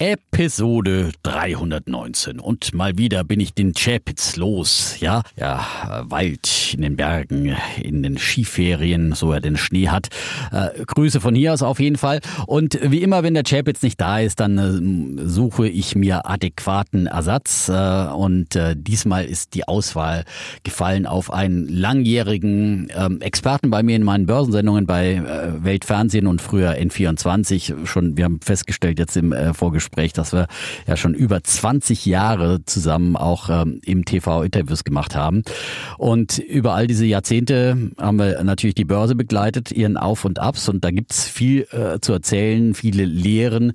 [0.00, 2.40] Episode 319.
[2.40, 4.96] Und mal wieder bin ich den Chapitz los.
[4.98, 5.62] Ja, ja,
[6.04, 10.08] Wald in den Bergen, in den Skiferien, so er den Schnee hat.
[10.52, 12.20] Äh, Grüße von hier aus auf jeden Fall.
[12.46, 17.06] Und wie immer, wenn der Chapitz nicht da ist, dann äh, suche ich mir adäquaten
[17.06, 17.68] Ersatz.
[17.68, 20.24] Äh, und äh, diesmal ist die Auswahl
[20.62, 26.40] gefallen auf einen langjährigen ähm, Experten bei mir in meinen Börsensendungen bei äh, Weltfernsehen und
[26.40, 27.84] früher N24.
[27.84, 29.52] Schon, wir haben festgestellt jetzt im äh,
[29.90, 30.46] Vorgespräch, Gespräch, dass wir
[30.86, 35.42] ja schon über 20 Jahre zusammen auch ähm, im TV Interviews gemacht haben.
[35.98, 40.68] Und über all diese Jahrzehnte haben wir natürlich die Börse begleitet, ihren Auf und Abs.
[40.68, 43.72] Und da gibt's viel äh, zu erzählen, viele Lehren,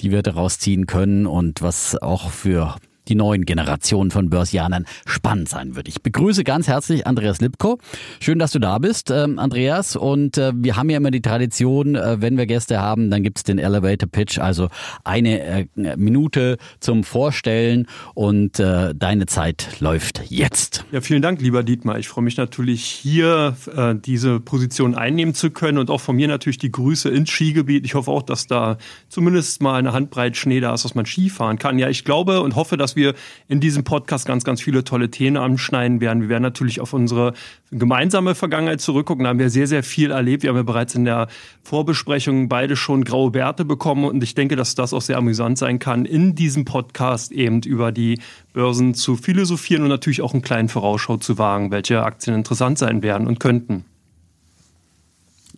[0.00, 2.74] die wir daraus ziehen können und was auch für
[3.08, 5.88] die neuen Generationen von Börsianern spannend sein wird.
[5.88, 7.78] Ich begrüße ganz herzlich Andreas Lipko.
[8.20, 9.96] Schön, dass du da bist, ähm, Andreas.
[9.96, 13.42] Und äh, wir haben ja immer die Tradition, äh, wenn wir Gäste haben, dann gibt's
[13.42, 14.68] den Elevator Pitch, also
[15.04, 20.84] eine äh, Minute zum Vorstellen und deine Zeit läuft jetzt.
[20.92, 21.98] Ja, vielen Dank, lieber Dietmar.
[21.98, 23.56] Ich freue mich natürlich hier
[24.04, 27.84] diese Position einnehmen zu können und auch von mir natürlich die Grüße ins Skigebiet.
[27.84, 31.30] Ich hoffe auch, dass da zumindest mal eine Handbreit Schnee da ist, dass man Ski
[31.30, 31.78] fahren kann.
[31.78, 33.14] Ja, ich glaube und hoffe, dass dass wir
[33.48, 36.22] in diesem Podcast ganz, ganz viele tolle Themen anschneiden werden.
[36.22, 37.32] Wir werden natürlich auf unsere
[37.70, 39.24] gemeinsame Vergangenheit zurückgucken.
[39.24, 40.42] Da haben wir sehr, sehr viel erlebt.
[40.42, 41.28] Wir haben ja bereits in der
[41.62, 45.78] Vorbesprechung beide schon graue Bärte bekommen und ich denke, dass das auch sehr amüsant sein
[45.78, 48.20] kann, in diesem Podcast eben über die
[48.52, 53.02] Börsen zu philosophieren und natürlich auch einen kleinen Vorausschau zu wagen, welche Aktien interessant sein
[53.02, 53.84] werden und könnten.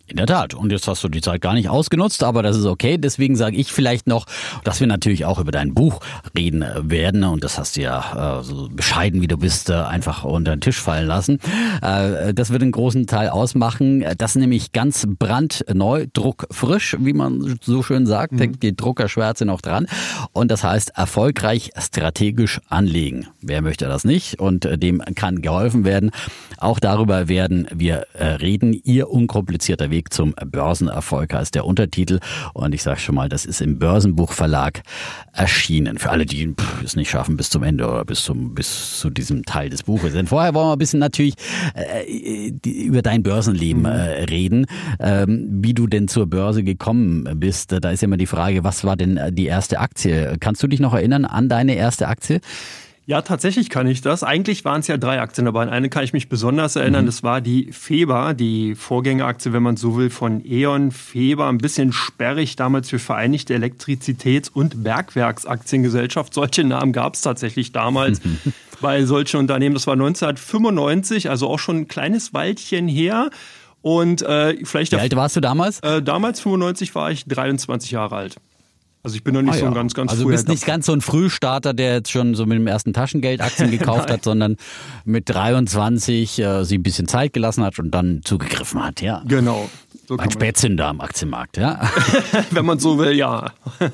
[0.07, 0.53] In der Tat.
[0.53, 2.99] Und jetzt hast du die Zeit gar nicht ausgenutzt, aber das ist okay.
[2.99, 4.27] Deswegen sage ich vielleicht noch,
[4.63, 5.99] dass wir natürlich auch über dein Buch
[6.37, 7.23] reden werden.
[7.23, 10.61] Und das hast du ja äh, so bescheiden, wie du bist, äh, einfach unter den
[10.61, 11.39] Tisch fallen lassen.
[11.81, 14.05] Äh, das wird einen großen Teil ausmachen.
[14.19, 18.33] Das nämlich ganz brandneu, druckfrisch, wie man so schön sagt.
[18.33, 18.59] Mhm.
[18.59, 19.87] Die Druckerschwärze noch dran.
[20.33, 23.27] Und das heißt, erfolgreich strategisch anlegen.
[23.41, 24.39] Wer möchte das nicht?
[24.39, 26.11] Und äh, dem kann geholfen werden.
[26.57, 28.79] Auch darüber werden wir äh, reden.
[28.83, 32.19] Ihr unkomplizierter Weg zum Börsenerfolg heißt der Untertitel.
[32.53, 34.81] Und ich sage schon mal, das ist im Börsenbuchverlag
[35.33, 35.97] erschienen.
[35.97, 39.43] Für alle, die es nicht schaffen bis zum Ende oder bis zum bis zu diesem
[39.43, 40.13] Teil des Buches.
[40.13, 41.35] Denn vorher wollen wir ein bisschen natürlich
[41.73, 43.87] äh, über dein Börsenleben mhm.
[43.87, 44.65] äh, reden,
[44.99, 47.71] ähm, wie du denn zur Börse gekommen bist.
[47.71, 50.37] Da ist ja immer die Frage, was war denn die erste Aktie?
[50.39, 52.41] Kannst du dich noch erinnern an deine erste Aktie?
[53.07, 54.23] Ja, tatsächlich kann ich das.
[54.23, 55.61] Eigentlich waren es ja drei Aktien dabei.
[55.61, 57.03] An eine kann ich mich besonders erinnern.
[57.03, 57.07] Mhm.
[57.07, 60.89] Das war die Feber, die Vorgängeraktie, wenn man so will, von E.ON.
[60.89, 66.33] Feber, ein bisschen sperrig damals für Vereinigte Elektrizitäts- und Bergwerksaktiengesellschaft.
[66.33, 68.39] Solche Namen gab es tatsächlich damals mhm.
[68.81, 69.75] bei solchen Unternehmen.
[69.75, 73.29] Das war 1995, also auch schon ein kleines Weilchen her.
[73.83, 74.93] Und äh, vielleicht.
[74.93, 75.79] Wie alt warst du damals?
[75.81, 78.37] Äh, damals 95 war ich 23 Jahre alt.
[79.05, 80.87] Also ich bin noch nicht ah, so ein ganz, ganz Also du bist nicht ganz
[80.87, 84.57] so ein Frühstarter, der jetzt schon so mit dem ersten Taschengeld Aktien gekauft hat, sondern
[85.03, 89.21] mit 23 äh, sie ein bisschen Zeit gelassen hat und dann zugegriffen hat, ja.
[89.27, 89.69] Genau.
[90.07, 91.87] So ein Spätzünder am Aktienmarkt, ja.
[92.49, 93.51] Wenn man so will, ja.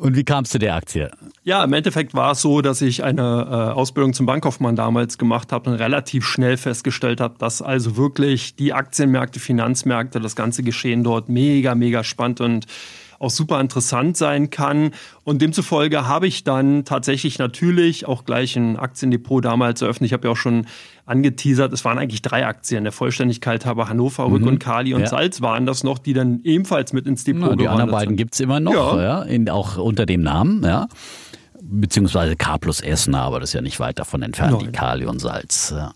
[0.00, 1.10] Und wie kamst du der Aktie?
[1.44, 5.52] Ja, im Endeffekt war es so, dass ich eine äh, Ausbildung zum Bankkaufmann damals gemacht
[5.52, 11.04] habe und relativ schnell festgestellt habe, dass also wirklich die Aktienmärkte, Finanzmärkte, das ganze Geschehen
[11.04, 12.64] dort mega, mega spannend und
[13.18, 14.92] auch super interessant sein kann.
[15.22, 20.06] Und demzufolge habe ich dann tatsächlich natürlich auch gleich ein Aktiendepot damals eröffnet.
[20.06, 20.66] Ich habe ja auch schon
[21.10, 22.84] angeteasert, es waren eigentlich drei Aktien.
[22.84, 24.48] Der Vollständigkeit habe Hannover, Rück mhm.
[24.48, 25.06] und Kali und ja.
[25.08, 28.34] Salz waren das noch, die dann ebenfalls mit ins Depot Na, Die anderen beiden gibt
[28.34, 29.02] es immer noch, ja.
[29.02, 30.88] ja in, auch unter dem Namen, ja
[31.62, 34.66] beziehungsweise K plus Essen, aber das ist ja nicht weit davon entfernt, Nein.
[34.66, 35.72] die Kali und Salz.
[35.76, 35.92] Ja.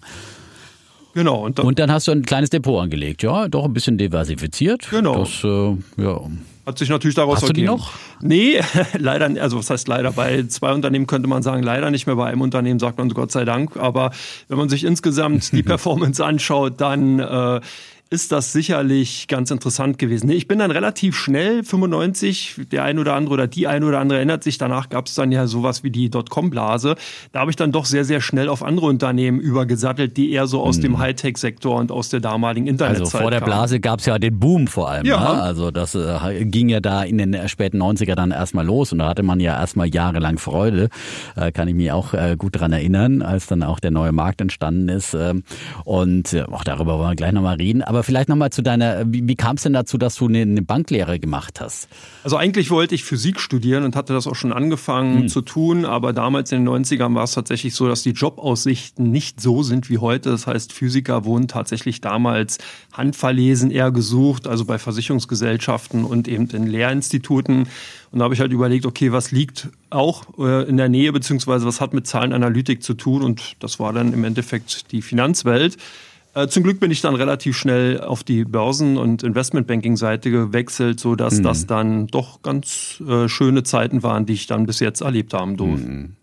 [1.14, 1.44] Genau.
[1.44, 4.88] Und dann, und dann, hast du ein kleines Depot angelegt, ja, doch ein bisschen diversifiziert.
[4.90, 5.20] Genau.
[5.20, 6.20] Das, äh, ja.
[6.66, 7.66] Hat sich natürlich daraus Hast ergeben.
[7.66, 7.92] du die noch?
[8.20, 8.60] Nee,
[8.98, 10.12] leider, also was heißt leider?
[10.12, 12.16] Bei zwei Unternehmen könnte man sagen, leider nicht mehr.
[12.16, 13.76] Bei einem Unternehmen sagt man Gott sei Dank.
[13.76, 14.12] Aber
[14.48, 17.60] wenn man sich insgesamt die Performance anschaut, dann äh,
[18.14, 20.30] ist das sicherlich ganz interessant gewesen.
[20.30, 24.18] Ich bin dann relativ schnell, 95, der ein oder andere oder die ein oder andere
[24.18, 26.94] erinnert sich, danach gab es dann ja sowas wie die Dotcom-Blase.
[27.32, 30.62] Da habe ich dann doch sehr, sehr schnell auf andere Unternehmen übergesattelt, die eher so
[30.62, 30.82] aus hm.
[30.82, 34.38] dem Hightech-Sektor und aus der damaligen Internetzeit Also vor der Blase gab es ja den
[34.38, 35.04] Boom vor allem.
[35.06, 35.18] Ja.
[35.18, 35.42] Ne?
[35.42, 39.08] Also das äh, ging ja da in den späten 90er dann erstmal los und da
[39.08, 40.88] hatte man ja erstmal jahrelang Freude.
[41.34, 44.40] Äh, kann ich mich auch äh, gut dran erinnern, als dann auch der neue Markt
[44.40, 45.14] entstanden ist.
[45.14, 45.42] Ähm,
[45.84, 47.82] und äh, auch darüber wollen wir gleich nochmal reden.
[47.82, 50.62] Aber vielleicht nochmal zu deiner, wie, wie kam es denn dazu, dass du eine, eine,
[50.62, 51.88] Banklehre gemacht hast?
[52.22, 55.28] Also eigentlich wollte ich Physik studieren und hatte das auch schon angefangen hm.
[55.28, 59.40] zu tun, aber damals in den 90ern war es tatsächlich so, dass die Jobaussichten nicht
[59.40, 60.30] so sind wie heute.
[60.30, 62.58] Das heißt, Physiker wurden tatsächlich damals
[62.92, 67.66] handverlesen eher gesucht, also bei Versicherungsgesellschaften und eben in Lehrinstituten.
[68.10, 71.66] Und da habe ich halt überlegt, okay, was liegt auch äh, in der Nähe, beziehungsweise
[71.66, 73.22] was hat mit Zahlenanalytik zu tun?
[73.22, 75.76] Und das war dann im Endeffekt die Finanzwelt.
[76.34, 81.38] Äh, zum Glück bin ich dann relativ schnell auf die Börsen- und Investmentbanking-Seite gewechselt, sodass
[81.38, 81.42] mhm.
[81.44, 85.56] das dann doch ganz äh, schöne Zeiten waren, die ich dann bis jetzt erlebt haben
[85.56, 85.88] durfte.
[85.88, 86.16] Mhm.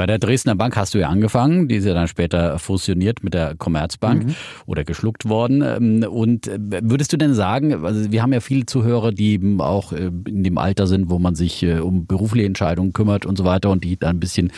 [0.00, 3.34] Bei der Dresdner Bank hast du ja angefangen, die ist ja dann später fusioniert mit
[3.34, 4.34] der Commerzbank mhm.
[4.64, 5.60] oder geschluckt worden.
[5.60, 9.92] Ähm, und äh, würdest du denn sagen, also wir haben ja viele Zuhörer, die auch
[9.92, 13.44] äh, in dem Alter sind, wo man sich äh, um berufliche Entscheidungen kümmert und so
[13.44, 14.52] weiter und die da ein bisschen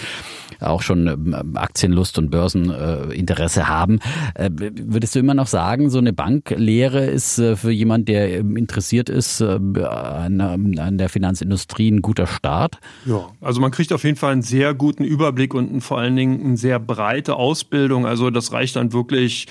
[0.60, 3.98] auch schon ähm, Aktienlust und Börseninteresse haben.
[4.38, 9.42] Würdest du immer noch sagen, so eine Banklehre ist für jemand, der ähm, interessiert ist
[9.42, 12.78] an der Finanzindustrie ein guter Start?
[13.06, 16.16] Ja, also man kriegt auf jeden Fall einen sehr guten Überblick Überblick und vor allen
[16.16, 18.06] Dingen eine sehr breite Ausbildung.
[18.06, 19.46] Also das reicht dann wirklich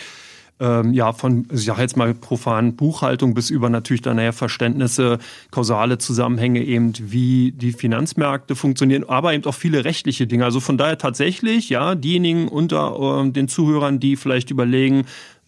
[0.60, 5.18] ähm, ja, von, ich sage jetzt mal profan Buchhaltung bis über natürlich dann nachher Verständnisse,
[5.50, 10.46] kausale Zusammenhänge eben, wie die Finanzmärkte funktionieren, aber eben auch viele rechtliche Dinge.
[10.46, 15.06] Also von daher tatsächlich, ja, diejenigen unter äh, den Zuhörern, die vielleicht überlegen,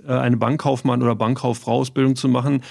[0.08, 2.64] äh, eine Bankkaufmann oder Bankkauffrau Ausbildung zu machen,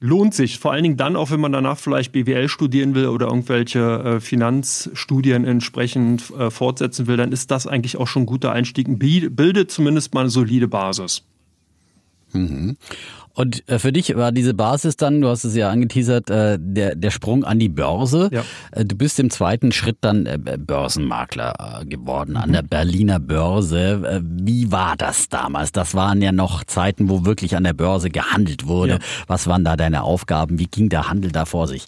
[0.00, 0.58] lohnt sich.
[0.58, 4.20] Vor allen Dingen dann auch, wenn man danach vielleicht BWL studieren will oder irgendwelche äh,
[4.20, 8.86] Finanzstudien entsprechend äh, fortsetzen will, dann ist das eigentlich auch schon ein guter Einstieg.
[8.98, 11.22] Bildet zumindest mal eine solide Basis.
[12.32, 12.76] Mhm.
[13.36, 16.96] Und äh, für dich war diese Basis dann, du hast es ja angeteasert, äh, der,
[16.96, 18.30] der Sprung an die Börse.
[18.32, 18.42] Ja.
[18.70, 20.26] Äh, du bist im zweiten Schritt dann
[20.66, 22.52] Börsenmakler geworden an mhm.
[22.54, 24.22] der Berliner Börse.
[24.24, 25.70] Wie war das damals?
[25.70, 28.92] Das waren ja noch Zeiten, wo wirklich an der Börse gehandelt wurde.
[28.92, 28.98] Ja.
[29.26, 30.58] Was waren da deine Aufgaben?
[30.58, 31.84] Wie ging der Handel da vor sich?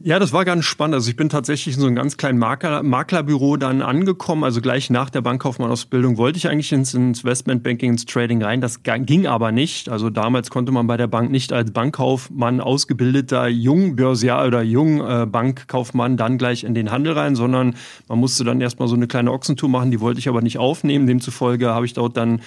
[0.00, 0.96] Ja, das war ganz spannend.
[0.96, 4.44] Also ich bin tatsächlich in so einem ganz kleinen Makler, Maklerbüro dann angekommen.
[4.44, 8.60] Also gleich nach der Bankkaufmannausbildung wollte ich eigentlich ins Investmentbanking, ins Trading rein.
[8.60, 9.88] Das ging aber nicht.
[9.88, 16.36] Also damals konnte man bei der Bank nicht als Bankkaufmann ausgebildeter Jungbörsier oder Jungbankkaufmann dann
[16.36, 17.74] gleich in den Handel rein, sondern
[18.06, 19.90] man musste dann erstmal so eine kleine Ochsentour machen.
[19.90, 21.06] Die wollte ich aber nicht aufnehmen.
[21.06, 22.42] Demzufolge habe ich dort dann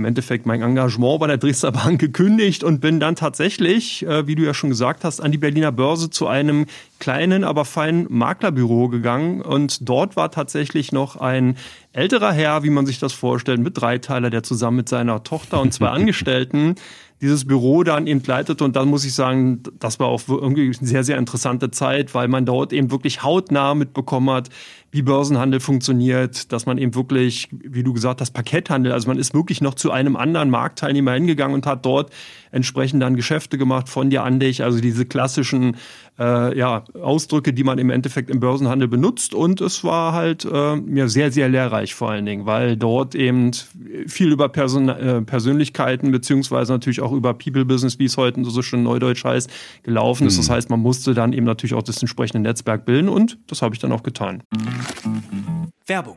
[0.00, 4.34] im Endeffekt mein Engagement bei der Dresdner Bank gekündigt und bin dann tatsächlich, äh, wie
[4.34, 6.64] du ja schon gesagt hast, an die Berliner Börse zu einem
[6.98, 9.42] kleinen, aber feinen Maklerbüro gegangen.
[9.42, 11.56] Und dort war tatsächlich noch ein
[11.92, 15.74] älterer Herr, wie man sich das vorstellt, mit Dreiteiler, der zusammen mit seiner Tochter und
[15.74, 16.76] zwei Angestellten
[17.20, 18.64] dieses Büro dann eben leitete.
[18.64, 22.28] Und dann muss ich sagen, das war auch irgendwie eine sehr, sehr interessante Zeit, weil
[22.28, 24.48] man dort eben wirklich hautnah mitbekommen hat,
[24.92, 29.34] wie Börsenhandel funktioniert, dass man eben wirklich, wie du gesagt hast, Parketthandel, also man ist
[29.34, 32.10] wirklich noch zu einem anderen Marktteilnehmer hingegangen und hat dort
[32.50, 35.76] entsprechend dann Geschäfte gemacht von dir an dich, also diese klassischen
[36.20, 39.34] äh, ja, Ausdrücke, die man im Endeffekt im Börsenhandel benutzt.
[39.34, 43.50] Und es war halt äh, ja, sehr, sehr lehrreich vor allen Dingen, weil dort eben
[44.06, 48.62] viel über Person äh, Persönlichkeiten beziehungsweise natürlich auch über People Business, wie es heute so
[48.62, 49.50] schön neudeutsch heißt,
[49.82, 50.34] gelaufen ist.
[50.34, 50.40] Mhm.
[50.40, 53.74] Das heißt, man musste dann eben natürlich auch das entsprechende Netzwerk bilden und das habe
[53.74, 54.42] ich dann auch getan.
[55.86, 56.16] Werbung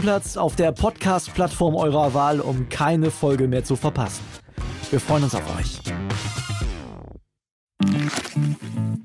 [0.00, 4.24] Stammplatz auf der Podcast-Plattform eurer Wahl, um keine Folge mehr zu verpassen.
[4.88, 5.82] Wir freuen uns auf euch.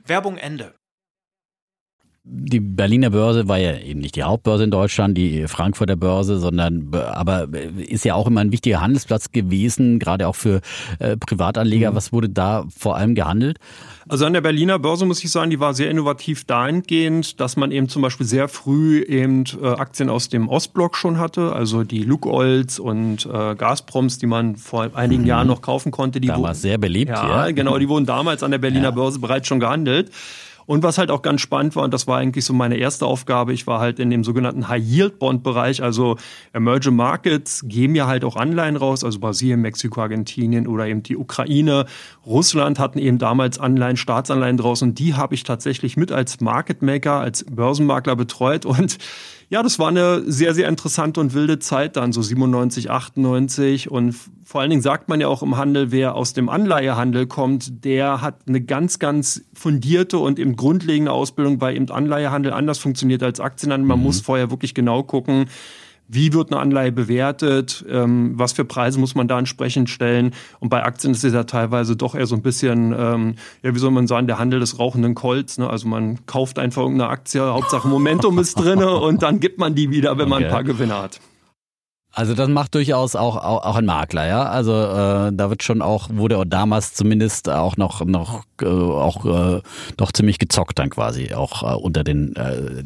[0.05, 0.73] Werbung Ende.
[2.27, 6.89] Die Berliner Börse war ja eben nicht die Hauptbörse in Deutschland, die Frankfurter Börse, sondern
[6.91, 10.61] aber ist ja auch immer ein wichtiger Handelsplatz gewesen, gerade auch für
[10.97, 11.91] äh, Privatanleger.
[11.91, 11.95] Mhm.
[11.95, 13.59] Was wurde da vor allem gehandelt?
[14.09, 17.71] Also an der Berliner Börse muss ich sagen, die war sehr innovativ dahingehend, dass man
[17.71, 22.03] eben zum Beispiel sehr früh eben äh, Aktien aus dem Ostblock schon hatte, also die
[22.03, 25.27] Lukoils und äh, Gazproms, die man vor einigen mhm.
[25.27, 26.19] Jahren noch kaufen konnte.
[26.19, 27.51] Die damals sehr beliebt, ja, ja.
[27.51, 28.91] Genau, die wurden damals an der Berliner ja.
[28.91, 30.09] Börse bereits schon gehandelt.
[30.65, 33.53] Und was halt auch ganz spannend war, und das war eigentlich so meine erste Aufgabe,
[33.53, 36.17] ich war halt in dem sogenannten High-Yield-Bond-Bereich, also
[36.53, 41.17] Emerging Markets geben ja halt auch Anleihen raus, also Brasilien, Mexiko, Argentinien oder eben die
[41.17, 41.85] Ukraine.
[42.25, 47.19] Russland hatten eben damals Anleihen, Staatsanleihen draußen die habe ich tatsächlich mit als Market Maker,
[47.19, 48.97] als Börsenmakler betreut und
[49.49, 53.91] ja, das war eine sehr, sehr interessante und wilde Zeit dann, so 97, 98.
[53.91, 57.85] Und vor allen Dingen sagt man ja auch im Handel, wer aus dem Anleihehandel kommt,
[57.85, 63.21] der hat eine ganz, ganz fundierte und eben grundlegende Ausbildung, weil eben Anleihehandel anders funktioniert
[63.21, 63.87] als Aktienhandel.
[63.87, 64.05] Man mhm.
[64.05, 65.45] muss vorher wirklich genau gucken,
[66.07, 70.33] wie wird eine Anleihe bewertet, ähm, was für Preise muss man da entsprechend stellen.
[70.59, 73.79] Und bei Aktien ist es ja teilweise doch eher so ein bisschen, ähm, ja, wie
[73.79, 75.57] soll man sagen, der Handel des rauchenden Colts.
[75.57, 75.69] Ne?
[75.69, 79.89] Also man kauft einfach irgendeine Aktie, Hauptsache Momentum ist drinne und dann gibt man die
[79.89, 81.19] wieder, wenn man ein paar Gewinne hat.
[82.15, 84.43] Also das macht durchaus auch, auch, auch ein Makler, ja.
[84.43, 89.25] Also äh, da wird schon auch, wurde auch damals zumindest auch noch, noch äh, auch
[89.57, 89.61] äh,
[89.97, 92.83] doch ziemlich gezockt dann quasi, auch äh, unter den äh, äh,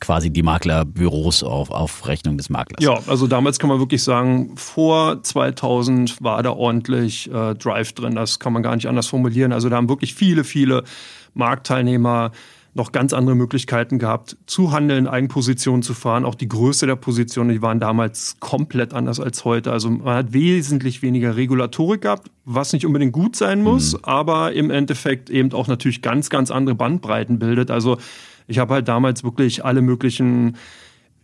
[0.00, 2.84] quasi die Maklerbüros auf, auf Rechnung des Maklers.
[2.84, 8.16] Ja, also damals kann man wirklich sagen, vor 2000 war da ordentlich äh, Drive drin,
[8.16, 9.52] das kann man gar nicht anders formulieren.
[9.52, 10.84] Also da haben wirklich viele, viele
[11.32, 12.32] Marktteilnehmer
[12.74, 16.24] noch ganz andere Möglichkeiten gehabt, zu handeln, Eigenpositionen zu fahren.
[16.24, 19.70] Auch die Größe der Positionen, die waren damals komplett anders als heute.
[19.72, 23.98] Also man hat wesentlich weniger Regulatorik gehabt, was nicht unbedingt gut sein muss, mhm.
[24.04, 27.70] aber im Endeffekt eben auch natürlich ganz, ganz andere Bandbreiten bildet.
[27.70, 27.98] Also
[28.46, 30.56] ich habe halt damals wirklich alle möglichen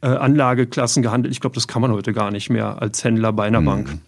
[0.02, 1.32] äh, Anlageklassen gehandelt.
[1.32, 3.66] Ich glaube, das kann man heute gar nicht mehr als Händler bei einer mhm.
[3.66, 3.98] Bank.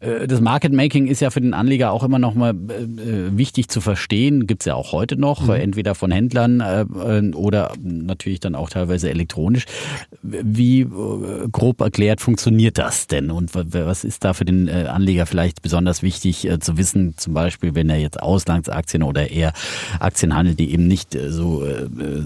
[0.00, 3.68] Äh, das Market Making ist ja für den Anleger auch immer noch mal äh, wichtig
[3.68, 4.46] zu verstehen.
[4.46, 5.50] Gibt es ja auch heute noch, mhm.
[5.54, 9.64] entweder von Händlern äh, oder natürlich dann auch teilweise elektronisch.
[10.22, 10.86] Wie
[11.52, 13.30] grob erklärt funktioniert das denn?
[13.30, 17.14] Und was ist da für den Anleger vielleicht besonders wichtig zu wissen?
[17.16, 19.52] Zum Beispiel, wenn er jetzt Auslandsaktien oder eher
[20.00, 21.64] Aktien handelt, die eben nicht so,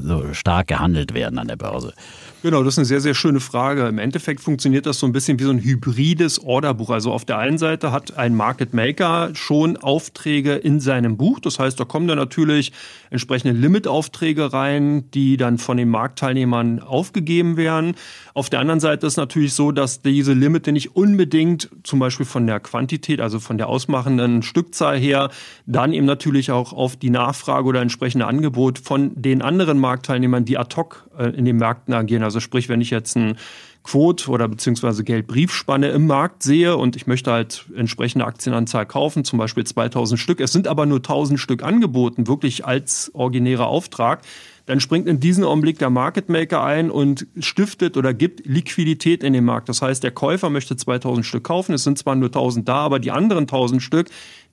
[0.02, 1.94] so stark gehandelt werden an der Börse.
[2.42, 3.86] Genau, das ist eine sehr, sehr schöne Frage.
[3.86, 6.90] Im Endeffekt funktioniert das so ein bisschen wie so ein hybrides Orderbuch.
[6.90, 11.38] Also auf der einen Seite hat ein Market Maker schon Aufträge in seinem Buch.
[11.38, 12.72] Das heißt, da kommen dann natürlich
[13.10, 17.94] entsprechende Limitaufträge rein, die dann von den Marktteilnehmern aufgegeben werden.
[18.34, 22.48] Auf der anderen Seite ist natürlich so, dass diese Limite nicht unbedingt zum Beispiel von
[22.48, 25.30] der Quantität, also von der ausmachenden Stückzahl her,
[25.66, 30.58] dann eben natürlich auch auf die Nachfrage oder entsprechende Angebot von den anderen Marktteilnehmern, die
[30.58, 32.22] ad hoc äh, in den Märkten agieren.
[32.22, 33.36] Also sprich, wenn ich jetzt ein
[33.82, 39.38] Quote oder beziehungsweise Geldbriefspanne im Markt sehe und ich möchte halt entsprechende Aktienanzahl kaufen, zum
[39.38, 44.22] Beispiel 2000 Stück, es sind aber nur 1000 Stück angeboten, wirklich als originärer Auftrag,
[44.66, 49.32] dann springt in diesem Augenblick der Market Maker ein und stiftet oder gibt Liquidität in
[49.32, 49.68] den Markt.
[49.68, 52.98] Das heißt, der Käufer möchte 2000 Stück kaufen, es sind zwar nur 1000 da, aber
[52.98, 54.08] die anderen 1000 Stück,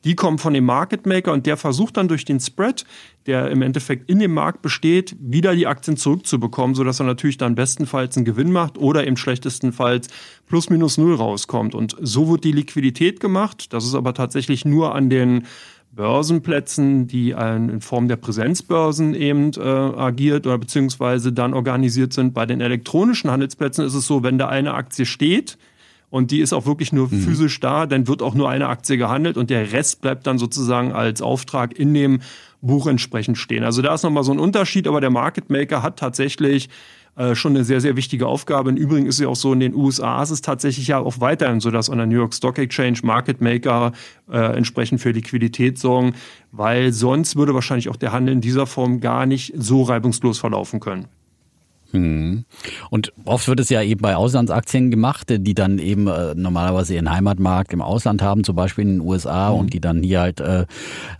[0.05, 2.85] die kommen von dem Market Maker und der versucht dann durch den Spread,
[3.25, 7.55] der im Endeffekt in dem Markt besteht, wieder die Aktien zurückzubekommen, sodass er natürlich dann
[7.55, 10.07] bestenfalls einen Gewinn macht oder im schlechtestenfalls
[10.47, 11.75] plus minus null rauskommt.
[11.75, 13.73] Und so wird die Liquidität gemacht.
[13.73, 15.43] Das ist aber tatsächlich nur an den
[15.91, 22.33] Börsenplätzen, die in Form der Präsenzbörsen eben äh, agiert oder beziehungsweise dann organisiert sind.
[22.33, 25.57] Bei den elektronischen Handelsplätzen ist es so, wenn da eine Aktie steht,
[26.09, 27.21] und die ist auch wirklich nur mhm.
[27.21, 30.91] physisch da, dann wird auch nur eine Aktie gehandelt und der Rest bleibt dann sozusagen
[30.91, 32.21] als Auftrag in dem
[32.61, 33.63] Buch entsprechend stehen.
[33.63, 36.69] Also da ist nochmal so ein Unterschied, aber der Market Maker hat tatsächlich
[37.15, 38.69] äh, schon eine sehr, sehr wichtige Aufgabe.
[38.69, 41.19] Im Übrigen ist es ja auch so, in den USA ist es tatsächlich ja auch
[41.19, 43.91] weiterhin so, dass an der New York Stock Exchange Market Maker
[44.31, 46.13] äh, entsprechend für Liquidität sorgen,
[46.51, 50.79] weil sonst würde wahrscheinlich auch der Handel in dieser Form gar nicht so reibungslos verlaufen
[50.79, 51.07] können.
[51.91, 57.11] Und oft wird es ja eben bei Auslandsaktien gemacht, die dann eben äh, normalerweise ihren
[57.11, 59.59] Heimatmarkt im Ausland haben, zum Beispiel in den USA, mhm.
[59.59, 60.65] und die dann hier halt äh,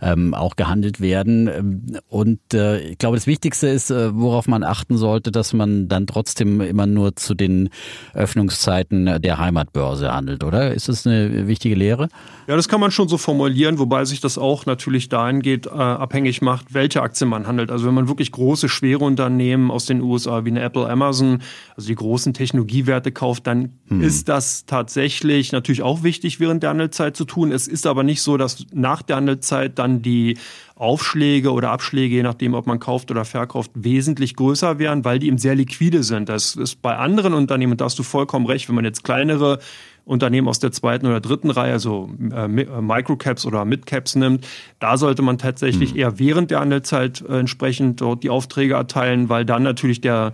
[0.00, 2.00] ähm, auch gehandelt werden.
[2.08, 6.06] Und äh, ich glaube, das Wichtigste ist, äh, worauf man achten sollte, dass man dann
[6.06, 7.70] trotzdem immer nur zu den
[8.14, 10.72] Öffnungszeiten der Heimatbörse handelt, oder?
[10.72, 12.08] Ist das eine wichtige Lehre?
[12.46, 16.42] Ja, das kann man schon so formulieren, wobei sich das auch natürlich dahingehend äh, abhängig
[16.42, 17.70] macht, welche Aktien man handelt.
[17.70, 21.40] Also wenn man wirklich große, schwere Unternehmen aus den USA wie eine Apple, Amazon
[21.76, 24.02] also die großen Technologiewerte kauft, dann hm.
[24.02, 27.52] ist das tatsächlich natürlich auch wichtig während der Handelszeit zu tun.
[27.52, 30.36] Es ist aber nicht so, dass nach der Handelszeit dann die
[30.76, 35.26] Aufschläge oder Abschläge, je nachdem, ob man kauft oder verkauft, wesentlich größer wären, weil die
[35.26, 36.28] eben sehr liquide sind.
[36.28, 39.58] Das ist bei anderen Unternehmen, da hast du vollkommen recht, wenn man jetzt kleinere
[40.04, 44.46] Unternehmen aus der zweiten oder dritten Reihe, also äh, äh, Microcaps oder Midcaps nimmt,
[44.78, 46.00] da sollte man tatsächlich mhm.
[46.00, 50.32] eher während der Handelszeit äh, entsprechend dort die Aufträge erteilen, weil dann natürlich der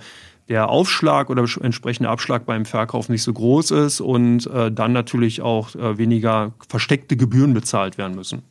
[0.49, 5.43] der Aufschlag oder entsprechende Abschlag beim Verkauf nicht so groß ist und äh, dann natürlich
[5.43, 8.43] auch äh, weniger versteckte Gebühren bezahlt werden müssen.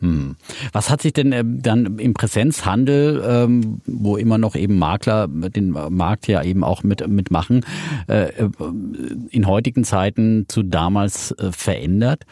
[0.00, 0.36] Hm.
[0.72, 5.70] Was hat sich denn äh, dann im Präsenzhandel, ähm, wo immer noch eben Makler den
[5.70, 7.64] Markt ja eben auch mit mitmachen,
[8.08, 8.50] äh, äh,
[9.30, 12.24] in heutigen Zeiten zu damals äh, verändert?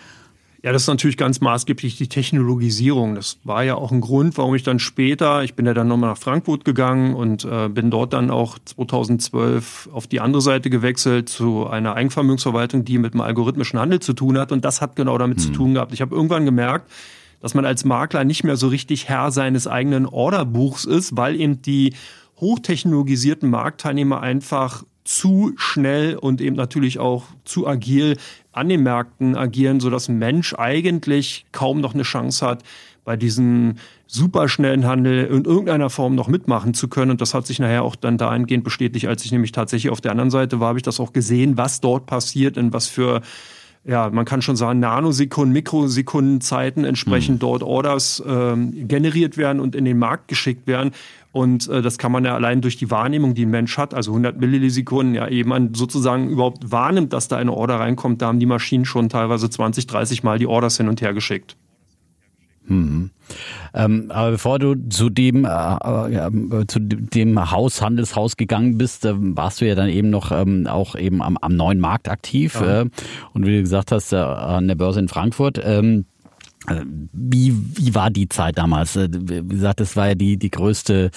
[0.64, 3.16] Ja, das ist natürlich ganz maßgeblich die Technologisierung.
[3.16, 6.08] Das war ja auch ein Grund, warum ich dann später, ich bin ja dann nochmal
[6.08, 11.28] nach Frankfurt gegangen und äh, bin dort dann auch 2012 auf die andere Seite gewechselt
[11.28, 14.52] zu einer Eigenvermögensverwaltung, die mit dem algorithmischen Handel zu tun hat.
[14.52, 15.44] Und das hat genau damit hm.
[15.44, 15.92] zu tun gehabt.
[15.92, 16.90] Ich habe irgendwann gemerkt,
[17.44, 21.60] dass man als Makler nicht mehr so richtig Herr seines eigenen Orderbuchs ist, weil eben
[21.60, 21.92] die
[22.40, 28.16] hochtechnologisierten Marktteilnehmer einfach zu schnell und eben natürlich auch zu agil
[28.52, 32.62] an den Märkten agieren, sodass ein Mensch eigentlich kaum noch eine Chance hat,
[33.04, 33.74] bei diesem
[34.06, 37.10] superschnellen Handel in irgendeiner Form noch mitmachen zu können.
[37.10, 40.12] Und das hat sich nachher auch dann dahingehend bestätigt, als ich nämlich tatsächlich auf der
[40.12, 43.20] anderen Seite war, habe ich das auch gesehen, was dort passiert, in was für
[43.86, 47.40] ja, man kann schon sagen, Nanosekunden, Mikrosekundenzeiten entsprechend mhm.
[47.40, 50.92] dort Orders ähm, generiert werden und in den Markt geschickt werden.
[51.32, 54.12] Und äh, das kann man ja allein durch die Wahrnehmung, die ein Mensch hat, also
[54.12, 58.22] 100 Millisekunden, ja eben man sozusagen überhaupt wahrnimmt, dass da eine Order reinkommt.
[58.22, 61.56] Da haben die Maschinen schon teilweise 20, 30 Mal die Orders hin und her geschickt.
[62.66, 63.10] Mhm.
[63.74, 69.14] Ähm, aber bevor du zu dem, äh, äh, zu dem Haus, Handelshaus gegangen bist, äh,
[69.16, 72.60] warst du ja dann eben noch ähm, auch eben am, am neuen Markt aktiv.
[72.60, 72.82] Ja.
[72.82, 72.86] Äh,
[73.32, 75.60] und wie du gesagt hast, äh, an der Börse in Frankfurt.
[75.62, 76.06] Ähm,
[77.12, 78.96] wie, wie war die Zeit damals?
[78.96, 81.10] Äh, wie gesagt, das war ja die, die größte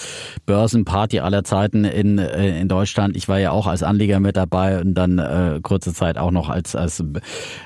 [0.44, 3.16] Börsenparty aller Zeiten in, äh, in Deutschland.
[3.16, 6.50] Ich war ja auch als Anleger mit dabei und dann äh, kurze Zeit auch noch
[6.50, 7.02] als, als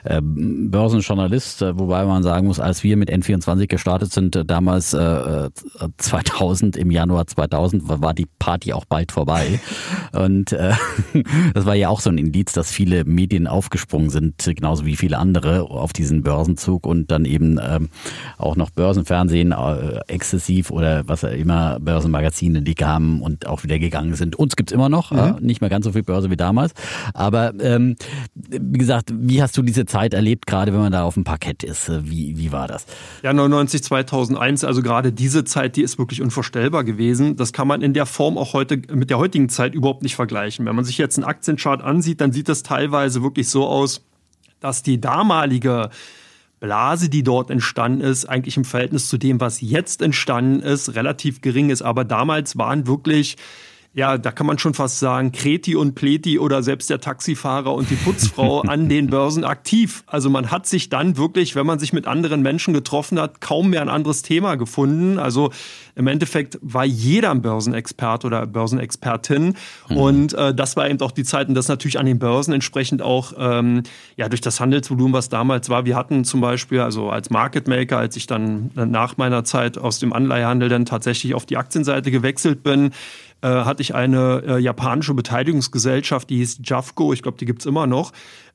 [0.04, 5.50] äh, Börsenjournalist, äh, wobei man sagen muss, als wir mit N24 gestartet sind, damals äh,
[5.96, 9.60] 2000, im Januar 2000, war die Party auch bald vorbei.
[10.12, 10.72] Und äh,
[11.54, 15.18] das war ja auch so ein Indiz, dass viele Medien aufgesprungen sind, genauso wie viele
[15.18, 17.88] andere auf diesen Börsenzug und dann eben ähm,
[18.38, 24.14] auch noch Börsenfernsehen äh, exzessiv oder was immer Börsenmagazine, die kamen und auch wieder gegangen
[24.14, 24.36] sind.
[24.36, 25.18] Uns gibt's immer noch, mhm.
[25.18, 26.72] äh, nicht mehr ganz so viel Börse wie damals.
[27.14, 27.96] Aber ähm,
[28.34, 31.62] wie gesagt, wie hast du diese Zeit erlebt, gerade wenn man da auf dem Parkett
[31.62, 31.90] ist?
[32.04, 32.86] Wie, wie war das?
[33.22, 37.36] Ja, 99, 2001, also gerade diese Zeit, die ist wirklich unvorstellbar gewesen.
[37.36, 40.66] Das kann man in der Form auch heute mit der heutigen Zeit überhaupt nicht vergleichen.
[40.66, 44.02] Wenn man sich jetzt einen Aktienchart ansieht, dann sieht das teilweise wirklich so aus,
[44.60, 45.90] dass die damalige
[46.62, 51.40] Blase, die dort entstanden ist, eigentlich im Verhältnis zu dem, was jetzt entstanden ist, relativ
[51.40, 51.82] gering ist.
[51.82, 53.36] Aber damals waren wirklich
[53.94, 57.90] ja, da kann man schon fast sagen, Kreti und Pleti oder selbst der Taxifahrer und
[57.90, 60.02] die Putzfrau an den Börsen aktiv.
[60.06, 63.68] Also man hat sich dann wirklich, wenn man sich mit anderen Menschen getroffen hat, kaum
[63.68, 65.18] mehr ein anderes Thema gefunden.
[65.18, 65.50] Also
[65.94, 69.56] im Endeffekt war jeder ein Börsenexpert oder Börsenexpertin.
[69.90, 69.96] Mhm.
[69.96, 73.02] Und äh, das war eben auch die Zeit und das natürlich an den Börsen entsprechend
[73.02, 73.82] auch ähm,
[74.16, 75.84] ja durch das Handelsvolumen, was damals war.
[75.84, 79.98] Wir hatten zum Beispiel, also als Market Maker, als ich dann nach meiner Zeit aus
[79.98, 82.92] dem Anleihehandel dann tatsächlich auf die Aktienseite gewechselt bin,
[83.48, 88.12] hatte ich eine äh, japanische Beteiligungsgesellschaft, die hieß Jafco, ich glaube, die gibt's immer noch.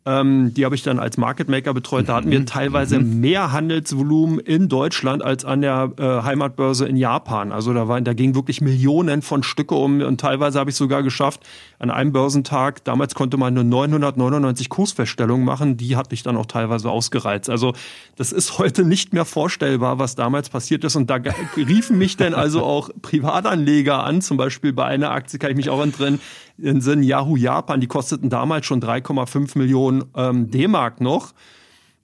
[0.08, 2.08] Ähm, die habe ich dann als Market Maker betreut.
[2.08, 2.46] Da hatten wir mhm.
[2.46, 3.20] teilweise mhm.
[3.20, 7.52] mehr Handelsvolumen in Deutschland als an der äh, Heimatbörse in Japan.
[7.52, 11.04] Also da, waren, da ging wirklich Millionen von Stücke um und teilweise habe ich sogar
[11.04, 11.41] geschafft,
[11.80, 16.46] an einem Börsentag, damals konnte man nur 999 Kursfeststellungen machen, die hatte ich dann auch
[16.46, 17.50] teilweise ausgereizt.
[17.50, 17.74] Also
[18.15, 20.96] das ist heute nicht mehr vorstellbar, was damals passiert ist.
[20.96, 21.20] Und da
[21.58, 25.70] riefen mich dann also auch Privatanleger an, zum Beispiel bei einer Aktie kann ich mich
[25.70, 26.22] auch entrinnen,
[26.58, 31.34] in Sinn Yahoo Japan, die kosteten damals schon 3,5 Millionen ähm, D-Mark noch.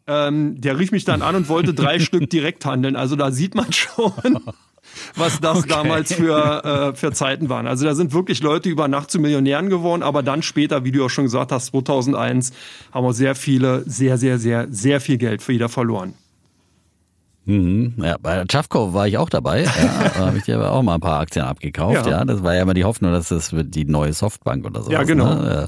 [0.06, 2.96] Ähm, der rief mich dann an und wollte drei Stück direkt handeln.
[2.96, 4.12] Also da sieht man schon,
[5.16, 5.70] was das okay.
[5.70, 7.68] damals für, äh, für Zeiten waren.
[7.68, 11.06] Also da sind wirklich Leute über Nacht zu Millionären geworden, aber dann später, wie du
[11.06, 12.52] auch schon gesagt hast, 2001
[12.92, 16.16] haben wir sehr viele, sehr, sehr, sehr, sehr viel Geld für jeder verloren.
[17.46, 17.94] Mhm.
[17.98, 19.64] Ja, bei Chafco war ich auch dabei.
[19.64, 19.72] Ja,
[20.14, 22.06] da habe ich dir aber auch mal ein paar Aktien abgekauft.
[22.06, 22.20] Ja.
[22.20, 22.26] ja.
[22.26, 24.92] das war ja immer die Hoffnung, dass das wird die neue Softbank oder so.
[24.92, 25.36] Ja, genau.
[25.36, 25.68] Ne?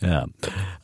[0.00, 0.26] Ja,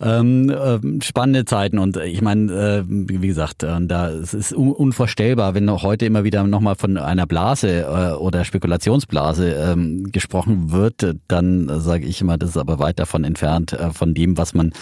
[0.01, 4.73] ähm, äh, spannende Zeiten und ich meine, äh, wie gesagt, äh, da es ist un
[4.73, 10.73] unvorstellbar, wenn noch heute immer wieder nochmal von einer Blase äh, oder Spekulationsblase ähm, gesprochen
[10.73, 14.55] wird, dann sage ich immer, das ist aber weit davon entfernt äh, von dem, was
[14.55, 14.73] man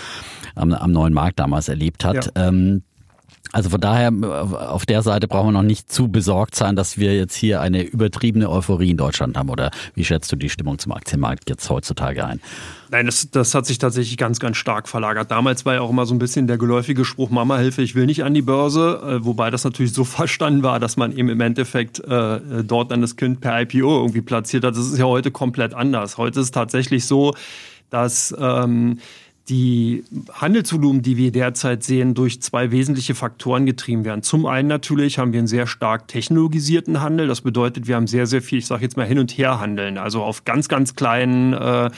[0.55, 2.31] am, am neuen Markt damals erlebt hat.
[2.37, 2.49] Ja.
[2.49, 2.85] Ähm,
[3.53, 4.13] also von daher,
[4.71, 7.83] auf der Seite brauchen wir noch nicht zu besorgt sein, dass wir jetzt hier eine
[7.83, 9.49] übertriebene Euphorie in Deutschland haben.
[9.49, 12.41] Oder wie schätzt du die Stimmung zum Aktienmarkt jetzt heutzutage ein?
[12.91, 15.33] Nein, das, das hat sich tatsächlich ganz, ganz stark verlagert.
[15.33, 18.07] Damals war ja auch immer so ein bisschen der geläufige Spruch, Mama, Hilfe, ich will
[18.07, 19.01] nicht an die Börse.
[19.05, 23.01] Äh, wobei das natürlich so verstanden war, dass man eben im Endeffekt äh, dort dann
[23.01, 24.77] das Kind per IPO irgendwie platziert hat.
[24.77, 26.19] Das ist ja heute komplett anders.
[26.19, 27.35] Heute ist es tatsächlich so,
[27.91, 28.35] dass...
[28.39, 28.99] Ähm,
[29.51, 34.23] die Handelsvolumen, die wir derzeit sehen, durch zwei wesentliche Faktoren getrieben werden.
[34.23, 37.27] Zum einen natürlich haben wir einen sehr stark technologisierten Handel.
[37.27, 39.99] Das bedeutet, wir haben sehr, sehr viel, ich sage jetzt mal, hin und her handeln.
[39.99, 41.91] Also auf ganz, ganz kleinen äh,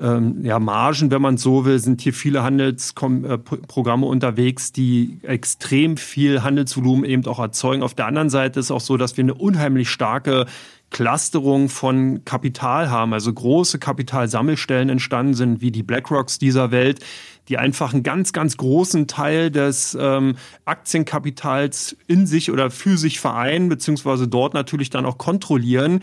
[0.00, 5.96] ähm, ja, Margen, wenn man so will, sind hier viele Handelsprogramme äh, unterwegs, die extrem
[5.96, 7.82] viel Handelsvolumen eben auch erzeugen.
[7.82, 10.46] Auf der anderen Seite ist auch so, dass wir eine unheimlich starke
[10.90, 17.04] Clusterung von Kapital haben, also große Kapitalsammelstellen entstanden sind, wie die BlackRocks dieser Welt,
[17.48, 23.20] die einfach einen ganz, ganz großen Teil des ähm, Aktienkapitals in sich oder für sich
[23.20, 26.00] vereinen, beziehungsweise dort natürlich dann auch kontrollieren.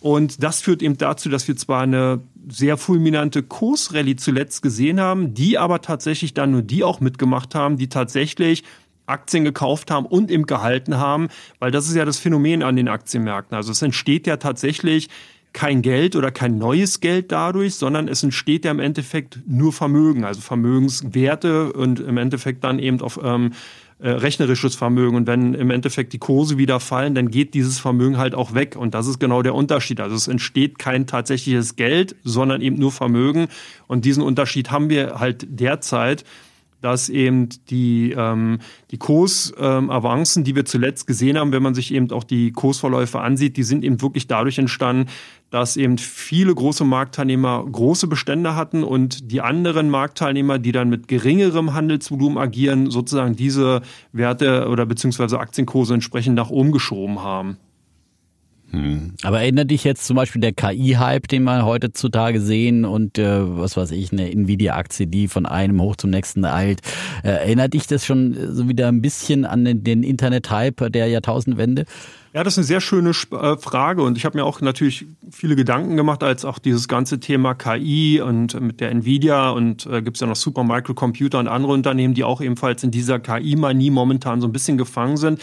[0.00, 5.34] Und das führt eben dazu, dass wir zwar eine sehr fulminante Kursrallye zuletzt gesehen haben,
[5.34, 8.62] die aber tatsächlich dann nur die auch mitgemacht haben, die tatsächlich
[9.06, 12.88] Aktien gekauft haben und eben gehalten haben, weil das ist ja das Phänomen an den
[12.88, 13.56] Aktienmärkten.
[13.56, 15.08] Also es entsteht ja tatsächlich
[15.52, 20.24] kein Geld oder kein neues Geld dadurch, sondern es entsteht ja im Endeffekt nur Vermögen,
[20.24, 23.52] also Vermögenswerte und im Endeffekt dann eben auf ähm,
[23.98, 25.16] äh, rechnerisches Vermögen.
[25.16, 28.76] Und wenn im Endeffekt die Kurse wieder fallen, dann geht dieses Vermögen halt auch weg.
[28.76, 30.00] Und das ist genau der Unterschied.
[30.00, 33.48] Also es entsteht kein tatsächliches Geld, sondern eben nur Vermögen.
[33.86, 36.24] Und diesen Unterschied haben wir halt derzeit
[36.86, 38.60] dass eben die, ähm,
[38.92, 43.18] die Kursavancen, ähm, die wir zuletzt gesehen haben, wenn man sich eben auch die Kursverläufe
[43.18, 45.10] ansieht, die sind eben wirklich dadurch entstanden,
[45.50, 51.08] dass eben viele große Marktteilnehmer große Bestände hatten und die anderen Marktteilnehmer, die dann mit
[51.08, 57.56] geringerem Handelsvolumen agieren, sozusagen diese Werte oder beziehungsweise Aktienkurse entsprechend nach oben geschoben haben.
[59.22, 63.76] Aber erinnert dich jetzt zum Beispiel der KI-Hype, den wir heutzutage sehen und äh, was
[63.76, 66.80] weiß ich, eine Nvidia-Aktie, die von einem hoch zum nächsten eilt.
[67.22, 71.84] Äh, erinnert dich das schon so wieder ein bisschen an den, den Internet-Hype der Jahrtausendwende?
[72.36, 75.56] Ja, das ist eine sehr schöne äh, Frage und ich habe mir auch natürlich viele
[75.56, 80.18] Gedanken gemacht, als auch dieses ganze Thema KI und mit der Nvidia und äh, gibt
[80.18, 84.42] es ja noch Super Microcomputer und andere Unternehmen, die auch ebenfalls in dieser KI-Manie momentan
[84.42, 85.40] so ein bisschen gefangen sind.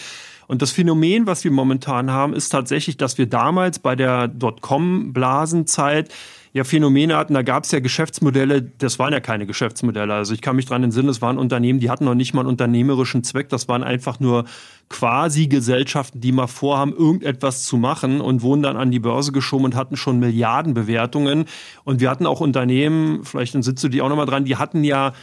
[0.48, 6.10] Und das Phänomen, was wir momentan haben, ist tatsächlich, dass wir damals bei der Dotcom-Blasenzeit
[6.54, 7.34] ja Phänomene hatten.
[7.34, 10.14] Da gab es ja Geschäftsmodelle, das waren ja keine Geschäftsmodelle.
[10.14, 12.50] Also ich kann mich dran entsinnen, es waren Unternehmen, die hatten noch nicht mal einen
[12.50, 13.50] unternehmerischen Zweck.
[13.50, 14.46] Das waren einfach nur
[14.88, 19.66] quasi Gesellschaften, die mal vorhaben, irgendetwas zu machen und wurden dann an die Börse geschoben
[19.66, 21.46] und hatten schon Milliardenbewertungen.
[21.84, 24.84] Und wir hatten auch Unternehmen, vielleicht dann sitzt du die auch nochmal dran, die hatten
[24.84, 25.14] ja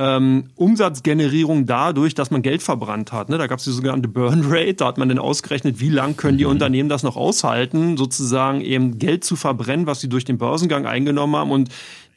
[0.00, 3.28] ähm, Umsatzgenerierung dadurch, dass man Geld verbrannt hat.
[3.28, 3.36] Ne?
[3.36, 6.38] Da gab es die sogenannte Burn Rate, da hat man dann ausgerechnet, wie lang können
[6.38, 6.52] die mhm.
[6.52, 11.36] Unternehmen das noch aushalten, sozusagen eben Geld zu verbrennen, was sie durch den Börsengang eingenommen
[11.36, 11.68] haben und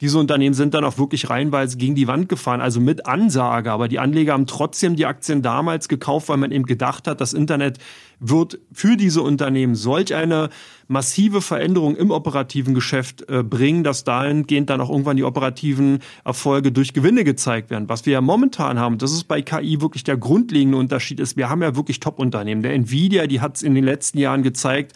[0.04, 3.72] diese Unternehmen sind dann auch wirklich reihenweise gegen die Wand gefahren, also mit Ansage.
[3.72, 7.32] Aber die Anleger haben trotzdem die Aktien damals gekauft, weil man eben gedacht hat, das
[7.32, 7.78] Internet
[8.20, 10.50] wird für diese Unternehmen solch eine
[10.88, 16.70] massive Veränderung im operativen Geschäft äh, bringen, dass dahingehend dann auch irgendwann die operativen Erfolge
[16.70, 17.88] durch Gewinne gezeigt werden.
[17.88, 21.48] Was wir ja momentan haben, das ist bei KI wirklich der grundlegende Unterschied ist, wir
[21.48, 22.62] haben ja wirklich Top-Unternehmen.
[22.62, 24.92] Der Nvidia, die hat es in den letzten Jahren gezeigt,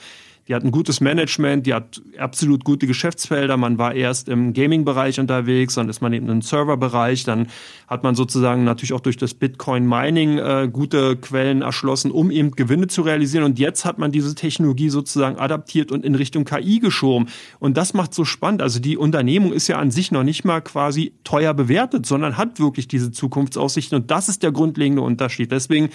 [0.49, 3.59] die hat ein gutes Management, die hat absolut gute Geschäftsfelder.
[3.59, 7.49] Man war erst im Gaming-Bereich unterwegs, dann ist man eben im Server-Bereich, dann
[7.87, 12.87] hat man sozusagen natürlich auch durch das Bitcoin-Mining äh, gute Quellen erschlossen, um eben Gewinne
[12.87, 13.45] zu realisieren.
[13.45, 17.29] Und jetzt hat man diese Technologie sozusagen adaptiert und in Richtung KI geschoben.
[17.59, 18.63] Und das macht so spannend.
[18.63, 22.59] Also die Unternehmung ist ja an sich noch nicht mal quasi teuer bewertet, sondern hat
[22.59, 24.01] wirklich diese Zukunftsaussichten.
[24.01, 25.53] Und das ist der grundlegende Unterschied.
[25.53, 25.91] Deswegen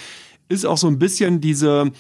[0.48, 1.92] ist auch so ein bisschen diese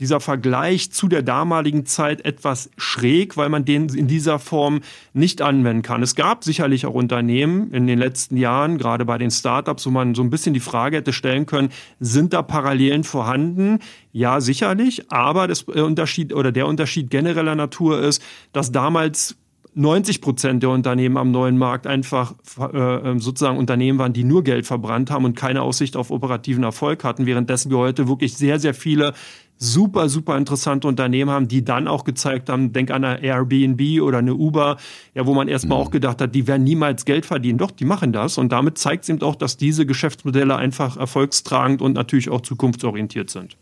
[0.00, 4.80] dieser Vergleich zu der damaligen Zeit etwas schräg, weil man den in dieser Form
[5.12, 6.02] nicht anwenden kann.
[6.02, 10.14] Es gab sicherlich auch Unternehmen in den letzten Jahren, gerade bei den Startups, wo man
[10.14, 13.80] so ein bisschen die Frage hätte stellen können, sind da Parallelen vorhanden?
[14.12, 19.36] Ja, sicherlich, aber das Unterschied oder der Unterschied genereller Natur ist, dass damals
[19.74, 24.66] 90 Prozent der Unternehmen am neuen Markt einfach äh, sozusagen Unternehmen waren, die nur Geld
[24.66, 28.74] verbrannt haben und keine Aussicht auf operativen Erfolg hatten, währenddessen wir heute wirklich sehr, sehr
[28.74, 29.14] viele
[29.58, 34.18] super, super interessante Unternehmen haben, die dann auch gezeigt haben, denk an eine Airbnb oder
[34.18, 34.76] eine Uber,
[35.14, 35.86] ja, wo man erstmal mhm.
[35.86, 37.58] auch gedacht hat, die werden niemals Geld verdienen.
[37.58, 38.38] Doch, die machen das.
[38.38, 43.30] Und damit zeigt es eben auch, dass diese Geschäftsmodelle einfach erfolgstragend und natürlich auch zukunftsorientiert
[43.30, 43.56] sind.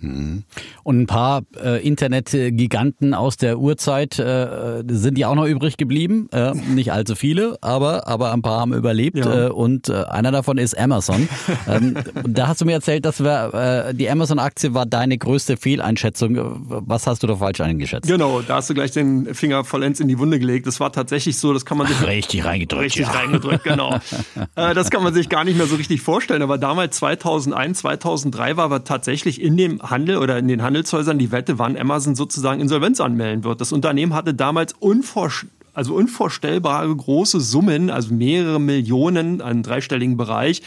[0.00, 6.28] Und ein paar äh, Internetgiganten aus der Urzeit äh, sind ja auch noch übrig geblieben.
[6.32, 9.18] Äh, nicht allzu viele, aber, aber ein paar haben überlebt.
[9.18, 9.46] Ja.
[9.46, 11.28] Äh, und äh, einer davon ist Amazon.
[11.68, 16.36] ähm, da hast du mir erzählt, dass wir, äh, die Amazon-Aktie war deine größte Fehleinschätzung.
[16.68, 18.08] Was hast du da falsch eingeschätzt?
[18.08, 20.68] Genau, da hast du gleich den Finger vollends in die Wunde gelegt.
[20.68, 22.06] Das war tatsächlich so, das kann man sich.
[22.06, 22.84] richtig reingedrückt.
[22.84, 23.12] Richtig ja.
[23.12, 23.98] reingedrückt, genau.
[24.54, 26.42] das kann man sich gar nicht mehr so richtig vorstellen.
[26.42, 31.32] Aber damals 2001, 2003 war wir tatsächlich in dem Handel oder in den Handelshäusern die
[31.32, 33.60] Wette, wann Amazon sozusagen Insolvenz anmelden wird.
[33.60, 40.60] Das Unternehmen hatte damals unvorstellbar also unvorstellbare große Summen, also mehrere Millionen, einen dreistelligen Bereich,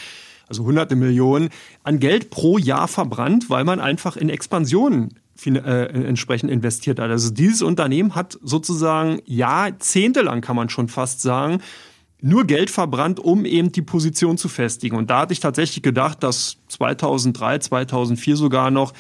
[0.48, 1.50] also hunderte Millionen
[1.84, 7.10] an Geld pro Jahr verbrannt, weil man einfach in Expansionen äh, entsprechend investiert hat.
[7.10, 11.62] Also dieses Unternehmen hat sozusagen jahrzehntelang, kann man schon fast sagen,
[12.22, 14.96] nur Geld verbrannt, um eben die Position zu festigen.
[14.96, 18.94] Und da hatte ich tatsächlich gedacht, dass 2003, 2004 sogar noch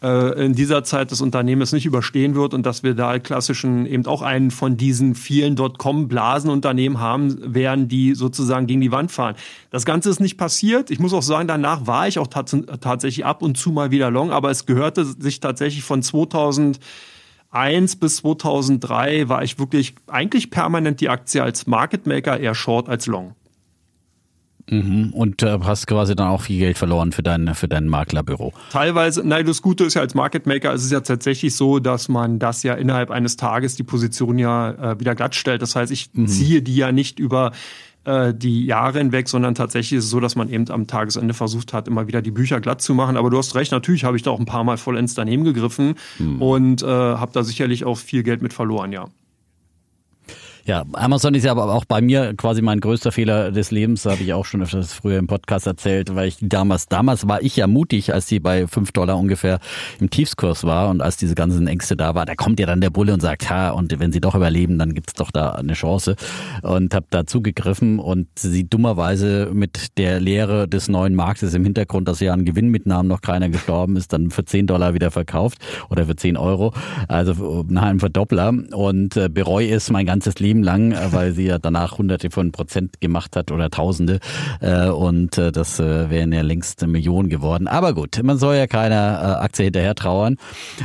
[0.00, 3.84] äh, in dieser Zeit das Unternehmen es nicht überstehen wird und dass wir da klassischen
[3.84, 9.34] eben auch einen von diesen vielen Dotcom-Blasenunternehmen haben werden, die sozusagen gegen die Wand fahren.
[9.70, 10.90] Das Ganze ist nicht passiert.
[10.92, 14.10] Ich muss auch sagen, danach war ich auch tats tatsächlich ab und zu mal wieder
[14.10, 16.02] long, aber es gehörte sich tatsächlich von
[17.50, 22.88] 2001 bis 2003 war ich wirklich eigentlich permanent die Aktie als Market Maker eher short
[22.88, 23.34] als long.
[24.70, 25.14] Mhm.
[25.14, 28.52] Und äh, hast quasi dann auch viel Geld verloren für dein, für dein Maklerbüro.
[28.70, 32.08] Teilweise, nein, das Gute ist ja als Market Maker, ist es ja tatsächlich so, dass
[32.08, 35.62] man das ja innerhalb eines Tages die Position ja äh, wieder glatt stellt.
[35.62, 36.26] Das heißt, ich mhm.
[36.28, 37.52] ziehe die ja nicht über
[38.08, 41.74] äh, die Jahre hinweg, sondern tatsächlich ist es so, dass man eben am Tagesende versucht
[41.74, 43.18] hat, immer wieder die Bücher glatt zu machen.
[43.18, 45.94] Aber du hast recht, natürlich habe ich da auch ein paar Mal vollends daneben gegriffen
[46.18, 46.40] mhm.
[46.40, 49.08] und äh, habe da sicherlich auch viel Geld mit verloren, ja.
[50.68, 54.22] Ja, Amazon ist ja aber auch bei mir quasi mein größter Fehler des Lebens, habe
[54.22, 57.66] ich auch schon öfters früher im Podcast erzählt, weil ich damals, damals war ich ja
[57.66, 59.60] mutig, als die bei fünf Dollar ungefähr
[59.98, 62.90] im Tiefskurs war und als diese ganzen Ängste da war, da kommt ja dann der
[62.90, 66.16] Bulle und sagt, ha, und wenn sie doch überleben, dann gibt's doch da eine Chance.
[66.60, 72.08] Und habe da zugegriffen und sie dummerweise mit der Lehre des neuen Marktes im Hintergrund,
[72.08, 76.04] dass ja an Gewinnmitnahmen noch keiner gestorben ist, dann für zehn Dollar wieder verkauft oder
[76.04, 76.74] für zehn Euro,
[77.08, 78.52] also nach einem Verdoppler.
[78.72, 82.30] Und äh, bereue es mein ganzes Leben Leben lang, äh, weil sie ja danach hunderte
[82.30, 84.20] von Prozent gemacht hat oder tausende.
[84.60, 87.68] Äh, und äh, das wären ja längst Millionen geworden.
[87.68, 90.36] Aber gut, man soll ja keiner Aktie hinterher trauern.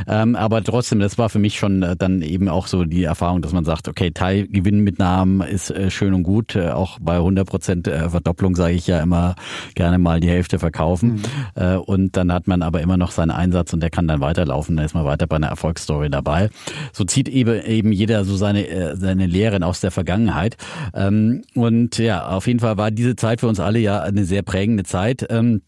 [0.06, 3.52] Ähm, aber trotzdem, das war für mich schon dann eben auch so die Erfahrung, dass
[3.52, 6.56] man sagt, okay, Teilgewinnmitnahmen ist schön und gut.
[6.56, 9.34] Auch bei 100 Prozent Verdopplung sage ich ja immer
[9.74, 11.22] gerne mal die Hälfte verkaufen.
[11.56, 11.78] Mhm.
[11.78, 14.76] Und dann hat man aber immer noch seinen Einsatz und der kann dann weiterlaufen.
[14.76, 16.50] Dann ist man weiter bei einer Erfolgsstory dabei.
[16.92, 20.56] So zieht eben, eben jeder so seine, seine Lehren aus der Vergangenheit.
[20.94, 24.42] Ähm, und ja, auf jeden Fall war diese Zeit für uns alle ja eine sehr
[24.42, 25.26] prägende Zeit.
[25.30, 25.62] Ähm,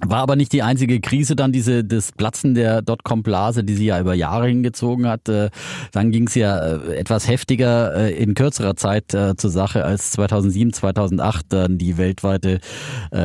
[0.00, 4.00] war aber nicht die einzige Krise, dann diese das Platzen der Dotcom-Blase, die sie ja
[4.00, 5.28] über Jahre hingezogen hat.
[5.28, 5.50] Äh,
[5.92, 10.72] dann ging es ja äh, etwas heftiger äh, in kürzerer Zeit zur Sache, als 2007,
[10.72, 12.60] 2008 dann die weltweite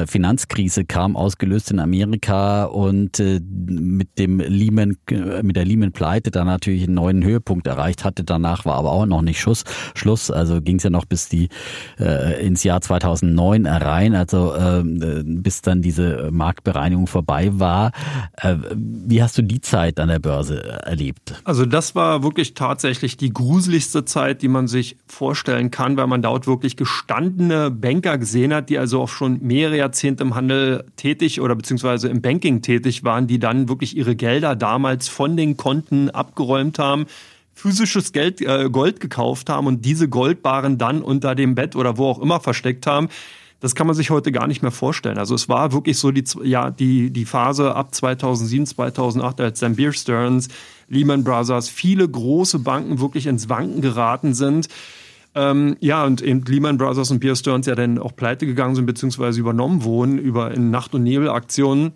[0.07, 4.97] Finanzkrise kam, ausgelöst in Amerika und mit dem Lehman,
[5.41, 8.23] mit der Lehman-Pleite dann natürlich einen neuen Höhepunkt erreicht hatte.
[8.23, 9.63] Danach war aber auch noch nicht Schuss,
[9.95, 10.29] Schluss.
[10.31, 11.49] Also ging es ja noch bis die
[11.97, 14.53] ins Jahr 2009 rein, also
[15.23, 17.91] bis dann diese Markt Marktbereinigung vorbei war.
[18.37, 21.33] Äh, wie hast du die Zeit an der Börse erlebt?
[21.43, 26.21] Also das war wirklich tatsächlich die gruseligste Zeit, die man sich vorstellen kann, weil man
[26.21, 31.39] dort wirklich gestandene Banker gesehen hat, die also auch schon mehrere Jahrzehnte im Handel tätig
[31.39, 36.09] oder beziehungsweise im Banking tätig waren, die dann wirklich ihre Gelder damals von den Konten
[36.09, 37.05] abgeräumt haben
[37.53, 42.07] physisches Geld, äh, Gold gekauft haben und diese Goldbaren dann unter dem Bett oder wo
[42.07, 43.09] auch immer versteckt haben.
[43.59, 45.17] Das kann man sich heute gar nicht mehr vorstellen.
[45.17, 49.75] Also es war wirklich so die, ja, die, die Phase ab 2007, 2008, als dann
[49.75, 50.47] Beer Stearns,
[50.87, 54.69] Lehman Brothers, viele große Banken wirklich ins Wanken geraten sind.
[55.35, 58.85] Ähm, ja, und eben Lehman Brothers und Beer Stearns ja dann auch pleite gegangen sind,
[58.85, 61.91] beziehungsweise übernommen wurden über in Nacht- und Nebelaktionen.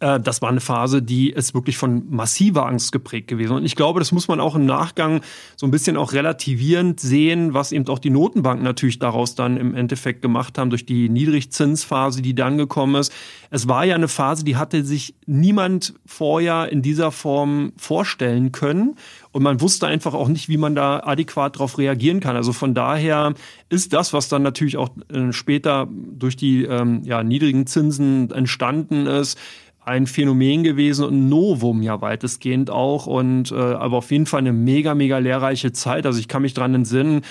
[0.00, 3.52] Äh, das war eine Phase, die ist wirklich von massiver Angst geprägt gewesen.
[3.52, 5.22] Und ich glaube, das muss man auch im Nachgang
[5.56, 9.74] so ein bisschen auch relativierend sehen, was eben auch die Notenbanken natürlich daraus dann im
[9.74, 13.12] Endeffekt gemacht haben durch die Niedrigzinsphase, die dann gekommen ist.
[13.50, 18.96] Es war ja eine Phase, die hatte sich niemand vorher in dieser Form vorstellen können.
[19.32, 22.36] Und man wusste einfach auch nicht, wie man da adäquat darauf reagieren kann.
[22.36, 23.34] Also von daher
[23.68, 29.06] ist das, was dann natürlich auch äh, später durch die ähm, ja, niedrigen Zinsen entstanden
[29.06, 29.38] ist,
[29.86, 34.52] ein Phänomen gewesen und Novum ja weitestgehend auch und äh, aber auf jeden Fall eine
[34.52, 36.06] mega, mega lehrreiche Zeit.
[36.06, 37.22] Also ich kann mich dran entsinnen,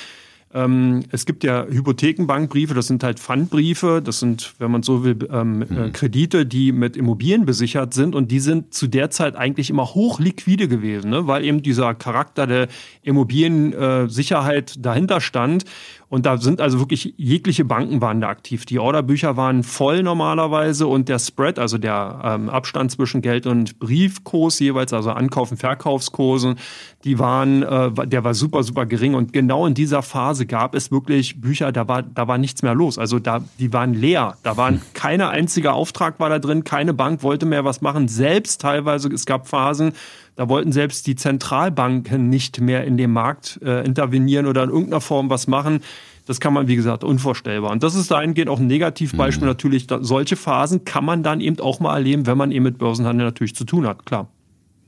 [0.56, 5.18] ähm, es gibt ja Hypothekenbankbriefe, das sind halt Pfandbriefe, das sind, wenn man so will,
[5.30, 5.91] ähm, äh, mhm.
[5.91, 10.70] Kredite, die mit Immobilien besichert sind und die sind zu der Zeit eigentlich immer hochliquide
[10.70, 11.28] gewesen, ne?
[11.28, 12.70] weil eben dieser Charakter der
[13.02, 15.65] Immobiliensicherheit äh, dahinter stand.
[16.08, 18.65] Und da sind also wirklich jegliche Banken waren da aktiv.
[18.65, 23.80] Die Orderbücher waren voll normalerweise und der Spread, also der ähm, Abstand zwischen Geld und
[23.80, 26.56] Briefkurs jeweils, also Ankauf- und Verkaufskursen,
[27.04, 29.15] die waren, äh, der war super, super gering.
[29.15, 32.76] Und genau in dieser Phase gab es wirklich Bücher, da war, da war nichts mehr
[32.76, 32.98] los.
[32.98, 34.38] Also da, die waren leer.
[34.44, 38.08] Da waren keine einziger Auftrag war da drin, keine Bank wollte mehr was machen.
[38.08, 39.94] Selbst teilweise, es gab Phasen,
[40.36, 45.02] da wollten selbst die Zentralbanken nicht mehr in den Markt äh, intervenieren oder in irgendeiner
[45.02, 45.82] Form was machen.
[46.26, 47.71] Das kann man, wie gesagt, unvorstellbar.
[47.71, 49.50] Und das ist dahingehend auch ein Negativbeispiel mhm.
[49.50, 49.88] natürlich.
[49.88, 53.26] Da, solche Phasen kann man dann eben auch mal erleben, wenn man eben mit Börsenhandel
[53.26, 54.28] natürlich zu tun hat, klar.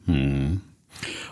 [0.06, 0.62] Mhm.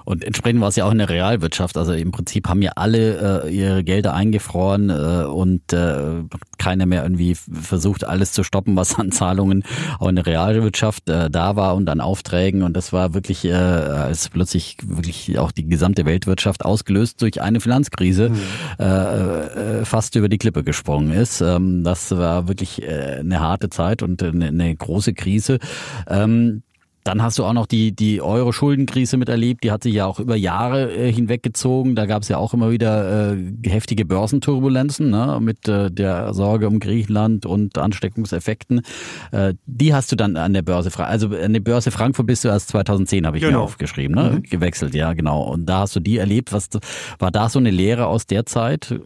[0.06, 1.78] Und entsprechend war es ja auch in der Realwirtschaft.
[1.78, 6.24] Also im Prinzip haben ja alle äh, ihre Gelder eingefroren äh, und äh,
[6.58, 9.64] keiner mehr irgendwie versucht, alles zu stoppen, was an Zahlungen
[10.00, 12.64] auch in der Realwirtschaft äh, da war und an Aufträgen.
[12.64, 17.60] Und das war wirklich, äh, als plötzlich wirklich auch die gesamte Weltwirtschaft ausgelöst durch eine
[17.60, 18.40] Finanzkrise mhm.
[18.80, 21.42] äh, äh, fast über die Klippe gesprungen ist.
[21.42, 25.60] Ähm, das war wirklich äh, eine harte Zeit und eine, eine große Krise.
[26.08, 26.64] Ähm,
[27.06, 30.36] dann hast du auch noch die, die Euro-Schuldenkrise miterlebt, die hat sich ja auch über
[30.36, 31.96] Jahre äh, hinweggezogen.
[31.96, 36.68] Da gab es ja auch immer wieder äh, heftige Börsenturbulenzen ne, mit äh, der Sorge
[36.68, 38.82] um Griechenland und Ansteckungseffekten.
[39.32, 42.48] Äh, die hast du dann an der Börse, also an der Börse Frankfurt bist du
[42.48, 43.60] erst 2010, habe ich genau.
[43.60, 44.32] mir aufgeschrieben, ne?
[44.38, 44.44] Mhm.
[44.44, 45.44] gewechselt, ja genau.
[45.44, 46.54] Und da hast du die erlebt.
[46.54, 46.70] Was
[47.20, 49.00] war da so eine Lehre aus der Zeit?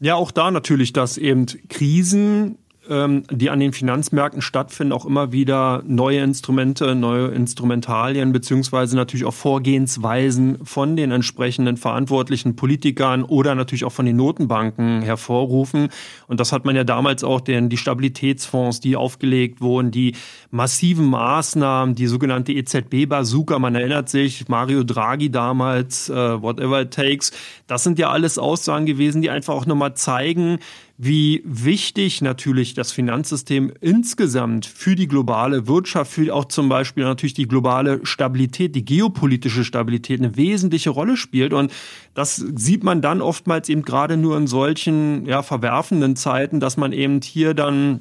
[0.00, 5.32] Ja, auch da natürlich, dass eben Krisen ähm, die an den Finanzmärkten stattfinden, auch immer
[5.32, 13.54] wieder neue Instrumente, neue Instrumentalien, beziehungsweise natürlich auch Vorgehensweisen von den entsprechenden verantwortlichen Politikern oder
[13.54, 15.88] natürlich auch von den Notenbanken hervorrufen.
[16.26, 20.14] Und das hat man ja damals auch den, die Stabilitätsfonds, die aufgelegt wurden, die
[20.50, 27.32] massiven Maßnahmen, die sogenannte EZB-Bazooka, man erinnert sich, Mario Draghi damals, uh, whatever it takes,
[27.66, 30.58] das sind ja alles Aussagen gewesen, die einfach auch nochmal zeigen,
[31.00, 37.34] wie wichtig natürlich das Finanzsystem insgesamt für die globale Wirtschaft, für auch zum Beispiel natürlich
[37.34, 41.52] die globale Stabilität, die geopolitische Stabilität eine wesentliche Rolle spielt.
[41.52, 41.72] Und
[42.14, 46.92] das sieht man dann oftmals eben gerade nur in solchen ja, verwerfenden Zeiten, dass man
[46.92, 48.00] eben hier dann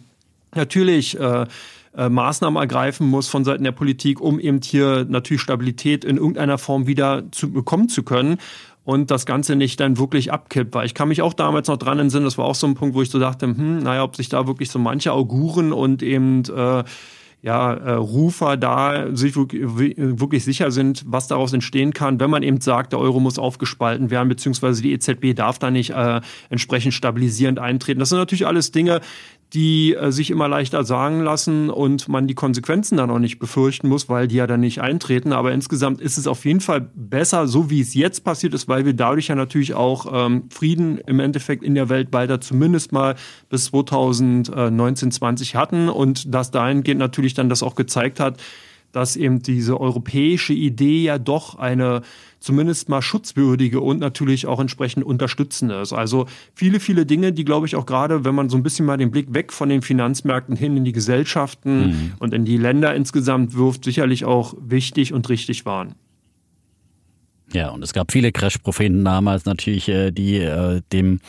[0.56, 1.46] natürlich äh,
[1.96, 6.58] äh, Maßnahmen ergreifen muss von Seiten der Politik, um eben hier natürlich Stabilität in irgendeiner
[6.58, 8.38] Form wieder zu bekommen zu können
[8.88, 10.74] und das Ganze nicht dann wirklich abkippt.
[10.74, 12.96] Weil ich kann mich auch damals noch dran entsinnen, das war auch so ein Punkt,
[12.96, 16.44] wo ich so dachte, hm, naja, ob sich da wirklich so manche Auguren und eben
[16.46, 16.86] äh,
[17.42, 22.62] ja, äh, Rufer da sich wirklich sicher sind, was daraus entstehen kann, wenn man eben
[22.62, 27.60] sagt, der Euro muss aufgespalten werden, beziehungsweise die EZB darf da nicht äh, entsprechend stabilisierend
[27.60, 28.00] eintreten.
[28.00, 29.02] Das sind natürlich alles Dinge,
[29.54, 33.88] die äh, sich immer leichter sagen lassen und man die Konsequenzen dann auch nicht befürchten
[33.88, 35.32] muss, weil die ja dann nicht eintreten.
[35.32, 38.86] Aber insgesamt ist es auf jeden Fall besser, so wie es jetzt passiert ist, weil
[38.86, 43.16] wir dadurch ja natürlich auch ähm, Frieden im Endeffekt in der Welt weiter zumindest mal
[43.50, 48.42] bis 2019, 20 hatten und das dahingehend natürlich dann das auch gezeigt hat,
[48.92, 52.02] dass eben diese europäische Idee ja doch eine
[52.40, 55.94] zumindest mal schutzwürdige und natürlich auch entsprechend unterstützende ist.
[55.94, 58.98] Also viele, viele Dinge, die, glaube ich, auch gerade, wenn man so ein bisschen mal
[58.98, 62.14] den Blick weg von den Finanzmärkten hin in die Gesellschaften mhm.
[62.20, 65.96] und in die Länder insgesamt wirft, sicherlich auch wichtig und richtig waren.
[67.54, 71.22] Ja, und es gab viele Crash-Propheten damals natürlich, äh, die äh, dem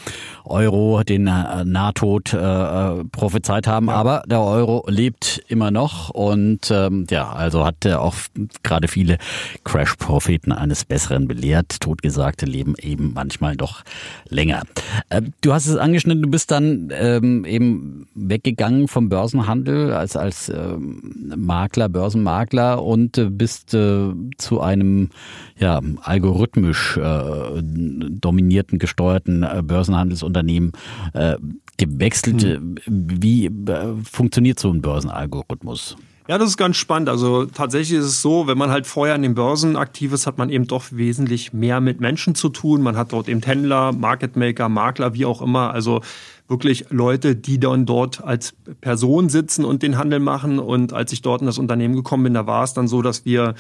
[0.45, 3.87] Euro den äh, Nahtod äh, äh, prophezeit haben.
[3.87, 3.95] Ja.
[3.95, 8.17] Aber der Euro lebt immer noch und ähm, ja, also hat er auch
[8.65, 9.19] gerade viele
[9.63, 11.81] Crash-Propheten eines Besseren belehrt.
[11.81, 13.85] Totgesagte leben eben manchmal doch
[14.29, 14.63] länger.
[15.11, 20.49] Äh, du hast es angeschnitten, du bist dann ähm, eben weggegangen vom Börsenhandel als als
[20.49, 25.11] ähm, Makler, Börsenmakler und äh, bist äh, zu einem
[25.59, 30.73] ja algorithmisch äh, dominierten, gesteuerten äh, Börsenhandelsunternehmen
[31.13, 31.37] äh,
[31.77, 32.43] gewechselt.
[32.43, 32.77] Hm.
[32.87, 35.97] Wie äh, funktioniert so ein Börsenalgorithmus?
[36.29, 37.09] Ja, das ist ganz spannend.
[37.09, 40.37] Also tatsächlich ist es so, wenn man halt vorher an den Börsen aktiv ist, hat
[40.37, 42.83] man eben doch wesentlich mehr mit Menschen zu tun.
[42.83, 45.73] Man hat dort eben Händler, Market Maker, Makler, wie auch immer.
[45.73, 46.03] Also
[46.47, 50.59] wirklich Leute, die dann dort als Person sitzen und den Handel machen.
[50.59, 53.25] Und als ich dort in das Unternehmen gekommen bin, da war es dann so, dass
[53.25, 53.55] wir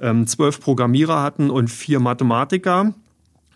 [0.00, 2.94] ähm, zwölf Programmierer hatten und vier Mathematiker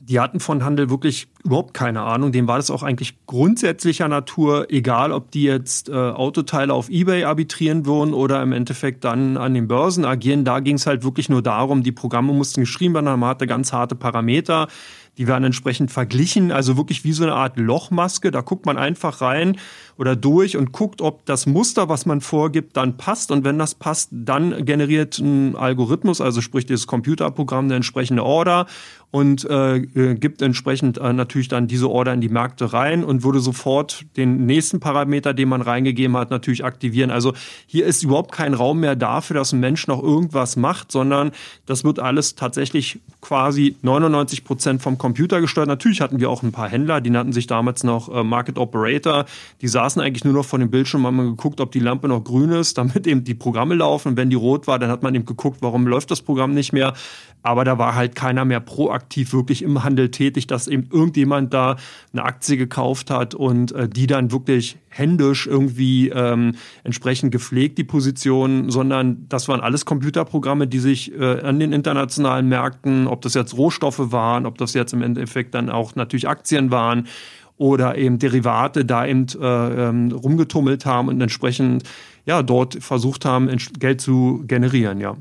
[0.08, 2.32] die hatten von Handel wirklich überhaupt keine Ahnung.
[2.32, 7.24] Dem war das auch eigentlich grundsätzlicher Natur, egal ob die jetzt äh, Autoteile auf Ebay
[7.24, 10.44] arbitrieren würden oder im Endeffekt dann an den Börsen agieren.
[10.44, 13.72] Da ging es halt wirklich nur darum, die Programme mussten geschrieben werden, man hatte ganz
[13.72, 14.66] harte Parameter.
[15.18, 18.30] Die werden entsprechend verglichen, also wirklich wie so eine Art Lochmaske.
[18.30, 19.58] Da guckt man einfach rein
[19.98, 23.30] oder durch und guckt, ob das Muster, was man vorgibt, dann passt.
[23.30, 28.66] Und wenn das passt, dann generiert ein Algorithmus, also sprich dieses Computerprogramm, eine entsprechende Order
[29.12, 33.22] und äh, äh, gibt entsprechend äh, natürlich dann diese Order in die Märkte rein und
[33.22, 37.10] würde sofort den nächsten Parameter, den man reingegeben hat, natürlich aktivieren.
[37.10, 37.34] Also
[37.66, 41.32] hier ist überhaupt kein Raum mehr dafür, dass ein Mensch noch irgendwas macht, sondern
[41.66, 45.68] das wird alles tatsächlich quasi 99 Prozent vom Computer gesteuert.
[45.68, 49.26] Natürlich hatten wir auch ein paar Händler, die nannten sich damals noch äh, Market Operator.
[49.60, 52.50] Die saßen eigentlich nur noch vor dem Bildschirm, haben geguckt, ob die Lampe noch grün
[52.52, 54.16] ist, damit eben die Programme laufen.
[54.16, 56.94] Wenn die rot war, dann hat man eben geguckt, warum läuft das Programm nicht mehr.
[57.42, 61.76] Aber da war halt keiner mehr proaktiv wirklich im Handel tätig, dass eben irgendjemand da
[62.12, 67.84] eine Aktie gekauft hat und äh, die dann wirklich händisch irgendwie ähm, entsprechend gepflegt, die
[67.84, 73.34] Position, sondern das waren alles Computerprogramme, die sich äh, an den internationalen Märkten, ob das
[73.34, 77.06] jetzt Rohstoffe waren, ob das jetzt im Endeffekt dann auch natürlich Aktien waren
[77.56, 81.84] oder eben Derivate da eben äh, ähm, rumgetummelt haben und entsprechend
[82.26, 83.48] ja dort versucht haben,
[83.78, 85.16] Geld zu generieren, ja.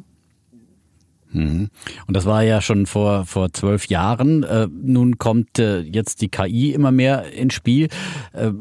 [1.32, 1.70] Mhm.
[2.08, 4.44] Und das war ja schon vor, vor zwölf Jahren.
[4.44, 7.88] Äh, nun kommt äh, jetzt die KI immer mehr ins Spiel.
[8.34, 8.52] Äh,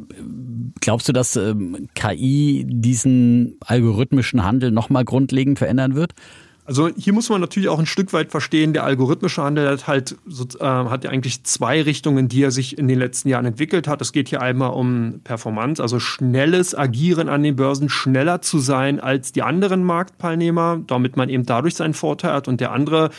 [0.80, 1.54] glaubst du, dass äh,
[1.94, 6.14] KI diesen algorithmischen Handel nochmal grundlegend verändern wird?
[6.64, 10.16] Also hier muss man natürlich auch ein Stück weit verstehen, der algorithmische Handel hat halt
[10.60, 14.00] äh, hat ja eigentlich zwei Richtungen, die er sich in den letzten Jahren entwickelt hat.
[14.00, 19.00] Es geht hier einmal um Performance, also schnelles Agieren an den Börsen, schneller zu sein
[19.00, 22.46] als die anderen Marktteilnehmer, damit man eben dadurch seinen Vorteil hat.
[22.46, 23.10] Und der andere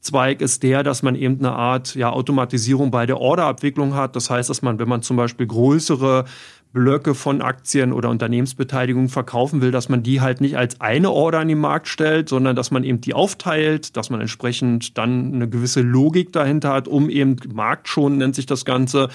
[0.00, 4.14] Zweig ist der, dass man eben eine Art ja, Automatisierung bei der Orderabwicklung hat.
[4.14, 6.24] Das heißt, dass man, wenn man zum Beispiel größere
[6.72, 11.40] Blöcke von Aktien oder Unternehmensbeteiligungen verkaufen will, dass man die halt nicht als eine Order
[11.40, 15.48] an den Markt stellt, sondern dass man eben die aufteilt, dass man entsprechend dann eine
[15.48, 19.08] gewisse Logik dahinter hat, um eben Marktschon nennt sich das Ganze,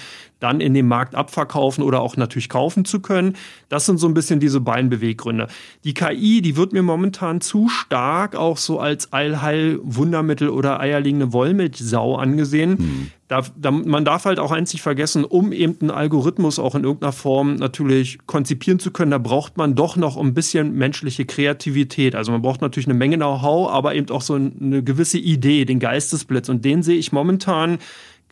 [0.44, 3.34] dann in dem Markt abverkaufen oder auch natürlich kaufen zu können.
[3.70, 5.48] Das sind so ein bisschen diese beiden Beweggründe.
[5.84, 12.16] Die KI, die wird mir momentan zu stark auch so als Allheil-Wundermittel oder eierlegende Wollmilchsau
[12.16, 12.76] angesehen.
[12.76, 13.10] Hm.
[13.26, 17.12] Da, da, man darf halt auch einzig vergessen, um eben einen Algorithmus auch in irgendeiner
[17.12, 22.14] Form natürlich konzipieren zu können, da braucht man doch noch ein bisschen menschliche Kreativität.
[22.14, 25.80] Also man braucht natürlich eine Menge Know-how, aber eben auch so eine gewisse Idee, den
[25.80, 26.50] Geistesblitz.
[26.50, 27.78] Und den sehe ich momentan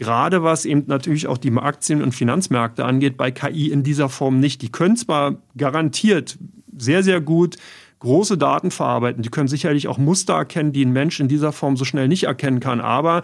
[0.02, 4.40] gerade was eben natürlich auch die Aktien- und Finanzmärkte angeht, bei KI in dieser Form
[4.40, 4.60] nicht.
[4.62, 6.38] Die können zwar garantiert
[6.76, 7.56] sehr, sehr gut
[8.00, 11.76] große Daten verarbeiten, die können sicherlich auch Muster erkennen, die ein Mensch in dieser Form
[11.76, 13.22] so schnell nicht erkennen kann, aber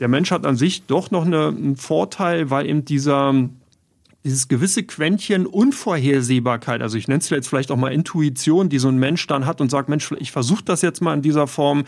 [0.00, 3.34] der Mensch hat an sich doch noch eine, einen Vorteil, weil eben dieser
[4.24, 8.88] dieses gewisse Quäntchen Unvorhersehbarkeit, also ich nenne es jetzt vielleicht auch mal Intuition, die so
[8.88, 11.84] ein Mensch dann hat und sagt, Mensch, ich versuche das jetzt mal in dieser Form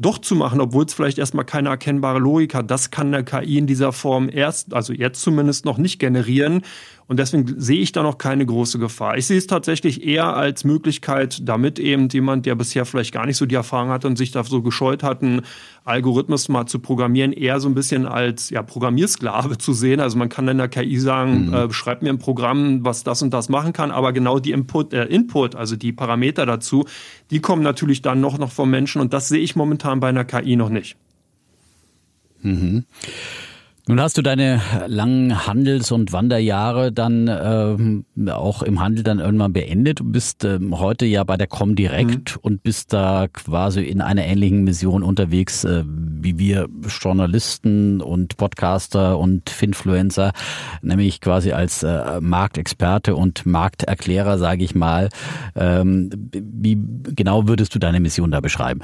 [0.00, 2.70] doch zu machen, obwohl es vielleicht erstmal keine erkennbare Logik hat.
[2.70, 6.62] Das kann der KI in dieser Form erst, also jetzt zumindest noch nicht generieren.
[7.10, 9.18] Und deswegen sehe ich da noch keine große Gefahr.
[9.18, 13.36] Ich sehe es tatsächlich eher als Möglichkeit, damit eben jemand, der bisher vielleicht gar nicht
[13.36, 15.42] so die Erfahrung hat und sich da so gescheut hat, einen
[15.84, 19.98] Algorithmus mal zu programmieren, eher so ein bisschen als ja, Programmiersklave zu sehen.
[19.98, 21.54] Also man kann dann der KI sagen, mhm.
[21.54, 24.92] äh, schreib mir ein Programm, was das und das machen kann, aber genau die Input,
[24.92, 26.84] äh, Input, also die Parameter dazu,
[27.32, 30.24] die kommen natürlich dann noch, noch vom Menschen und das sehe ich momentan bei einer
[30.24, 30.96] KI noch nicht.
[32.42, 32.84] Mhm.
[33.90, 39.52] Nun hast du deine langen Handels- und Wanderjahre dann äh, auch im Handel dann irgendwann
[39.52, 39.98] beendet.
[39.98, 42.40] Du bist äh, heute ja bei der Comdirect mhm.
[42.40, 49.18] und bist da quasi in einer ähnlichen Mission unterwegs äh, wie wir Journalisten und Podcaster
[49.18, 50.34] und Finfluencer,
[50.82, 55.08] nämlich quasi als äh, Marktexperte und Markterklärer, sage ich mal.
[55.56, 56.78] Ähm, wie
[57.16, 58.82] genau würdest du deine Mission da beschreiben?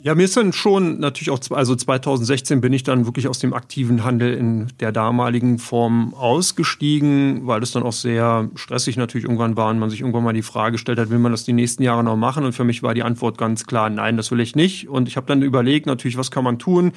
[0.00, 3.52] Ja, mir ist dann schon natürlich auch, also 2016 bin ich dann wirklich aus dem
[3.52, 9.56] aktiven Handel in der damaligen Form ausgestiegen, weil das dann auch sehr stressig natürlich irgendwann
[9.56, 11.82] war und man sich irgendwann mal die Frage gestellt hat, will man das die nächsten
[11.82, 12.44] Jahre noch machen?
[12.44, 14.88] Und für mich war die Antwort ganz klar, nein, das will ich nicht.
[14.88, 16.92] Und ich habe dann überlegt, natürlich, was kann man tun?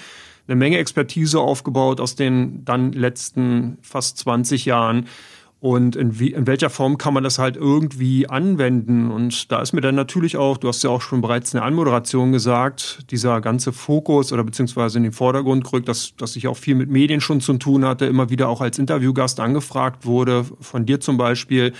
[0.48, 5.08] Eine Menge Expertise aufgebaut aus den dann letzten fast 20 Jahren
[5.62, 9.12] und in, wie, in welcher Form kann man das halt irgendwie anwenden?
[9.12, 11.66] Und da ist mir dann natürlich auch, du hast ja auch schon bereits in der
[11.66, 16.58] Anmoderation gesagt, dieser ganze Fokus oder beziehungsweise in den Vordergrund gerückt, dass, dass ich auch
[16.58, 20.88] viel mit Medien schon zu tun hatte, immer wieder auch als Interviewgast angefragt wurde, von
[20.88, 21.74] dir zum Beispiel.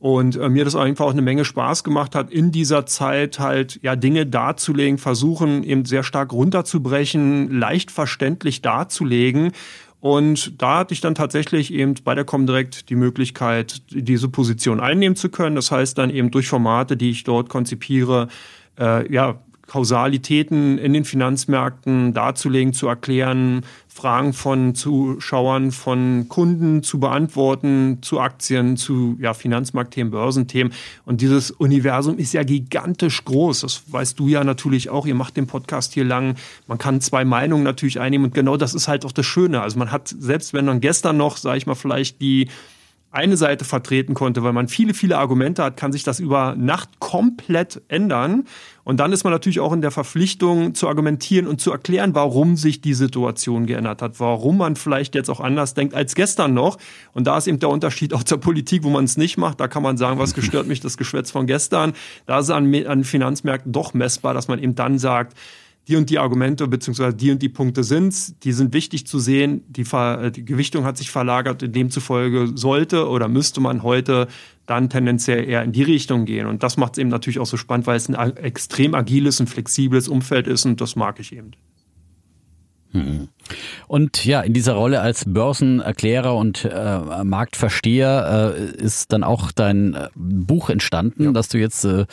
[0.00, 3.78] Und äh, mir das einfach auch eine Menge Spaß gemacht hat, in dieser Zeit halt
[3.84, 9.52] ja Dinge darzulegen, versuchen eben sehr stark runterzubrechen, leicht verständlich darzulegen
[10.02, 15.14] Und da hatte ich dann tatsächlich eben bei der Comdirect die Möglichkeit, diese Position einnehmen
[15.14, 15.54] zu können.
[15.54, 18.26] Das heißt dann eben durch Formate, die ich dort konzipiere,
[18.80, 19.38] äh, ja,
[19.72, 28.20] Kausalitäten in den Finanzmärkten darzulegen, zu erklären, Fragen von Zuschauern, von Kunden zu beantworten, zu
[28.20, 30.74] Aktien, zu ja, Finanzmarktthemen, Börsenthemen.
[31.06, 33.62] Und dieses Universum ist ja gigantisch groß.
[33.62, 35.06] Das weißt du ja natürlich auch.
[35.06, 36.34] Ihr macht den Podcast hier lang.
[36.66, 38.26] Man kann zwei Meinungen natürlich einnehmen.
[38.26, 39.62] Und genau das ist halt auch das Schöne.
[39.62, 42.48] Also man hat, selbst wenn man gestern noch, sage ich mal, vielleicht die
[43.12, 46.98] eine Seite vertreten konnte, weil man viele, viele Argumente hat, kann sich das über Nacht
[46.98, 48.44] komplett ändern.
[48.84, 52.56] Und dann ist man natürlich auch in der Verpflichtung zu argumentieren und zu erklären, warum
[52.56, 56.78] sich die Situation geändert hat, warum man vielleicht jetzt auch anders denkt als gestern noch.
[57.12, 59.60] Und da ist eben der Unterschied auch zur Politik, wo man es nicht macht.
[59.60, 61.92] Da kann man sagen, was gestört mich, das Geschwätz von gestern.
[62.26, 65.36] Da ist es an, an Finanzmärkten doch messbar, dass man eben dann sagt,
[65.88, 69.64] die und die Argumente beziehungsweise die und die Punkte sind, die sind wichtig zu sehen.
[69.68, 74.28] Die, Ver die Gewichtung hat sich verlagert, demzufolge sollte oder müsste man heute
[74.66, 76.46] dann tendenziell eher in die Richtung gehen.
[76.46, 79.48] Und das macht es eben natürlich auch so spannend, weil es ein extrem agiles und
[79.48, 81.50] flexibles Umfeld ist und das mag ich eben.
[82.92, 83.28] Hm.
[83.86, 89.94] Und ja, in dieser Rolle als Börsenerklärer und äh, Marktversteher äh, ist dann auch dein
[89.94, 91.32] äh, Buch entstanden, ja.
[91.32, 92.06] das du jetzt äh,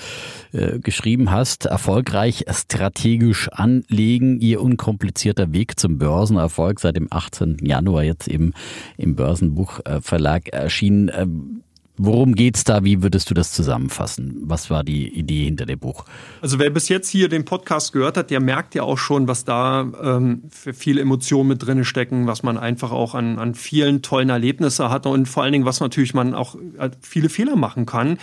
[0.51, 1.65] äh, geschrieben hast.
[1.65, 7.57] Erfolgreich strategisch anlegen, ihr unkomplizierter Weg zum Börsenerfolg seit dem 18.
[7.61, 8.53] Januar jetzt eben
[8.97, 11.61] im Börsenbuchverlag erschienen.
[12.02, 12.86] Worum geht's da?
[12.86, 14.38] Wie würdest du das zusammenfassen?
[14.43, 16.06] Was war die Idee hinter dem Buch?
[16.41, 19.43] Also wer bis jetzt hier den Podcast gehört hat, der merkt ja auch schon, was
[19.43, 24.02] da ähm, für viele Emotionen mit drin stecken, was man einfach auch an, an vielen
[24.02, 27.86] tollen Erlebnissen hat und vor allen Dingen, was natürlich man auch äh, viele Fehler machen
[27.86, 28.18] kann.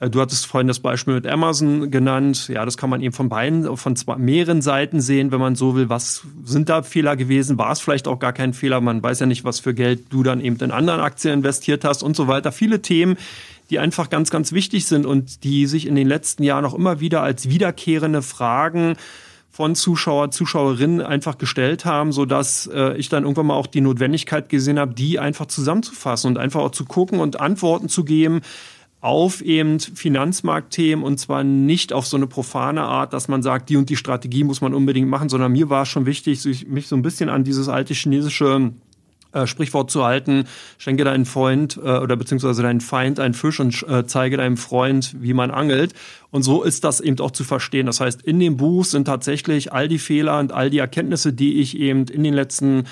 [0.00, 2.48] Äh, du hattest vorhin das Beispiel mit Amazon genannt.
[2.48, 5.74] Ja, das kann man eben von beiden, von zwei, mehreren Seiten sehen, wenn man so
[5.74, 5.88] will.
[5.88, 7.58] Was sind da Fehler gewesen?
[7.58, 8.80] War es vielleicht auch gar kein Fehler?
[8.80, 12.02] Man weiß ja nicht, was für Geld du dann eben in anderen Aktien investiert hast
[12.02, 12.52] und so weiter.
[12.52, 13.16] Viele Themen,
[13.70, 17.00] die einfach ganz, ganz wichtig sind und die sich in den letzten Jahren auch immer
[17.00, 18.94] wieder als wiederkehrende Fragen
[19.50, 23.80] von Zuschauer, Zuschauerinnen einfach gestellt haben, so dass äh, ich dann irgendwann mal auch die
[23.80, 28.42] Notwendigkeit gesehen habe, die einfach zusammenzufassen und einfach auch zu gucken und Antworten zu geben,
[29.06, 33.76] auf eben Finanzmarktthemen und zwar nicht auf so eine profane Art, dass man sagt, die
[33.76, 36.96] und die Strategie muss man unbedingt machen, sondern mir war es schon wichtig, mich so
[36.96, 38.72] ein bisschen an dieses alte chinesische
[39.30, 40.46] äh, Sprichwort zu halten,
[40.76, 45.14] schenke deinen Freund äh, oder beziehungsweise deinen Feind einen Fisch und äh, zeige deinem Freund,
[45.20, 45.92] wie man angelt.
[46.32, 47.86] Und so ist das eben auch zu verstehen.
[47.86, 51.60] Das heißt, in dem Buch sind tatsächlich all die Fehler und all die Erkenntnisse, die
[51.60, 52.86] ich eben in den letzten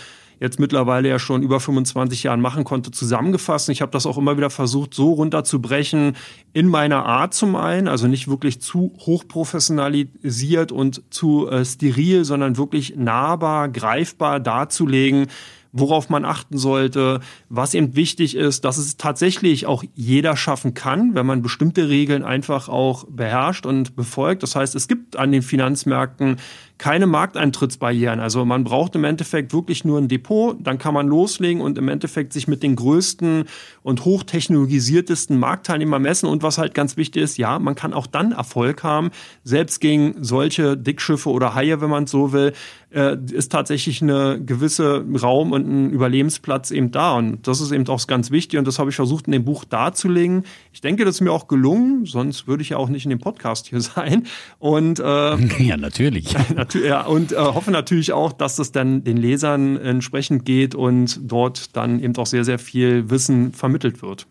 [0.45, 3.69] jetzt mittlerweile ja schon über 25 Jahren machen konnte, zusammengefasst.
[3.71, 6.17] Ich habe das auch immer wieder versucht, so runterzubrechen
[6.53, 12.59] in meiner Art zum einen, also nicht wirklich zu hochprofessionalisiert und zu äh, steril, sondern
[12.59, 15.29] wirklich nahbar, greifbar darzulegen,
[15.77, 21.17] worauf man achten sollte, was eben wichtig ist, dass es tatsächlich auch jeder schaffen kann,
[21.17, 24.45] wenn man bestimmte Regeln einfach auch beherrscht und befolgt.
[24.45, 26.37] Das heißt, es gibt an den Finanzmärkten
[26.79, 28.21] keine Markteintrittsbarrieren.
[28.21, 31.89] Also man braucht im Endeffekt wirklich nur ein Depot, dann kann man loslegen und im
[31.89, 33.45] Endeffekt sich mit den größten
[33.83, 36.29] und hochtechnologisiertesten Marktteilnehmern messen.
[36.29, 39.11] Und was halt ganz wichtig ist, ja, man kann auch dann Erfolg haben,
[39.45, 42.53] selbst gegen solche Dickschiffe oder Haie, wenn man es so will,
[42.95, 47.15] äh, ist tatsächlich eine gewisse Raum und ein Überlebensplatz eben da.
[47.15, 49.65] Und das ist eben auch ganz wichtig und das habe ich versucht in dem Buch
[49.65, 50.45] darzulegen.
[50.73, 53.19] Ich denke, das ist mir auch gelungen, sonst würde ich ja auch nicht in dem
[53.19, 54.27] Podcast hier sein.
[54.59, 55.03] Und äh,
[55.63, 56.35] ja, natürlich.
[56.87, 61.77] ja, und äh, hoffe natürlich auch, dass es dann den Lesern entsprechend geht und dort
[61.77, 64.27] dann eben auch sehr, sehr viel Wissen vermittelt wird.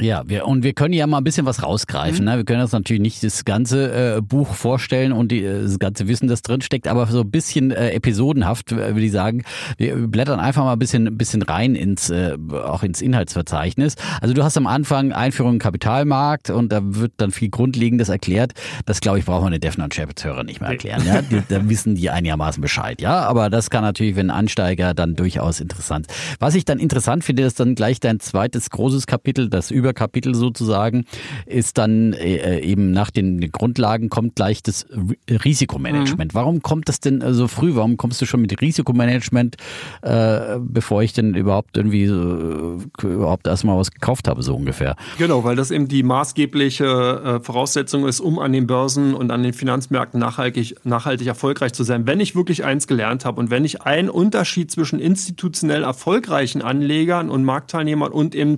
[0.00, 2.20] Ja, wir, und wir können ja mal ein bisschen was rausgreifen.
[2.20, 2.30] Mhm.
[2.30, 2.36] Ne?
[2.38, 6.08] Wir können uns natürlich nicht das ganze äh, Buch vorstellen und die, äh, das ganze
[6.08, 9.42] Wissen, das drin steckt, aber so ein bisschen äh, episodenhaft, würde ich sagen.
[9.76, 13.96] Wir blättern einfach mal ein bisschen, ein bisschen rein ins, äh, auch ins Inhaltsverzeichnis.
[14.20, 18.52] Also du hast am Anfang Einführung im Kapitalmarkt und da wird dann viel Grundlegendes erklärt.
[18.86, 21.02] Das, glaube ich, braucht man den Defner und Chapitz-Hörer nicht mehr erklären.
[21.06, 21.22] Ja?
[21.22, 23.00] Die, da wissen die einigermaßen Bescheid.
[23.00, 26.06] Ja, aber das kann natürlich, wenn Ansteiger, dann durchaus interessant.
[26.38, 30.34] Was ich dann interessant finde, ist dann gleich dein zweites großes Kapitel, das über Überkapitel
[30.34, 31.06] sozusagen,
[31.46, 34.86] ist dann äh, eben nach den Grundlagen kommt gleich das
[35.30, 36.32] Risikomanagement.
[36.32, 36.38] Mhm.
[36.38, 37.74] Warum kommt das denn so früh?
[37.74, 39.56] Warum kommst du schon mit Risikomanagement,
[40.02, 44.96] äh, bevor ich denn überhaupt irgendwie äh, überhaupt erstmal was gekauft habe, so ungefähr?
[45.16, 49.42] Genau, weil das eben die maßgebliche äh, Voraussetzung ist, um an den Börsen und an
[49.42, 52.06] den Finanzmärkten nachhaltig, nachhaltig erfolgreich zu sein.
[52.06, 57.30] Wenn ich wirklich eins gelernt habe und wenn ich einen Unterschied zwischen institutionell erfolgreichen Anlegern
[57.30, 58.56] und Marktteilnehmern und eben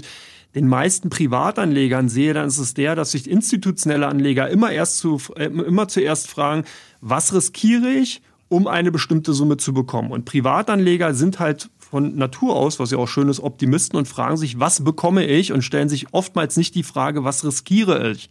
[0.54, 5.20] den meisten Privatanlegern sehe, dann ist es der, dass sich institutionelle Anleger immer erst zu,
[5.36, 6.64] äh, immer zuerst fragen,
[7.00, 10.10] was riskiere ich, um eine bestimmte Summe zu bekommen.
[10.10, 14.36] Und Privatanleger sind halt von Natur aus, was ja auch schön ist, Optimisten und fragen
[14.36, 18.28] sich, was bekomme ich und stellen sich oftmals nicht die Frage, was riskiere ich.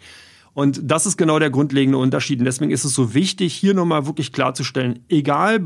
[0.53, 2.39] Und das ist genau der grundlegende Unterschied.
[2.39, 5.63] Und deswegen ist es so wichtig, hier nochmal wirklich klarzustellen, egal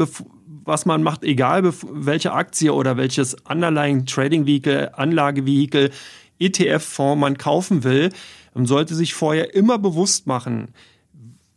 [0.65, 5.91] was man macht, egal welche Aktie oder welches Underlying Trading Vehicle, Anlagevehikel,
[6.39, 8.09] ETF-Fonds man kaufen will,
[8.53, 10.69] man sollte sich vorher immer bewusst machen,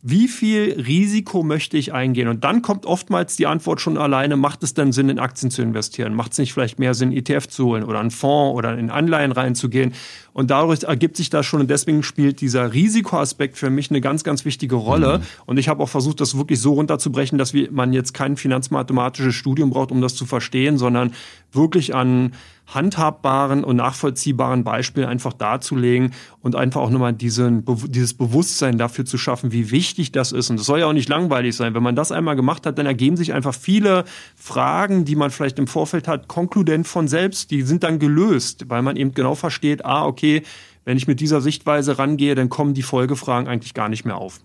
[0.09, 2.27] wie viel Risiko möchte ich eingehen?
[2.27, 5.61] Und dann kommt oftmals die Antwort schon alleine, macht es denn Sinn, in Aktien zu
[5.61, 6.13] investieren?
[6.13, 9.31] Macht es nicht vielleicht mehr Sinn, ETF zu holen oder einen Fonds oder in Anleihen
[9.31, 9.93] reinzugehen?
[10.31, 14.23] Und dadurch ergibt sich das schon und deswegen spielt dieser Risikoaspekt für mich eine ganz,
[14.23, 15.17] ganz wichtige Rolle.
[15.17, 15.23] Mhm.
[15.47, 19.71] Und ich habe auch versucht, das wirklich so runterzubrechen, dass man jetzt kein finanzmathematisches Studium
[19.71, 21.13] braucht, um das zu verstehen, sondern
[21.51, 22.33] wirklich an
[22.67, 29.17] handhabbaren und nachvollziehbaren Beispiel einfach darzulegen und einfach auch nochmal diesen, dieses Bewusstsein dafür zu
[29.17, 30.49] schaffen, wie wichtig das ist.
[30.49, 31.73] Und das soll ja auch nicht langweilig sein.
[31.73, 34.03] Wenn man das einmal gemacht hat, dann ergeben sich einfach viele
[34.35, 37.51] Fragen, die man vielleicht im Vorfeld hat, konkludent von selbst.
[37.51, 40.43] Die sind dann gelöst, weil man eben genau versteht, ah, okay,
[40.83, 44.39] wenn ich mit dieser Sichtweise rangehe, dann kommen die Folgefragen eigentlich gar nicht mehr auf.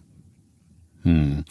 [1.03, 1.44] Hm.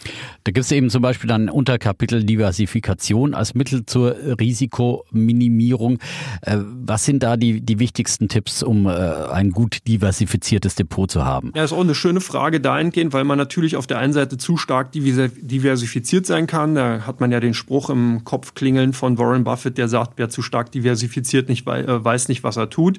[0.44, 5.98] Da gibt es eben zum Beispiel dann Unterkapitel Diversifikation als Mittel zur Risikominimierung.
[6.42, 11.24] Äh, was sind da die, die wichtigsten Tipps, um äh, ein gut diversifiziertes Depot zu
[11.24, 11.52] haben?
[11.54, 14.56] Ja, ist auch eine schöne Frage dahingehend, weil man natürlich auf der einen Seite zu
[14.56, 16.74] stark diversifiziert sein kann.
[16.74, 20.28] Da hat man ja den Spruch im Kopf klingeln von Warren Buffett, der sagt, wer
[20.28, 22.98] zu stark diversifiziert nicht, äh, weiß nicht, was er tut.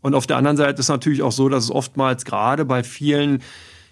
[0.00, 3.40] Und auf der anderen Seite ist natürlich auch so, dass es oftmals gerade bei vielen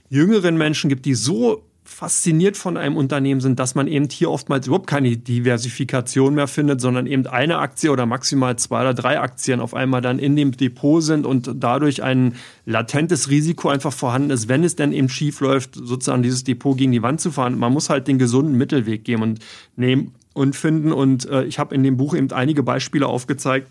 [0.08, 4.66] jüngeren Menschen gibt, die so fasziniert von einem Unternehmen sind, dass man eben hier oftmals
[4.66, 9.60] überhaupt keine Diversifikation mehr findet, sondern eben eine Aktie oder maximal zwei oder drei Aktien
[9.60, 14.48] auf einmal dann in dem Depot sind und dadurch ein latentes Risiko einfach vorhanden ist,
[14.48, 17.58] wenn es denn eben schief läuft, sozusagen dieses Depot gegen die Wand zu fahren.
[17.58, 19.40] Man muss halt den gesunden Mittelweg geben und
[19.74, 20.92] nehmen und finden.
[20.92, 23.68] Und äh, ich habe in dem Buch eben einige Beispiele aufgezeigt,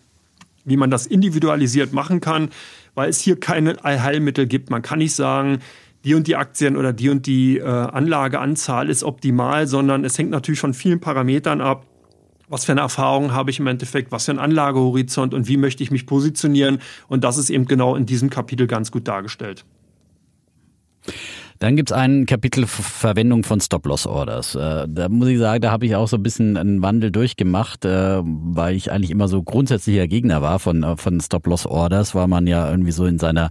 [0.66, 2.50] wie man das individualisiert machen kann,
[2.96, 4.70] weil es hier keine Allheilmittel gibt.
[4.70, 5.60] Man kann nicht sagen,
[6.04, 10.30] die und die Aktien oder die und die äh, Anlageanzahl ist optimal, sondern es hängt
[10.30, 11.86] natürlich von vielen Parametern ab.
[12.48, 15.84] Was für eine Erfahrung habe ich im Endeffekt, was für ein Anlagehorizont und wie möchte
[15.84, 16.80] ich mich positionieren?
[17.08, 19.66] Und das ist eben genau in diesem Kapitel ganz gut dargestellt.
[21.60, 24.56] Dann gibt's ein Kapitel Verwendung von Stop-Loss-Orders.
[24.56, 27.84] Äh, da muss ich sagen, da habe ich auch so ein bisschen einen Wandel durchgemacht,
[27.84, 32.48] äh, weil ich eigentlich immer so grundsätzlicher Gegner war von, äh, von Stop-Loss-Orders, weil man
[32.48, 33.50] ja irgendwie so in seiner,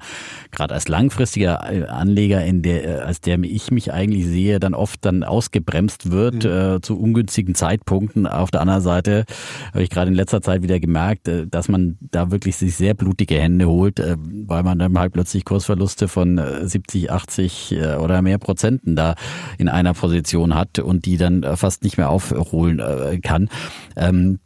[0.53, 5.23] gerade als langfristiger Anleger, in der, als der ich mich eigentlich sehe, dann oft dann
[5.23, 6.51] ausgebremst wird mhm.
[6.51, 8.27] äh, zu ungünstigen Zeitpunkten.
[8.27, 9.27] Auf der anderen Seite
[9.75, 13.35] habe ich gerade in letzter Zeit wieder gemerkt, dass man da wirklich sich sehr blutige
[13.35, 19.15] Hände holt, weil man dann halt plötzlich Kursverluste von 70, 80 oder mehr Prozenten da
[19.59, 23.49] in einer Position hat und die dann äh, fast nicht mehr aufholen äh, kann.
[23.97, 24.39] Ähm,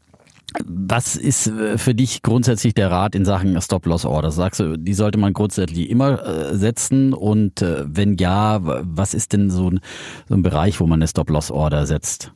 [0.65, 4.31] was ist äh, für dich grundsätzlich der Rat in Sachen Stop-Loss-Order?
[4.31, 7.15] Sagst du, die sollte man grundsätzlich immer setzen?
[7.15, 9.81] Und wenn ja, was ist denn so ein,
[10.29, 12.33] so ein Bereich, wo man eine Stop-Loss-Order setzt?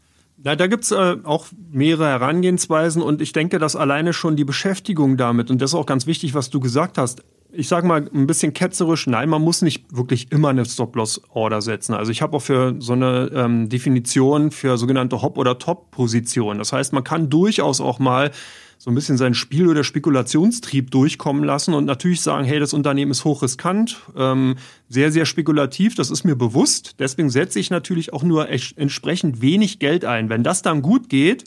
[0.46, 5.16] Na, da gibt's äh, auch mehrere Herangehensweisen und ich denke, dass alleine schon die Beschäftigung
[5.16, 7.24] damit, und das ist auch ganz wichtig, was du gesagt hast,
[7.56, 11.94] ich sage mal ein bisschen ketzerisch, nein, man muss nicht wirklich immer eine Stop-Loss-Order setzen.
[11.94, 16.58] Also ich habe auch für so eine ähm, Definition für sogenannte Hop- oder Top-Positionen.
[16.58, 18.30] Das heißt, man kann durchaus auch mal
[18.78, 23.10] so ein bisschen seinen Spiel- oder Spekulationstrieb durchkommen lassen und natürlich sagen, hey, das Unternehmen
[23.10, 24.56] ist hochriskant, ähm,
[24.88, 26.96] sehr, sehr spekulativ, das ist mir bewusst.
[26.98, 30.28] Deswegen setze ich natürlich auch nur entsprechend wenig Geld ein.
[30.28, 31.44] Wenn das dann gut geht,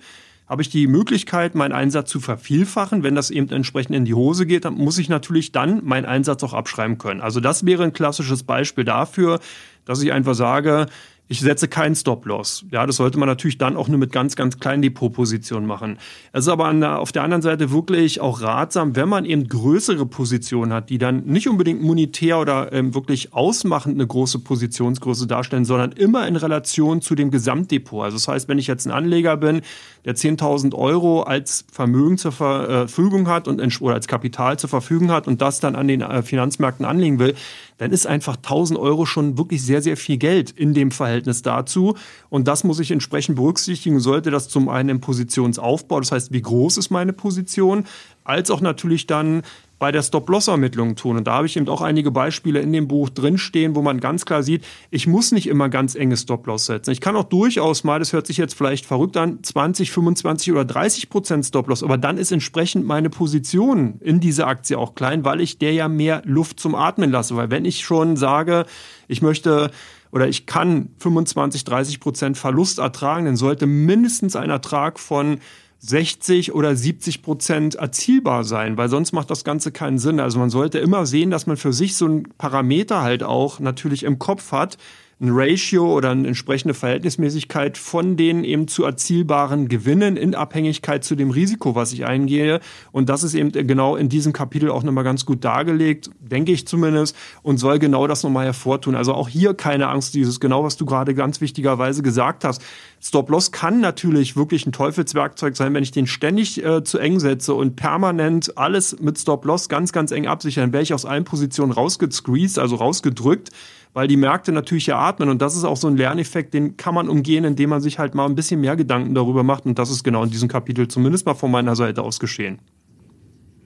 [0.49, 3.03] habe ich die Möglichkeit, meinen Einsatz zu vervielfachen.
[3.03, 6.43] Wenn das eben entsprechend in die Hose geht, dann muss ich natürlich dann meinen Einsatz
[6.43, 7.21] auch abschreiben können.
[7.21, 9.39] Also das wäre ein klassisches Beispiel dafür,
[9.85, 10.87] dass ich einfach sage,
[11.31, 12.65] ich setze keinen Stop-Loss.
[12.71, 15.99] Ja, das sollte man natürlich dann auch nur mit ganz, ganz kleinen Depotpositionen machen.
[16.33, 20.07] Es ist aber der, auf der anderen Seite wirklich auch ratsam, wenn man eben größere
[20.07, 25.65] Positionen hat, die dann nicht unbedingt monetär oder ähm, wirklich ausmachend eine große Positionsgröße darstellen,
[25.65, 28.05] sondern immer in Relation zu dem Gesamtdepot.
[28.05, 29.61] Also das heißt, wenn ich jetzt ein Anleger bin,
[30.05, 35.27] der 10.000 Euro als Vermögen zur Verfügung hat und oder als Kapital zur Verfügung hat
[35.27, 37.35] und das dann an den äh, Finanzmärkten anlegen will,
[37.79, 41.95] dann ist einfach 1000 Euro schon wirklich sehr, sehr viel Geld in dem Verhältnis dazu.
[42.29, 43.99] Und das muss ich entsprechend berücksichtigen.
[43.99, 47.85] Sollte das zum einen im Positionsaufbau, das heißt, wie groß ist meine Position,
[48.23, 49.43] als auch natürlich dann
[49.79, 51.17] bei der Stop-Loss-Ermittlung tun.
[51.17, 54.25] Und da habe ich eben auch einige Beispiele in dem Buch drinstehen, wo man ganz
[54.25, 56.91] klar sieht, ich muss nicht immer ganz enge Stop-Loss setzen.
[56.91, 60.65] Ich kann auch durchaus mal, das hört sich jetzt vielleicht verrückt an, 20, 25 oder
[60.65, 61.83] 30 Prozent Stop-Loss.
[61.83, 65.87] Aber dann ist entsprechend meine Position in dieser Aktie auch klein, weil ich der ja
[65.87, 67.35] mehr Luft zum Atmen lasse.
[67.37, 68.65] Weil wenn ich schon sage,
[69.07, 69.71] ich möchte
[70.11, 75.39] oder ich kann 25, 30 Prozent Verlust ertragen, dann sollte mindestens ein Ertrag von
[75.79, 80.19] 60 oder 70 Prozent erzielbar sein, weil sonst macht das Ganze keinen Sinn.
[80.19, 84.03] Also man sollte immer sehen, dass man für sich so einen Parameter halt auch natürlich
[84.03, 84.77] im Kopf hat,
[85.21, 91.15] ein Ratio oder eine entsprechende Verhältnismäßigkeit von den eben zu erzielbaren Gewinnen in Abhängigkeit zu
[91.15, 92.61] dem Risiko, was ich eingehe.
[92.93, 96.65] Und das ist eben genau in diesem Kapitel auch nochmal ganz gut dargelegt, denke ich
[96.67, 98.95] zumindest, und soll genau das nochmal hervortun.
[98.95, 102.61] Also auch hier keine Angst, dieses genau, was du gerade ganz wichtigerweise gesagt hast.
[103.01, 107.53] Stop-Loss kann natürlich wirklich ein Teufelswerkzeug sein, wenn ich den ständig äh, zu eng setze
[107.55, 111.73] und permanent alles mit Stop-Loss ganz, ganz eng absichere, dann wäre ich aus allen Positionen
[111.73, 113.49] rausgesqueezed, also rausgedrückt
[113.93, 115.29] weil die Märkte natürlich eratmen.
[115.29, 118.15] Und das ist auch so ein Lerneffekt, den kann man umgehen, indem man sich halt
[118.15, 119.65] mal ein bisschen mehr Gedanken darüber macht.
[119.65, 122.59] Und das ist genau in diesem Kapitel zumindest mal von meiner Seite aus geschehen.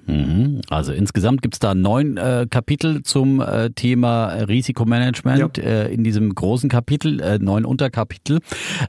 [0.05, 0.61] Mhm.
[0.69, 5.63] Also insgesamt gibt es da neun äh, Kapitel zum äh, Thema Risikomanagement ja.
[5.63, 8.39] äh, in diesem großen Kapitel, äh, neun Unterkapitel.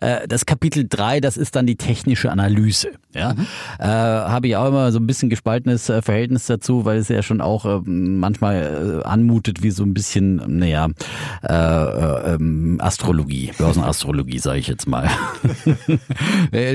[0.00, 2.88] Äh, das Kapitel drei, das ist dann die technische Analyse.
[3.14, 3.46] Ja, mhm.
[3.78, 7.40] äh, habe ich auch immer so ein bisschen gespaltenes Verhältnis dazu, weil es ja schon
[7.40, 10.88] auch äh, manchmal anmutet wie so ein bisschen, naja,
[11.42, 15.08] äh, äh, ähm, Astrologie, Börsenastrologie, sage ich jetzt mal.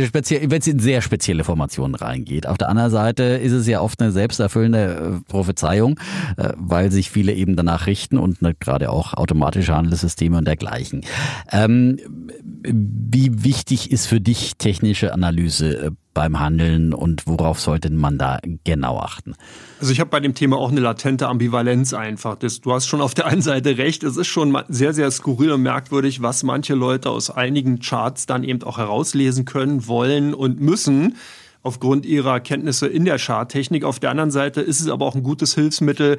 [0.06, 2.48] Speziell, wenn es in sehr spezielle Formationen reingeht.
[2.48, 6.00] Auf der anderen Seite ist es ja oft eine selbsterfüllende äh, Prophezeiung,
[6.38, 11.02] äh, weil sich viele eben danach richten und ne, gerade auch automatische Handelssysteme und dergleichen.
[11.52, 11.98] Ähm,
[12.64, 18.40] wie wichtig ist für dich technische Analyse äh, beim Handeln und worauf sollte man da
[18.64, 19.36] genau achten?
[19.80, 22.36] Also ich habe bei dem Thema auch eine latente Ambivalenz einfach.
[22.38, 25.62] Du hast schon auf der einen Seite recht, es ist schon sehr, sehr skurril und
[25.62, 31.16] merkwürdig, was manche Leute aus einigen Charts dann eben auch herauslesen können, wollen und müssen
[31.64, 33.84] aufgrund ihrer Kenntnisse in der Charttechnik.
[33.84, 36.18] Auf der anderen Seite ist es aber auch ein gutes Hilfsmittel,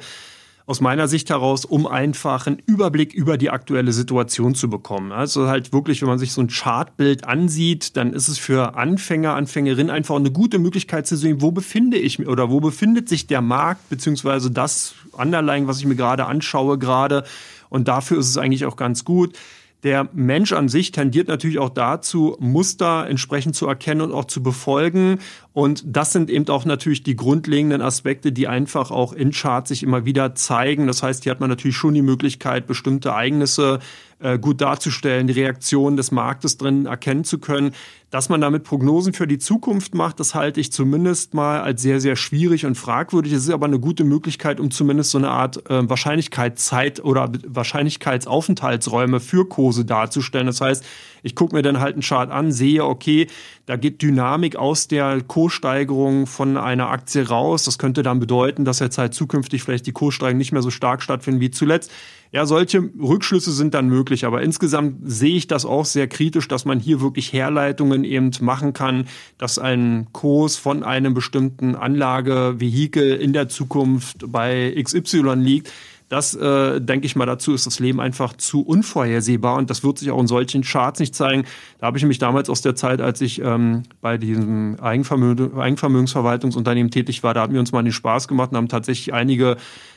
[0.65, 5.11] aus meiner Sicht heraus, um einfach einen Überblick über die aktuelle Situation zu bekommen.
[5.11, 9.33] Also halt wirklich, wenn man sich so ein Chartbild ansieht, dann ist es für Anfänger,
[9.33, 13.27] Anfängerinnen einfach eine gute Möglichkeit zu sehen, wo befinde ich mich oder wo befindet sich
[13.27, 17.25] der Markt, beziehungsweise das Underlying, was ich mir gerade anschaue gerade.
[17.69, 19.37] Und dafür ist es eigentlich auch ganz gut.
[19.83, 24.43] Der Mensch an sich tendiert natürlich auch dazu, Muster entsprechend zu erkennen und auch zu
[24.43, 25.19] befolgen.
[25.53, 29.83] Und das sind eben auch natürlich die grundlegenden Aspekte, die einfach auch in Charts sich
[29.83, 30.87] immer wieder zeigen.
[30.87, 33.79] Das heißt, hier hat man natürlich schon die Möglichkeit, bestimmte Ereignisse
[34.19, 37.73] äh, gut darzustellen, die Reaktion des Marktes drin erkennen zu können.
[38.11, 41.99] Dass man damit Prognosen für die Zukunft macht, das halte ich zumindest mal als sehr,
[41.99, 43.33] sehr schwierig und fragwürdig.
[43.33, 49.19] Es ist aber eine gute Möglichkeit, um zumindest so eine Art äh, Wahrscheinlichkeitszeit oder Wahrscheinlichkeitsaufenthaltsräume
[49.19, 50.47] für Kurse darzustellen.
[50.47, 50.85] Das heißt,
[51.23, 53.27] ich gucke mir dann halt einen Chart an, sehe, okay,
[53.65, 57.63] da geht Dynamik aus der Kurssteigerung von einer Aktie raus.
[57.63, 61.01] Das könnte dann bedeuten, dass jetzt halt zukünftig vielleicht die Kurssteigerungen nicht mehr so stark
[61.01, 61.91] stattfinden wie zuletzt.
[62.33, 66.63] Ja, solche Rückschlüsse sind dann möglich, aber insgesamt sehe ich das auch sehr kritisch, dass
[66.63, 69.07] man hier wirklich Herleitungen eben machen kann,
[69.37, 75.73] dass ein Kurs von einem bestimmten Anlagevehikel in der Zukunft bei XY liegt.
[76.11, 79.97] Das, äh, denke ich mal, dazu ist das Leben einfach zu unvorhersehbar und das wird
[79.97, 81.45] sich auch in solchen Charts nicht zeigen.
[81.79, 86.91] Da habe ich mich damals aus der Zeit, als ich ähm, bei diesem Eigenvermögen, Eigenvermögensverwaltungsunternehmen
[86.91, 89.55] tätig war, da hatten wir uns mal den Spaß gemacht und haben tatsächlich einige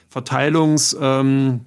[0.09, 1.63] Verteilungs- ähm,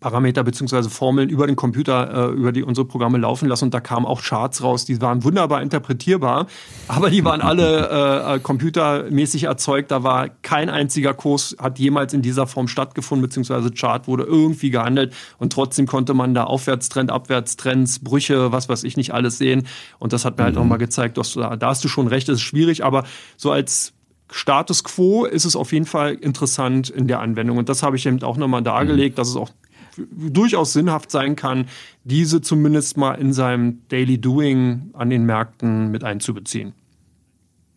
[0.00, 3.80] Parameter beziehungsweise Formeln über den Computer, äh, über die unsere Programme laufen lassen und da
[3.80, 6.46] kamen auch Charts raus, die waren wunderbar interpretierbar,
[6.88, 9.90] aber die waren alle äh, äh, computermäßig erzeugt.
[9.90, 14.70] Da war kein einziger Kurs hat jemals in dieser Form stattgefunden beziehungsweise Chart wurde irgendwie
[14.70, 19.66] gehandelt und trotzdem konnte man da Aufwärtstrend, Abwärtstrends, Brüche, was weiß ich nicht alles sehen
[19.98, 20.62] und das hat mir halt mhm.
[20.62, 23.04] nochmal gezeigt, dass, da, hast du schon recht, es ist schwierig, aber
[23.36, 23.94] so als
[24.30, 27.58] Status quo ist es auf jeden Fall interessant in der Anwendung.
[27.58, 29.16] Und das habe ich eben auch nochmal dargelegt, mhm.
[29.16, 29.50] dass es auch
[29.96, 31.66] durchaus sinnhaft sein kann,
[32.04, 36.74] diese zumindest mal in seinem Daily Doing an den Märkten mit einzubeziehen.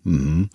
[0.08, 0.50] Mhm.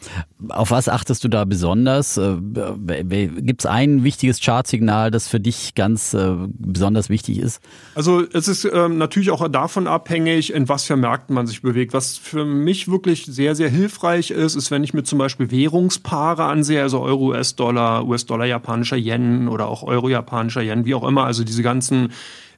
[0.48, 2.16] Auf was achtest du da besonders?
[2.16, 7.60] Äh, Gibt es ein wichtiges Chartsignal, das für dich ganz äh, besonders wichtig ist?
[7.94, 11.92] Also es ist ähm, natürlich auch davon abhängig, in was für Märkten man sich bewegt.
[11.92, 16.44] Was für mich wirklich sehr, sehr hilfreich ist, ist, wenn ich mir zum Beispiel Währungspaare
[16.44, 21.24] ansehe, also Euro, US-Dollar, US-Dollar, japanischer Yen oder auch Euro, japanischer Yen, wie auch immer,
[21.24, 22.12] also diese ganzen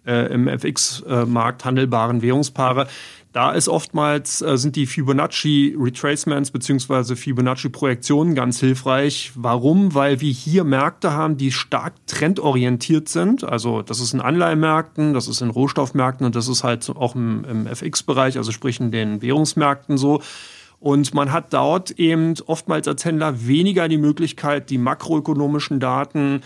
[0.07, 2.87] äh, im FX-Markt handelbaren Währungspaare,
[3.35, 9.33] da ist oftmals, äh, sind die Fibonacci Retracements beziehungsweise Fibonacci Projektionen ganz hilfreich.
[9.35, 9.93] Warum?
[9.93, 13.43] Weil wir hier Märkte haben, die stark trendorientiert sind.
[13.43, 17.45] Also das ist in Anleihenmärkten, das ist in Rohstoffmärkten und das ist halt auch im,
[17.45, 20.23] im FX-Bereich, also sprich in den Währungsmärkten so.
[20.79, 26.43] Und man hat dort eben oftmals als Händler weniger die Möglichkeit, die makroökonomischen Daten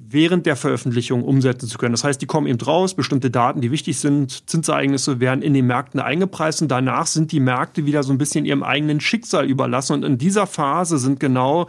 [0.00, 1.92] während der Veröffentlichung umsetzen zu können.
[1.92, 5.66] Das heißt, die kommen eben raus, bestimmte Daten, die wichtig sind, Zinsereignisse werden in den
[5.66, 9.94] Märkten eingepreist und danach sind die Märkte wieder so ein bisschen ihrem eigenen Schicksal überlassen.
[9.94, 11.68] Und in dieser Phase sind genau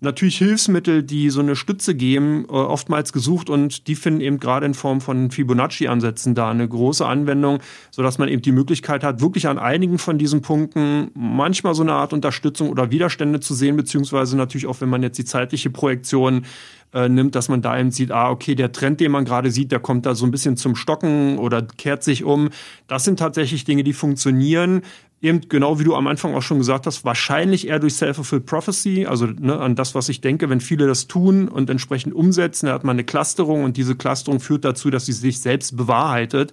[0.00, 4.66] natürlich Hilfsmittel, die so eine Stütze geben, äh, oftmals gesucht und die finden eben gerade
[4.66, 7.58] in Form von Fibonacci-Ansätzen da eine große Anwendung,
[7.90, 11.92] sodass man eben die Möglichkeit hat, wirklich an einigen von diesen Punkten manchmal so eine
[11.92, 16.46] Art Unterstützung oder Widerstände zu sehen, beziehungsweise natürlich auch, wenn man jetzt die zeitliche Projektion
[16.92, 19.70] äh, nimmt, dass man da eben sieht, ah, okay, der Trend, den man gerade sieht,
[19.70, 22.50] der kommt da so ein bisschen zum Stocken oder kehrt sich um.
[22.88, 24.82] Das sind tatsächlich Dinge, die funktionieren
[25.22, 29.06] eben genau wie du am Anfang auch schon gesagt hast, wahrscheinlich eher durch Self-Fulfilled Prophecy,
[29.06, 32.74] also ne, an das, was ich denke, wenn viele das tun und entsprechend umsetzen, dann
[32.74, 36.52] hat man eine Clusterung und diese Clusterung führt dazu, dass sie sich selbst bewahrheitet.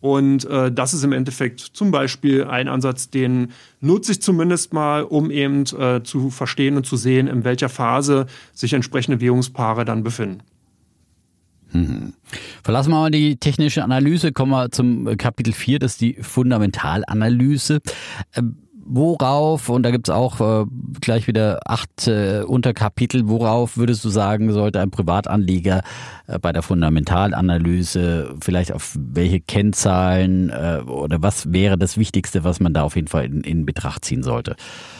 [0.00, 5.02] Und äh, das ist im Endeffekt zum Beispiel ein Ansatz, den nutze ich zumindest mal,
[5.02, 10.04] um eben äh, zu verstehen und zu sehen, in welcher Phase sich entsprechende Währungspaare dann
[10.04, 10.42] befinden.
[11.72, 12.14] Mhm.
[12.62, 17.80] Verlassen wir mal die technische Analyse, kommen wir zum Kapitel 4, das ist die Fundamentalanalyse.
[18.34, 20.66] Ähm, worauf, und da gibt's auch äh,
[21.00, 25.82] gleich wieder acht äh, Unterkapitel, worauf würdest du sagen, sollte ein Privatanleger
[26.26, 32.60] äh, bei der Fundamentalanalyse vielleicht auf welche Kennzahlen äh, oder was wäre das Wichtigste, was
[32.60, 34.56] man da auf jeden Fall in, in Betracht ziehen sollte?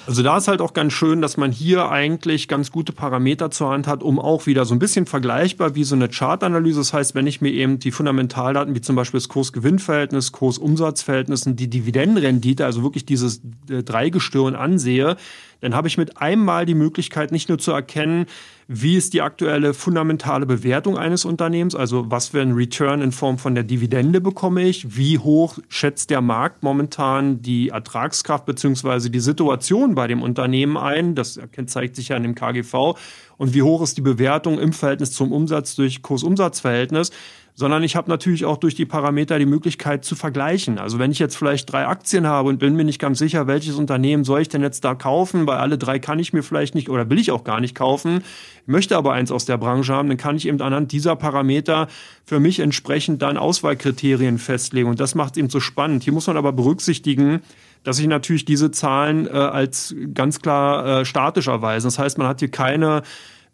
[0.07, 3.71] Also da ist halt auch ganz schön, dass man hier eigentlich ganz gute Parameter zur
[3.71, 6.81] Hand hat, um auch wieder so ein bisschen vergleichbar wie so eine Chartanalyse.
[6.81, 11.69] Das heißt, wenn ich mir eben die Fundamentaldaten wie zum Beispiel das Kurs-Gewinn-Verhältnis, Kurs-Umsatz-Verhältnis die
[11.69, 15.17] Dividendenrendite, also wirklich dieses äh, Dreigestirn ansehe,
[15.61, 18.27] dann habe ich mit einmal die Möglichkeit, nicht nur zu erkennen,
[18.69, 23.39] wie ist die aktuelle fundamentale Bewertung eines Unternehmens, also was für ein Return in Form
[23.39, 29.09] von der Dividende bekomme ich, wie hoch schätzt der Markt momentan die Ertragskraft bzw.
[29.09, 32.95] die Situation bei dem Unternehmen ein, das zeigt sich ja in dem KGV,
[33.39, 37.11] und wie hoch ist die Bewertung im Verhältnis zum Umsatz durch Kurs-Umsatz-Verhältnis
[37.59, 40.79] sondern ich habe natürlich auch durch die Parameter die Möglichkeit zu vergleichen.
[40.79, 43.75] Also wenn ich jetzt vielleicht drei Aktien habe und bin mir nicht ganz sicher, welches
[43.75, 46.89] Unternehmen soll ich denn jetzt da kaufen, weil alle drei kann ich mir vielleicht nicht
[46.89, 48.23] oder will ich auch gar nicht kaufen,
[48.67, 51.89] möchte aber eins aus der Branche haben, dann kann ich eben anhand dieser Parameter
[52.25, 54.89] für mich entsprechend dann Auswahlkriterien festlegen.
[54.89, 56.05] Und das macht es eben so spannend.
[56.05, 57.41] Hier muss man aber berücksichtigen,
[57.83, 61.89] dass sich natürlich diese Zahlen äh, als ganz klar äh, statisch erweisen.
[61.89, 63.03] Das heißt, man hat hier keine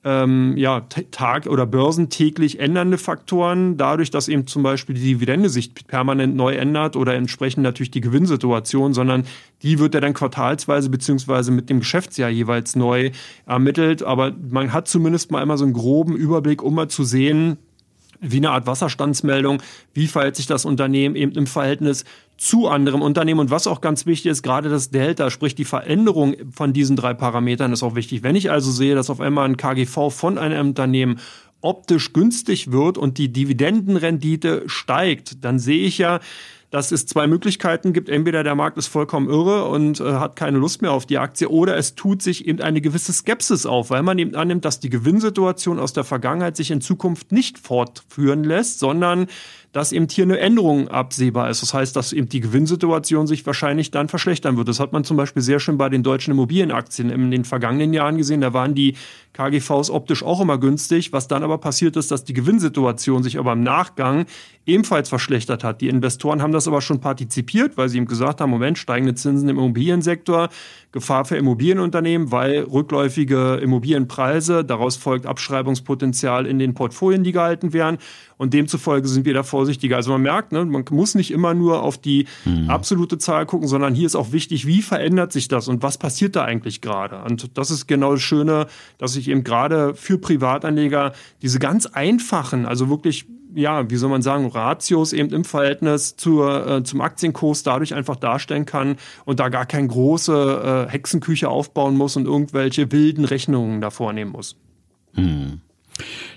[0.04, 5.74] ähm, ja, Tag- oder börsentäglich ändernde Faktoren, dadurch, dass eben zum Beispiel die Dividende sich
[5.74, 9.24] permanent neu ändert oder entsprechend natürlich die Gewinnsituation, sondern
[9.62, 13.12] die wird ja dann quartalsweise beziehungsweise mit dem Geschäftsjahr jeweils neu
[13.46, 14.02] ermittelt.
[14.02, 17.56] Aber man hat zumindest mal immer so einen groben Überblick, um mal zu sehen,
[18.20, 22.04] wie eine Art Wasserstandsmeldung, wie verhält sich das Unternehmen eben im Verhältnis
[22.36, 23.40] zu anderem Unternehmen.
[23.40, 27.14] Und was auch ganz wichtig ist, gerade das Delta, sprich die Veränderung von diesen drei
[27.14, 28.22] Parametern ist auch wichtig.
[28.22, 31.20] Wenn ich also sehe, dass auf einmal ein KGV von einem Unternehmen
[31.60, 36.20] optisch günstig wird und die Dividendenrendite steigt, dann sehe ich ja,
[36.74, 38.08] dass es zwei Möglichkeiten gibt.
[38.08, 41.48] Entweder der Markt ist vollkommen irre und äh, hat keine Lust mehr auf die Aktie
[41.48, 44.90] oder es tut sich eben eine gewisse Skepsis auf, weil man eben annimmt, dass die
[44.90, 49.28] Gewinnsituation aus der Vergangenheit sich in Zukunft nicht fortführen lässt, sondern
[49.74, 51.60] dass eben hier eine Änderung absehbar ist.
[51.60, 54.68] Das heißt, dass eben die Gewinnsituation sich wahrscheinlich dann verschlechtern wird.
[54.68, 58.16] Das hat man zum Beispiel sehr schön bei den deutschen Immobilienaktien in den vergangenen Jahren
[58.16, 58.40] gesehen.
[58.40, 58.94] Da waren die
[59.32, 61.12] KGVs optisch auch immer günstig.
[61.12, 64.26] Was dann aber passiert ist, dass die Gewinnsituation sich aber im Nachgang
[64.64, 65.80] ebenfalls verschlechtert hat.
[65.80, 69.48] Die Investoren haben das aber schon partizipiert, weil sie ihm gesagt haben, Moment, steigende Zinsen
[69.48, 70.50] im Immobiliensektor,
[70.94, 77.98] Gefahr für Immobilienunternehmen, weil rückläufige Immobilienpreise, daraus folgt Abschreibungspotenzial in den Portfolien, die gehalten werden.
[78.36, 79.96] Und demzufolge sind wir da vorsichtiger.
[79.96, 82.70] Also man merkt, ne, man muss nicht immer nur auf die mhm.
[82.70, 86.36] absolute Zahl gucken, sondern hier ist auch wichtig, wie verändert sich das und was passiert
[86.36, 87.24] da eigentlich gerade.
[87.24, 92.66] Und das ist genau das Schöne, dass ich eben gerade für Privatanleger diese ganz einfachen,
[92.66, 97.62] also wirklich ja, wie soll man sagen, Ratios eben im Verhältnis zur, äh, zum Aktienkurs
[97.62, 102.90] dadurch einfach darstellen kann und da gar keine große äh, Hexenküche aufbauen muss und irgendwelche
[102.92, 104.56] wilden Rechnungen da vornehmen muss.
[105.14, 105.60] Hm.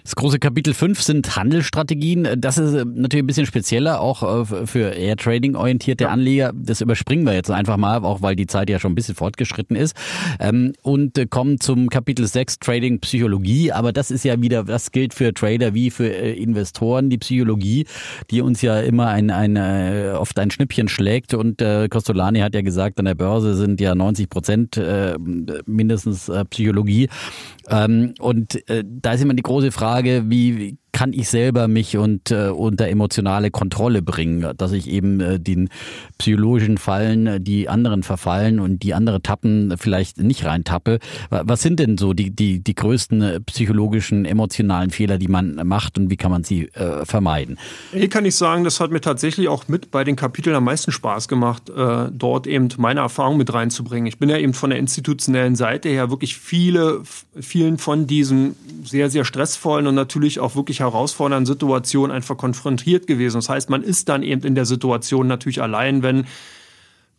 [0.07, 2.39] Das große Kapitel 5 sind Handelsstrategien.
[2.39, 6.11] Das ist äh, natürlich ein bisschen spezieller, auch äh, für eher Trading-orientierte ja.
[6.11, 6.53] Anleger.
[6.55, 9.75] Das überspringen wir jetzt einfach mal, auch weil die Zeit ja schon ein bisschen fortgeschritten
[9.75, 9.97] ist.
[10.39, 13.73] Ähm, und äh, kommen zum Kapitel 6 Trading Psychologie.
[13.73, 17.85] Aber das ist ja wieder, das gilt für Trader wie für Investoren, die Psychologie,
[18.31, 19.57] die uns ja immer ein, ein,
[20.15, 21.33] oft ein Schnippchen schlägt.
[21.33, 21.57] Und
[21.89, 24.81] Costolani hat ja gesagt, an der Börse sind ja 90 Prozent
[25.65, 27.09] mindestens Psychologie.
[27.69, 32.31] Ähm, und da ist immer die große Frage, Frage, wie kann ich selber mich und
[32.31, 35.69] äh, unter emotionale Kontrolle bringen, dass ich eben äh, den
[36.17, 40.97] psychologischen Fallen, die anderen verfallen und die andere tappen vielleicht nicht reintappe.
[41.29, 46.09] Was sind denn so die, die, die größten psychologischen, emotionalen Fehler, die man macht und
[46.09, 47.59] wie kann man sie äh, vermeiden?
[47.91, 50.91] Hier kann ich sagen, das hat mir tatsächlich auch mit bei den Kapiteln am meisten
[50.91, 54.07] Spaß gemacht, äh, dort eben meine Erfahrung mit reinzubringen.
[54.07, 57.03] Ich bin ja eben von der institutionellen Seite her wirklich viele,
[57.39, 63.37] vielen von diesen sehr, sehr stressvollen und natürlich auch wirklich herausfordernden Situationen einfach konfrontiert gewesen.
[63.37, 66.25] Das heißt, man ist dann eben in der Situation natürlich allein, wenn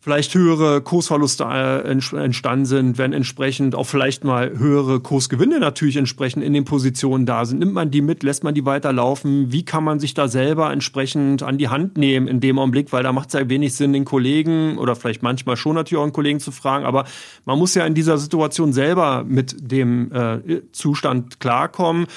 [0.01, 6.43] vielleicht höhere Kursverluste äh, entstanden sind, wenn entsprechend auch vielleicht mal höhere Kursgewinne natürlich entsprechend
[6.43, 7.59] in den Positionen da sind.
[7.59, 9.51] Nimmt man die mit, lässt man die weiterlaufen?
[9.51, 12.93] Wie kann man sich da selber entsprechend an die Hand nehmen in dem Augenblick?
[12.93, 16.03] Weil da macht es ja wenig Sinn, den Kollegen oder vielleicht manchmal schon natürlich auch
[16.03, 17.03] einen Kollegen zu fragen, aber
[17.45, 22.07] man muss ja in dieser Situation selber mit dem äh, Zustand klarkommen.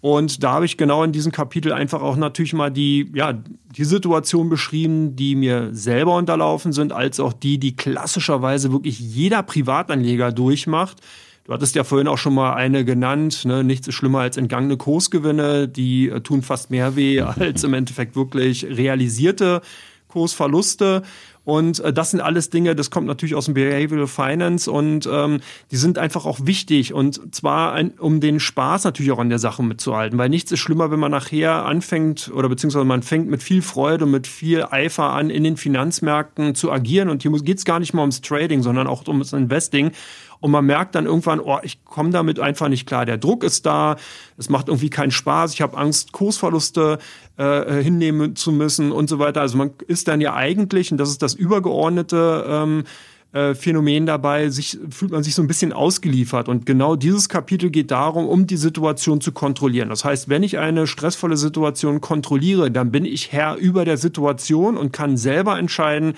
[0.00, 3.84] Und da habe ich genau in diesem Kapitel einfach auch natürlich mal die, ja, die
[3.84, 10.32] Situation beschrieben, die mir selber unterlaufen sind, als auch die, die klassischerweise wirklich jeder Privatanleger
[10.32, 10.98] durchmacht.
[11.44, 13.62] Du hattest ja vorhin auch schon mal eine genannt, ne?
[13.64, 18.16] nichts ist schlimmer als entgangene Kursgewinne, die äh, tun fast mehr weh als im Endeffekt
[18.16, 19.60] wirklich realisierte
[20.08, 21.02] Kursverluste.
[21.44, 25.40] Und äh, das sind alles Dinge, das kommt natürlich aus dem Behavioral Finance und ähm,
[25.70, 29.38] die sind einfach auch wichtig und zwar ein, um den Spaß natürlich auch an der
[29.38, 33.42] Sache mitzuhalten, weil nichts ist schlimmer, wenn man nachher anfängt oder beziehungsweise man fängt mit
[33.42, 37.58] viel Freude und mit viel Eifer an, in den Finanzmärkten zu agieren und hier geht
[37.58, 39.92] es gar nicht mal ums Trading, sondern auch ums Investing
[40.40, 43.04] und man merkt dann irgendwann, oh, ich komme damit einfach nicht klar.
[43.04, 43.96] Der Druck ist da,
[44.38, 46.98] es macht irgendwie keinen Spaß, ich habe Angst, Kursverluste
[47.40, 49.40] äh, hinnehmen zu müssen und so weiter.
[49.40, 52.84] Also man ist dann ja eigentlich, und das ist das übergeordnete ähm,
[53.32, 56.48] äh, Phänomen dabei, sich, fühlt man sich so ein bisschen ausgeliefert.
[56.48, 59.88] Und genau dieses Kapitel geht darum, um die Situation zu kontrollieren.
[59.88, 64.76] Das heißt, wenn ich eine stressvolle Situation kontrolliere, dann bin ich Herr über der Situation
[64.76, 66.14] und kann selber entscheiden,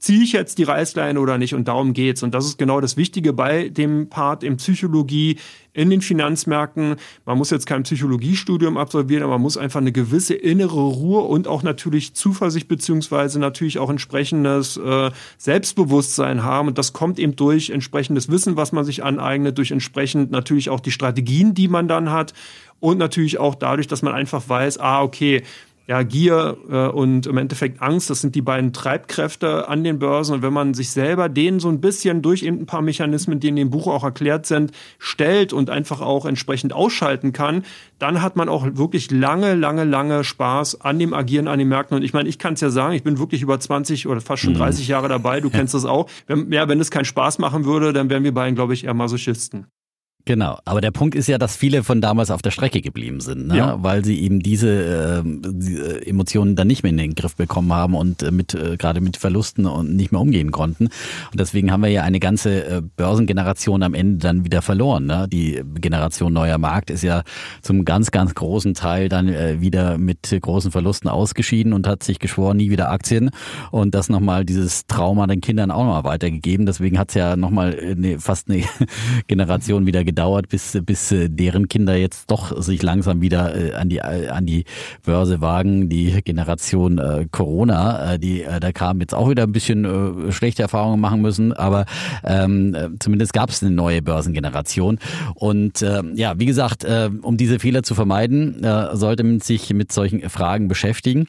[0.00, 1.54] ziehe ich jetzt die Reißleine oder nicht?
[1.54, 2.22] Und darum geht's.
[2.22, 5.38] Und das ist genau das Wichtige bei dem Part in Psychologie,
[5.74, 6.96] in den Finanzmärkten.
[7.26, 11.46] Man muss jetzt kein Psychologiestudium absolvieren, aber man muss einfach eine gewisse innere Ruhe und
[11.46, 16.68] auch natürlich Zuversicht beziehungsweise natürlich auch entsprechendes äh, Selbstbewusstsein haben.
[16.68, 20.80] Und das kommt eben durch entsprechendes Wissen, was man sich aneignet, durch entsprechend natürlich auch
[20.80, 22.32] die Strategien, die man dann hat
[22.80, 25.42] und natürlich auch dadurch, dass man einfach weiß, ah, okay,
[25.90, 30.36] ja, Gier äh, und im Endeffekt Angst, das sind die beiden Treibkräfte an den Börsen.
[30.36, 33.48] Und wenn man sich selber denen so ein bisschen durch eben ein paar Mechanismen, die
[33.48, 34.70] in dem Buch auch erklärt sind,
[35.00, 37.64] stellt und einfach auch entsprechend ausschalten kann,
[37.98, 41.96] dann hat man auch wirklich lange, lange, lange Spaß an dem Agieren an den Märkten.
[41.96, 44.44] Und ich meine, ich kann es ja sagen, ich bin wirklich über 20 oder fast
[44.44, 44.92] schon 30 mhm.
[44.92, 45.40] Jahre dabei.
[45.40, 46.08] Du kennst das auch.
[46.28, 48.94] Wenn, ja, wenn es keinen Spaß machen würde, dann wären wir beiden, glaube ich, eher
[48.94, 49.66] Masochisten.
[50.26, 53.48] Genau, aber der Punkt ist ja, dass viele von damals auf der Strecke geblieben sind,
[53.48, 53.56] ne?
[53.56, 53.82] ja.
[53.82, 57.94] weil sie eben diese, äh, diese Emotionen dann nicht mehr in den Griff bekommen haben
[57.94, 60.86] und äh, mit äh, gerade mit Verlusten und nicht mehr umgehen konnten.
[60.86, 65.06] Und deswegen haben wir ja eine ganze äh, Börsengeneration am Ende dann wieder verloren.
[65.06, 65.26] Ne?
[65.30, 67.22] Die Generation neuer Markt ist ja
[67.62, 72.18] zum ganz, ganz großen Teil dann äh, wieder mit großen Verlusten ausgeschieden und hat sich
[72.18, 73.30] geschworen, nie wieder Aktien.
[73.70, 76.66] Und das nochmal dieses Trauma den Kindern auch nochmal weitergegeben.
[76.66, 78.64] Deswegen hat es ja nochmal eine, fast eine
[79.26, 83.88] Generation wieder gedauert, bis, bis äh, deren Kinder jetzt doch sich langsam wieder äh, an
[83.88, 84.64] die, äh, an die
[85.04, 85.88] Börse wagen.
[85.88, 90.32] Die Generation äh, Corona, äh, die, äh, da kam jetzt auch wieder ein bisschen äh,
[90.32, 91.86] schlechte Erfahrungen machen müssen, aber
[92.24, 94.98] ähm, zumindest gab es eine neue Börsengeneration.
[95.34, 99.72] Und äh, ja, wie gesagt, äh, um diese Fehler zu vermeiden, äh, sollte man sich
[99.72, 101.28] mit solchen Fragen beschäftigen.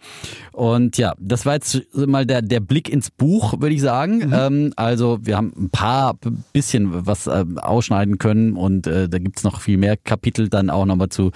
[0.52, 4.28] Und ja, das war jetzt mal der, der Blick ins Buch, würde ich sagen.
[4.28, 4.34] Mhm.
[4.34, 6.16] Ähm, also wir haben ein paar
[6.54, 10.70] bisschen was äh, ausschneiden können und und äh, da gibt's noch viel mehr Kapitel dann
[10.70, 11.32] auch nochmal zu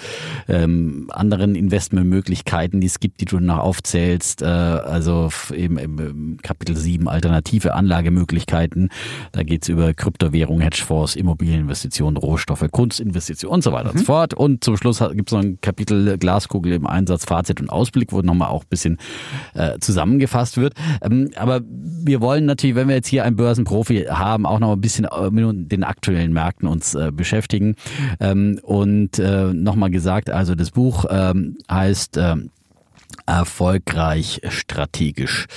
[0.47, 4.41] ähm, anderen Investmentmöglichkeiten, die es gibt, die du noch aufzählst.
[4.41, 8.89] Äh, also eben im Kapitel 7 alternative Anlagemöglichkeiten.
[9.31, 13.91] Da geht's über Kryptowährung, Hedgefonds, Immobilieninvestitionen, Rohstoffe, Kunstinvestitionen und so weiter mhm.
[13.91, 14.33] und so fort.
[14.33, 18.49] Und zum Schluss gibt's noch ein Kapitel Glaskugel im Einsatz, Fazit und Ausblick, wo nochmal
[18.49, 18.97] auch ein bisschen
[19.53, 20.73] äh, zusammengefasst wird.
[21.01, 24.81] Ähm, aber wir wollen natürlich, wenn wir jetzt hier einen Börsenprofi haben, auch noch ein
[24.81, 27.24] bisschen äh, mit den aktuellen Märkten uns äh, beschäftigen.
[28.19, 32.35] Ähm, und äh, nochmal gesagt, also das Buch ähm, heißt äh,
[33.25, 35.47] Erfolgreich strategisch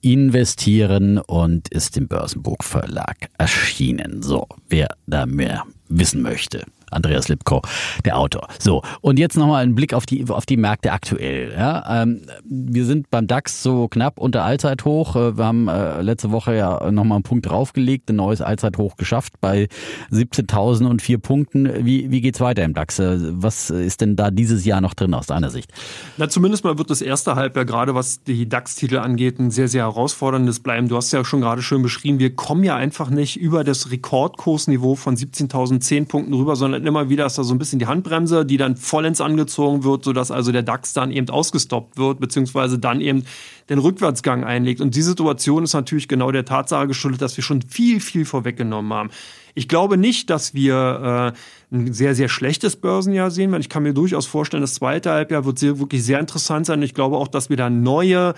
[0.00, 4.22] investieren und ist im Börsenbuchverlag erschienen.
[4.22, 6.64] So, wer da mehr wissen möchte.
[6.92, 7.62] Andreas Lipko,
[8.04, 8.48] der Autor.
[8.58, 11.52] So, und jetzt nochmal ein Blick auf die, auf die Märkte aktuell.
[11.56, 15.16] Ja, ähm, wir sind beim DAX so knapp unter Allzeithoch.
[15.16, 19.34] Äh, wir haben äh, letzte Woche ja nochmal einen Punkt draufgelegt, ein neues Allzeithoch geschafft
[19.40, 19.68] bei
[20.10, 21.84] 17.004 Punkten.
[21.84, 22.98] Wie, wie geht's weiter im DAX?
[22.98, 25.72] Äh, was ist denn da dieses Jahr noch drin aus deiner Sicht?
[26.16, 29.82] Na, zumindest mal wird das erste Halbjahr gerade, was die DAX-Titel angeht, ein sehr, sehr
[29.82, 30.88] herausforderndes bleiben.
[30.88, 34.94] Du hast ja schon gerade schön beschrieben, wir kommen ja einfach nicht über das Rekordkursniveau
[34.94, 38.56] von 17.010 Punkten rüber, sondern immer wieder ist da so ein bisschen die Handbremse, die
[38.56, 43.24] dann vollends angezogen wird, sodass also der DAX dann eben ausgestoppt wird, beziehungsweise dann eben
[43.68, 44.80] den Rückwärtsgang einlegt.
[44.80, 48.92] Und die Situation ist natürlich genau der Tatsache geschuldet, dass wir schon viel, viel vorweggenommen
[48.92, 49.10] haben.
[49.54, 51.34] Ich glaube nicht, dass wir
[51.72, 55.10] äh, ein sehr, sehr schlechtes Börsenjahr sehen, weil ich kann mir durchaus vorstellen, das zweite
[55.10, 56.82] Halbjahr wird sehr, wirklich sehr interessant sein.
[56.82, 58.34] Ich glaube auch, dass wir da neue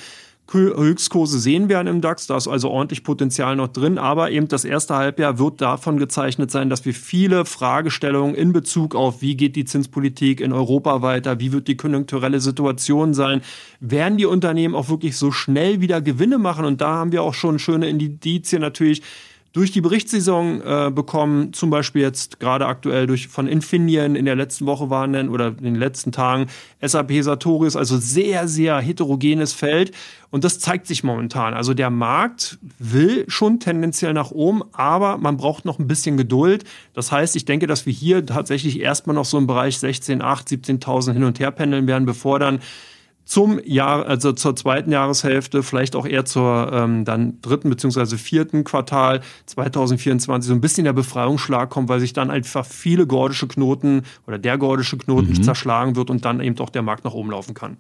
[0.53, 2.26] Höchstkurse sehen werden im DAX.
[2.26, 3.99] Da ist also ordentlich Potenzial noch drin.
[3.99, 8.95] Aber eben das erste Halbjahr wird davon gezeichnet sein, dass wir viele Fragestellungen in Bezug
[8.95, 13.40] auf, wie geht die Zinspolitik in Europa weiter, wie wird die konjunkturelle Situation sein,
[13.80, 16.64] werden die Unternehmen auch wirklich so schnell wieder Gewinne machen.
[16.64, 19.03] Und da haben wir auch schon schöne Indizien natürlich
[19.55, 24.34] durch die Berichtssaison äh, bekommen, zum Beispiel jetzt gerade aktuell durch von Infineon in der
[24.34, 26.48] letzten Woche waren denn, oder in den letzten Tagen
[26.82, 29.92] SAP Sartorius, also sehr, sehr heterogenes Feld.
[30.30, 31.55] Und das zeigt sich momentan.
[31.55, 36.64] Also der Markt will schon tendenziell nach oben, aber man braucht noch ein bisschen Geduld.
[36.92, 41.12] Das heißt, ich denke, dass wir hier tatsächlich erstmal noch so im Bereich 16.800, 17.000
[41.12, 42.59] hin und her pendeln werden, bevor dann
[43.25, 48.64] zum Jahr, also zur zweiten Jahreshälfte, vielleicht auch eher zur ähm, dann dritten beziehungsweise vierten
[48.64, 54.03] Quartal 2024 so ein bisschen der Befreiungsschlag kommt, weil sich dann einfach viele gordische Knoten
[54.27, 55.43] oder der gordische Knoten mhm.
[55.43, 57.79] zerschlagen wird und dann eben auch der Markt nach oben laufen kann.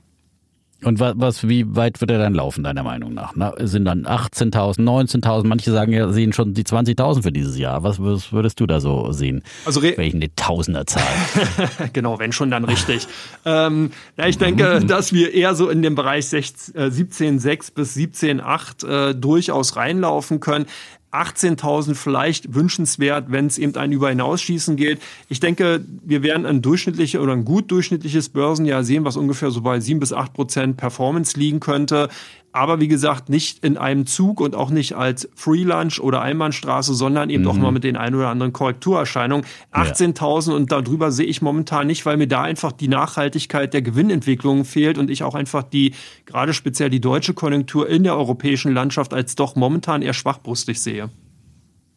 [0.82, 3.32] Und was, was, wie weit wird er dann laufen, deiner Meinung nach?
[3.34, 5.46] Na, sind dann 18.000, 19.000?
[5.46, 7.82] Manche sagen ja, sehen schon die 20.000 für dieses Jahr.
[7.82, 9.42] Was, was, würdest du da so sehen?
[9.64, 11.02] Also Welchen eine Tausenderzahl?
[11.92, 13.06] genau, wenn schon, dann richtig.
[13.44, 14.86] ähm, ja, ich denke, mhm.
[14.86, 20.66] dass wir eher so in dem Bereich 17,6 äh, bis 17,8 äh, durchaus reinlaufen können.
[21.14, 25.00] 18.000 vielleicht wünschenswert, wenn es eben ein Über hinausschießen geht.
[25.28, 29.60] Ich denke, wir werden ein durchschnittliches oder ein gut durchschnittliches Börsenjahr sehen, was ungefähr so
[29.60, 32.08] bei 7 bis 8 Prozent Performance liegen könnte.
[32.54, 36.94] Aber wie gesagt, nicht in einem Zug und auch nicht als Free Lunch oder Einbahnstraße,
[36.94, 37.50] sondern eben mhm.
[37.50, 39.44] auch mal mit den ein oder anderen Korrekturerscheinungen.
[39.72, 40.56] 18.000 ja.
[40.56, 44.98] und darüber sehe ich momentan nicht, weil mir da einfach die Nachhaltigkeit der Gewinnentwicklung fehlt
[44.98, 45.94] und ich auch einfach die,
[46.26, 51.10] gerade speziell die deutsche Konjunktur in der europäischen Landschaft als doch momentan eher schwachbrustig sehe.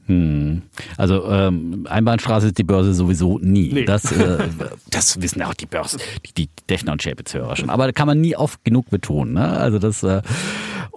[0.08, 0.62] Hm.
[0.98, 3.74] Also ähm, Einbahnstraße ist die Börse sowieso nie.
[3.74, 3.86] Nee.
[3.86, 4.40] Das, äh,
[4.90, 7.70] das wissen auch die Börse, die, die Defner und Chapitz-Hörer schon.
[7.70, 9.34] Aber da kann man nie oft genug betonen.
[9.34, 9.48] Ne?
[9.48, 10.22] Also das äh,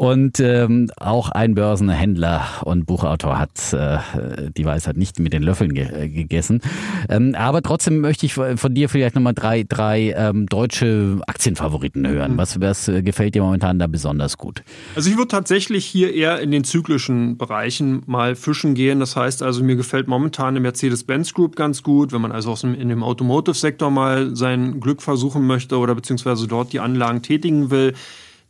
[0.00, 3.98] und ähm, auch ein Börsenhändler und Buchautor hat äh,
[4.56, 6.62] die Weisheit nicht mit den Löffeln ge äh, gegessen.
[7.10, 12.38] Ähm, aber trotzdem möchte ich von dir vielleicht nochmal drei, drei ähm, deutsche Aktienfavoriten hören.
[12.38, 14.62] Was, was äh, gefällt dir momentan da besonders gut?
[14.96, 19.00] Also ich würde tatsächlich hier eher in den zyklischen Bereichen mal fischen gehen.
[19.00, 22.62] Das heißt also, mir gefällt momentan die Mercedes-Benz Group ganz gut, wenn man also aus
[22.62, 27.70] dem, in dem Automotive-Sektor mal sein Glück versuchen möchte oder beziehungsweise dort die Anlagen tätigen
[27.70, 27.92] will.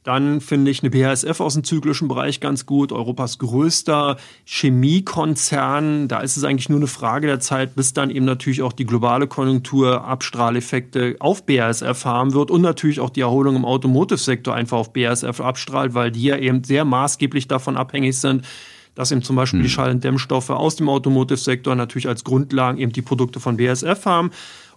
[0.02, 2.90] Dann finde ich eine BASF aus dem zyklischen Bereich ganz gut.
[2.90, 6.08] Europas größter Chemiekonzern.
[6.08, 8.86] Da ist es eigentlich nur eine Frage der Zeit, bis dann eben natürlich auch die
[8.86, 14.78] globale Konjunktur Abstrahleffekte auf BASF haben wird und natürlich auch die Erholung im Automotive-Sektor einfach
[14.78, 18.46] auf BASF abstrahlt, weil die ja eben sehr maßgeblich davon abhängig sind,
[18.94, 19.64] dass eben zum Beispiel hm.
[19.64, 24.06] die Schall- und Dämmstoffe aus dem Automotive-Sektor natürlich als Grundlagen eben die Produkte von BASF
[24.06, 24.30] haben.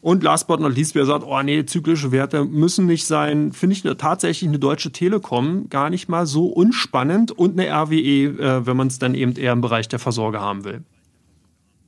[0.03, 3.77] Und last but not least, wer sagt, oh nee, zyklische Werte müssen nicht sein, finde
[3.77, 8.75] ich tatsächlich eine Deutsche Telekom gar nicht mal so unspannend und eine RWE, äh, wenn
[8.75, 10.81] man es dann eben eher im Bereich der Versorger haben will.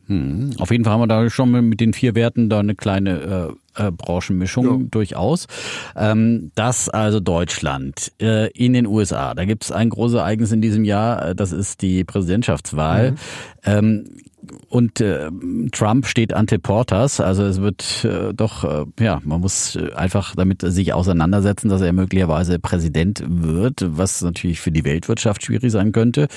[0.07, 0.51] Hm.
[0.59, 3.87] Auf jeden Fall haben wir da schon mit den vier Werten da eine kleine äh,
[3.87, 4.87] äh, Branchenmischung ja.
[4.89, 5.47] durchaus.
[5.97, 8.13] Ähm, das also Deutschland.
[8.21, 11.51] Äh, in den USA, da gibt es ein großes Ereignis in diesem Jahr, äh, das
[11.51, 13.11] ist die Präsidentschaftswahl.
[13.11, 13.17] Mhm.
[13.65, 14.05] Ähm,
[14.69, 15.29] und äh,
[15.71, 20.35] Trump steht ante portas, also es wird äh, doch, äh, ja, man muss äh, einfach
[20.35, 25.91] damit sich auseinandersetzen, dass er möglicherweise Präsident wird, was natürlich für die Weltwirtschaft schwierig sein
[25.91, 26.27] könnte,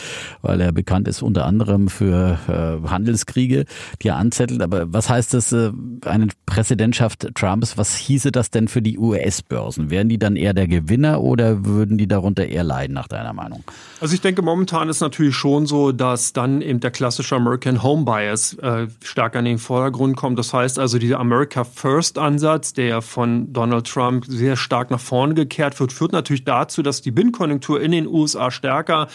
[0.43, 3.65] weil er bekannt ist unter anderem für äh, Handelskriege,
[4.03, 4.63] die er anzettelt.
[4.63, 5.71] Aber was heißt das, äh,
[6.05, 9.91] eine Präsidentschaft Trumps, was hieße das denn für die US-Börsen?
[9.91, 13.65] Wären die dann eher der Gewinner oder würden die darunter eher leiden, nach deiner Meinung?
[14.01, 17.98] Also ich denke, momentan ist natürlich schon so, dass dann eben der klassische American Home
[18.05, 20.39] Bias äh, stark an den Vordergrund kommt.
[20.39, 25.35] Das heißt also, dieser America First Ansatz, der von Donald Trump sehr stark nach vorne
[25.35, 29.09] gekehrt wird, führt natürlich dazu, dass die Binnenkonjunktur in den USA stärker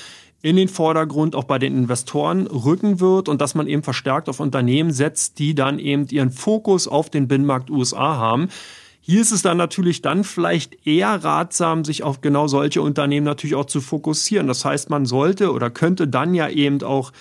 [0.44, 4.42] in den Vordergrund auch bei den Investoren rücken wird und dass man eben verstärkt auf
[4.42, 8.50] Unternehmen setzt, die dann eben ihren Fokus auf den Binnenmarkt USA haben.
[9.00, 13.56] Hier ist es dann natürlich dann vielleicht eher ratsam, sich auf genau solche Unternehmen natürlich
[13.56, 14.48] auch zu fokussieren.
[14.48, 17.12] Das heißt, man sollte oder könnte dann ja eben auch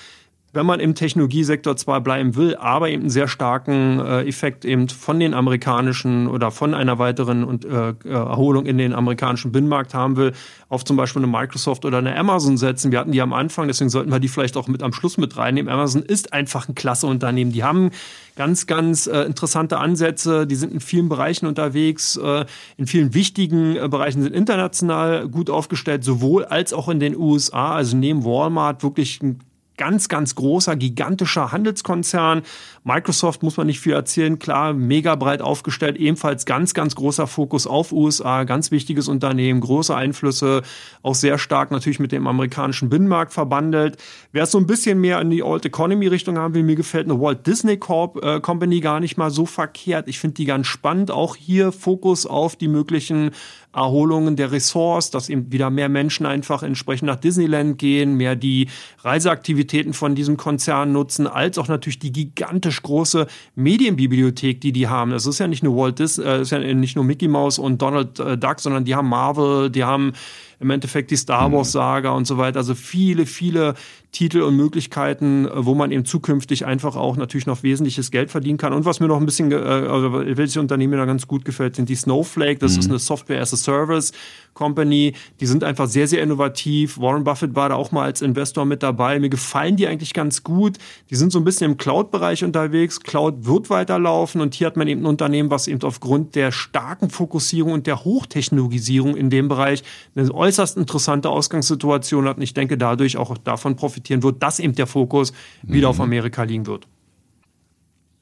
[0.55, 4.89] wenn man im Technologiesektor zwar bleiben will, aber eben einen sehr starken äh, Effekt eben
[4.89, 10.17] von den amerikanischen oder von einer weiteren und, äh, Erholung in den amerikanischen Binnenmarkt haben
[10.17, 10.33] will,
[10.69, 12.93] auf zum Beispiel eine Microsoft oder eine Amazon setzen.
[12.93, 15.39] Wir hatten die am Anfang, deswegen sollten wir die vielleicht auch mit am Schluss mit
[15.39, 15.73] reinnehmen.
[15.73, 17.53] Amazon ist einfach ein klasse Unternehmen.
[17.53, 17.91] Die haben
[18.37, 20.47] ganz, ganz äh, interessante Ansätze.
[20.47, 22.45] Die sind in vielen Bereichen unterwegs, äh,
[22.77, 27.75] in vielen wichtigen äh, Bereichen sind international gut aufgestellt, sowohl als auch in den USA.
[27.75, 29.41] Also neben Walmart wirklich ein
[29.77, 32.43] ganz, ganz großer, gigantischer Handelskonzern.
[32.85, 37.67] Microsoft muss man nicht viel erzählen, klar, mega breit aufgestellt, ebenfalls ganz, ganz großer Fokus
[37.67, 40.63] auf USA, ganz wichtiges Unternehmen, große Einflüsse,
[41.03, 43.97] auch sehr stark natürlich mit dem amerikanischen Binnenmarkt verbandelt.
[44.33, 47.09] Wer es so ein bisschen mehr in die Old Economy Richtung haben will, mir gefällt
[47.09, 50.09] eine Walt Disney Corp äh, Company gar nicht mal so verkehrt.
[50.09, 51.11] Ich finde die ganz spannend.
[51.11, 53.31] Auch hier Fokus auf die möglichen
[53.75, 58.69] Erholungen der Ressorts, dass eben wieder mehr Menschen einfach entsprechend nach Disneyland gehen, mehr die
[59.03, 59.62] Reiseaktivitäten
[59.93, 65.11] von diesem Konzern nutzen, als auch natürlich die gigantisch große Medienbibliothek, die die haben.
[65.11, 67.81] Das ist ja nicht nur Walt Disney, äh, ist ja nicht nur Mickey Mouse und
[67.81, 70.13] Donald äh, Duck, sondern die haben Marvel, die haben
[70.61, 71.73] im Endeffekt die Star Wars mhm.
[71.73, 72.59] Saga und so weiter.
[72.59, 73.75] Also viele, viele
[74.13, 78.59] Titel und Möglichkeiten, äh, wo man eben zukünftig einfach auch natürlich noch wesentliches Geld verdienen
[78.59, 78.75] kann.
[78.75, 81.77] Und was mir noch ein bisschen, äh, also welche Unternehmen mir da ganz gut gefällt,
[81.77, 82.59] sind die Snowflake.
[82.59, 82.79] Das mhm.
[82.81, 84.13] ist eine Software as a Service
[84.53, 85.15] Company.
[85.41, 87.01] Die sind einfach sehr, sehr innovativ.
[87.01, 89.19] Warren Buffett war da auch mal als Investor mit dabei.
[89.19, 90.77] Mir gefallen die eigentlich ganz gut.
[91.09, 93.01] Die sind so ein bisschen im Cloud-Bereich unterwegs.
[93.01, 97.09] Cloud wird weiterlaufen und hier hat man eben ein Unternehmen, was eben aufgrund der starken
[97.09, 99.83] Fokussierung und der Hochtechnologisierung in dem Bereich
[100.15, 102.37] eine äußerst interessante Ausgangssituation hat.
[102.37, 105.91] Und ich denke, dadurch auch davon profitiert profitieren wird, dass eben der Fokus wieder mhm.
[105.91, 106.87] auf Amerika liegen wird.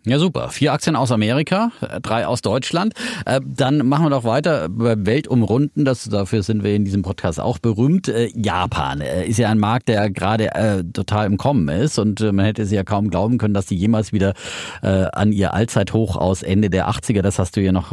[0.06, 0.48] Ja, super.
[0.48, 2.94] Vier Aktien aus Amerika, drei aus Deutschland.
[3.26, 5.84] Äh, dann machen wir doch weiter bei Weltumrunden.
[5.84, 8.08] Das, dafür sind wir in diesem Podcast auch berühmt.
[8.08, 11.98] Äh, Japan äh, ist ja ein Markt, der gerade äh, total im Kommen ist.
[11.98, 14.32] Und äh, man hätte es ja kaum glauben können, dass die jemals wieder
[14.82, 17.90] äh, an ihr Allzeithoch aus Ende der 80er, das hast du ja noch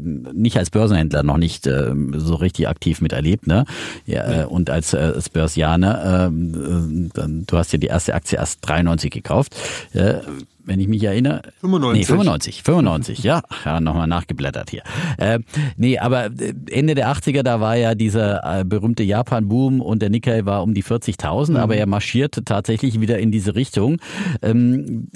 [0.00, 3.46] nicht als Börsenhändler noch nicht so richtig aktiv miterlebt.
[3.46, 3.64] Ne?
[4.06, 7.10] Ja, Und als, als Börsianer, ähm,
[7.46, 9.54] du hast ja die erste Aktie erst 93 gekauft
[10.64, 11.42] wenn ich mich erinnere.
[11.60, 12.00] 95.
[12.00, 12.62] Nee, 95.
[12.62, 13.42] 95, ja.
[13.64, 14.82] Ja, nochmal nachgeblättert hier.
[15.18, 15.40] Äh,
[15.76, 20.10] nee, aber äh, Ende der 80er, da war ja dieser äh, berühmte Japan-Boom und der
[20.10, 21.56] Nikkei war um die 40.000, mhm.
[21.56, 23.98] aber er marschierte tatsächlich wieder in diese Richtung.
[24.42, 25.08] Ähm,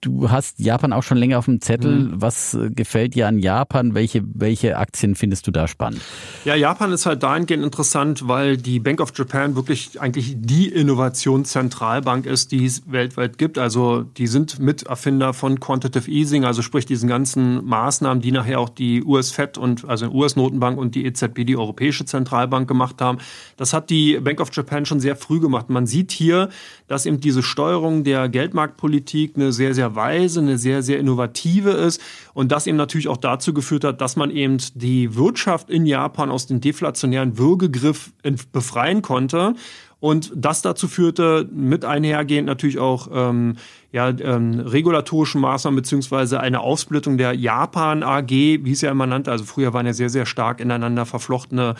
[0.00, 1.92] du hast Japan auch schon länger auf dem Zettel.
[1.92, 2.12] Mhm.
[2.16, 3.94] Was äh, gefällt dir an Japan?
[3.94, 6.00] Welche, welche Aktien findest du da spannend?
[6.44, 12.26] Ja, Japan ist halt dahingehend interessant, weil die Bank of Japan wirklich eigentlich die Innovationszentralbank
[12.26, 13.58] ist, die es weltweit gibt.
[13.58, 18.60] Also die sind mit Erfinder von Quantitative Easing, also sprich diesen ganzen Maßnahmen, die nachher
[18.60, 23.18] auch die US-Fed und also US-Notenbank und die EZB, die Europäische Zentralbank gemacht haben.
[23.56, 25.68] Das hat die Bank of Japan schon sehr früh gemacht.
[25.68, 26.48] Man sieht hier,
[26.86, 32.00] dass eben diese Steuerung der Geldmarktpolitik eine sehr, sehr weise, eine sehr, sehr innovative ist
[32.32, 36.30] und das eben natürlich auch dazu geführt hat, dass man eben die Wirtschaft in Japan
[36.30, 38.12] aus dem deflationären Würgegriff
[38.52, 39.56] befreien konnte
[40.04, 43.56] und das dazu führte, mit einhergehend natürlich auch ähm,
[43.90, 49.30] ja, ähm, regulatorischen Maßnahmen beziehungsweise eine Aufsplittung der Japan AG, wie es ja immer nannte.
[49.30, 51.76] Also früher waren ja sehr, sehr stark ineinander verflochtene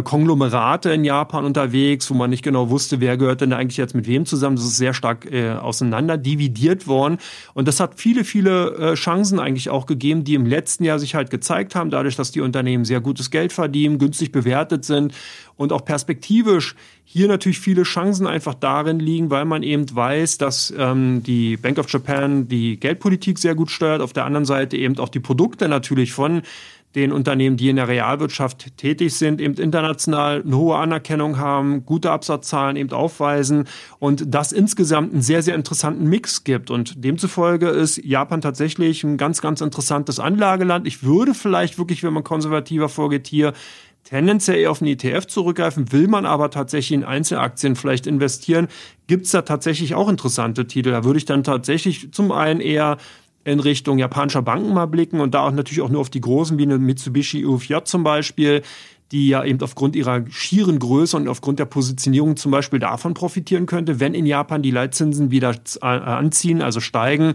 [0.00, 3.94] Konglomerate in Japan unterwegs, wo man nicht genau wusste, wer gehört denn da eigentlich jetzt
[3.94, 4.56] mit wem zusammen.
[4.56, 7.18] Das ist sehr stark äh, auseinander dividiert worden.
[7.52, 11.14] Und das hat viele, viele äh, Chancen eigentlich auch gegeben, die im letzten Jahr sich
[11.14, 15.12] halt gezeigt haben, dadurch, dass die Unternehmen sehr gutes Geld verdienen, günstig bewertet sind
[15.56, 16.74] und auch perspektivisch
[17.04, 21.78] hier natürlich viele Chancen einfach darin liegen, weil man eben weiß, dass ähm, die Bank
[21.78, 25.68] of Japan die Geldpolitik sehr gut steuert, auf der anderen Seite eben auch die Produkte
[25.68, 26.40] natürlich von
[26.94, 32.10] den Unternehmen, die in der Realwirtschaft tätig sind, eben international eine hohe Anerkennung haben, gute
[32.10, 33.66] Absatzzahlen eben aufweisen
[33.98, 36.70] und das insgesamt einen sehr, sehr interessanten Mix gibt.
[36.70, 40.86] Und demzufolge ist Japan tatsächlich ein ganz, ganz interessantes Anlageland.
[40.86, 43.54] Ich würde vielleicht wirklich, wenn man konservativer vorgeht, hier
[44.04, 48.68] tendenziell eher auf einen ETF zurückgreifen, will man aber tatsächlich in Einzelaktien vielleicht investieren,
[49.06, 50.90] gibt es da tatsächlich auch interessante Titel.
[50.90, 52.98] Da würde ich dann tatsächlich zum einen eher
[53.44, 56.58] in Richtung japanischer Banken mal blicken und da auch natürlich auch nur auf die großen
[56.58, 58.62] wie eine Mitsubishi UFJ zum Beispiel,
[59.10, 63.66] die ja eben aufgrund ihrer schieren Größe und aufgrund der Positionierung zum Beispiel davon profitieren
[63.66, 67.34] könnte, wenn in Japan die Leitzinsen wieder äh, anziehen, also steigen,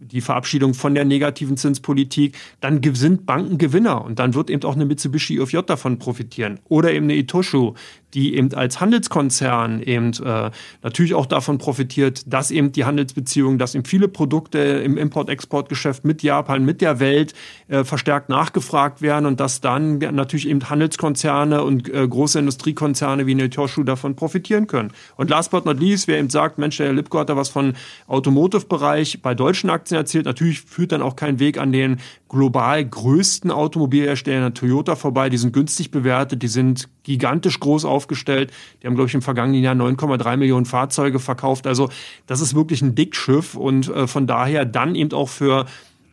[0.00, 4.74] die Verabschiedung von der negativen Zinspolitik, dann sind Banken Gewinner und dann wird eben auch
[4.74, 7.74] eine Mitsubishi UFJ davon profitieren oder eben eine Itoshu,
[8.14, 10.50] die eben als Handelskonzern eben äh,
[10.82, 16.22] natürlich auch davon profitiert, dass eben die Handelsbeziehungen, dass eben viele Produkte im Import-Export-Geschäft mit
[16.22, 17.34] Japan, mit der Welt
[17.68, 23.34] äh, verstärkt nachgefragt werden und dass dann natürlich eben Handelskonzerne und äh, große Industriekonzerne wie
[23.34, 24.92] Netoshu davon profitieren können.
[25.16, 27.48] Und last but not least, wer eben sagt, Mensch, der Herr Lipko hat da was
[27.48, 27.74] von
[28.06, 31.98] Automotive-Bereich bei deutschen Aktien erzählt, natürlich führt dann auch kein Weg an den
[32.28, 35.28] global größten Automobilherstellern Toyota vorbei.
[35.28, 38.52] Die sind günstig bewertet, die sind gigantisch groß aufgestellt.
[38.82, 41.66] Die haben, glaube ich, im vergangenen Jahr 9,3 Millionen Fahrzeuge verkauft.
[41.66, 41.88] Also
[42.26, 45.66] das ist wirklich ein Dickschiff und äh, von daher dann eben auch für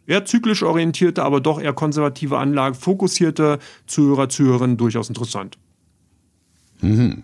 [0.05, 5.57] eher zyklisch orientierte, aber doch eher konservative Anlagen, fokussierte Zuhörer, Zuhörerinnen durchaus interessant.
[6.81, 7.23] Mhm.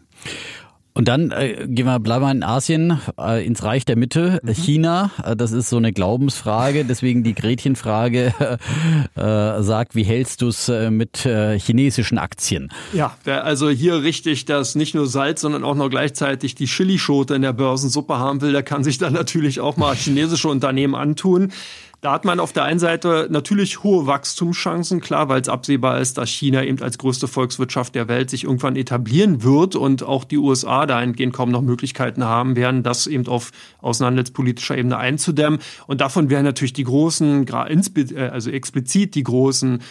[0.99, 4.53] Und dann äh, gehen wir, bleiben wir in Asien, äh, ins Reich der Mitte, mhm.
[4.53, 5.11] China.
[5.23, 8.33] Äh, das ist so eine Glaubensfrage, deswegen die Gretchenfrage
[9.15, 12.69] äh, sagt, wie hältst du es äh, mit äh, chinesischen Aktien?
[12.91, 17.43] Ja, also hier richtig, dass nicht nur Salz, sondern auch noch gleichzeitig die Chilischote in
[17.43, 21.53] der Börsensuppe haben will, der kann sich dann natürlich auch mal chinesische Unternehmen antun.
[22.01, 26.17] Da hat man auf der einen Seite natürlich hohe Wachstumschancen, klar, weil es absehbar ist,
[26.17, 30.37] dass China eben als größte Volkswirtschaft der Welt sich irgendwann etablieren wird und auch die
[30.37, 33.51] USA dahingehend kaum noch Möglichkeiten haben werden, das eben auf
[33.81, 35.59] außenhandelspolitischer Ebene einzudämmen.
[35.87, 39.81] Und davon wären natürlich die großen, äh, also explizit die großen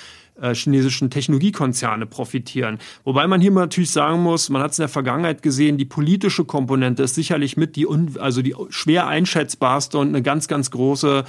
[0.40, 2.78] äh, chinesischen Technologiekonzerne profitieren.
[3.04, 6.44] Wobei man hier natürlich sagen muss, man hat es in der Vergangenheit gesehen, die politische
[6.44, 7.86] Komponente ist sicherlich mit die,
[8.18, 11.24] also die schwer einschätzbarste und eine ganz, ganz große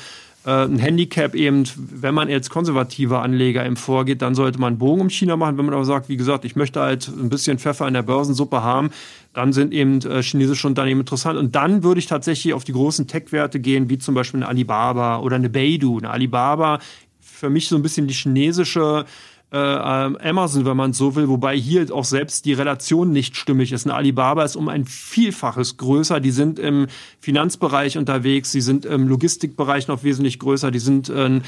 [0.45, 5.01] ein Handicap eben, wenn man als konservativer Anleger eben vorgeht, dann sollte man einen Bogen
[5.01, 5.57] um China machen.
[5.57, 8.63] Wenn man aber sagt, wie gesagt, ich möchte halt ein bisschen Pfeffer in der Börsensuppe
[8.63, 8.89] haben,
[9.33, 11.37] dann sind eben äh, chinesische Unternehmen interessant.
[11.37, 15.19] Und dann würde ich tatsächlich auf die großen Tech-Werte gehen, wie zum Beispiel eine Alibaba
[15.19, 15.97] oder eine Baidu.
[15.97, 16.79] Eine Alibaba,
[17.19, 19.05] für mich so ein bisschen die chinesische
[19.51, 23.71] äh, ähm, Amazon, wenn man so will, wobei hier auch selbst die Relation nicht stimmig
[23.71, 23.85] ist.
[23.87, 26.19] Eine Alibaba ist um ein Vielfaches größer.
[26.19, 26.87] Die sind im
[27.19, 31.41] Finanzbereich unterwegs, sie sind im Logistikbereich noch wesentlich größer, die sind äh,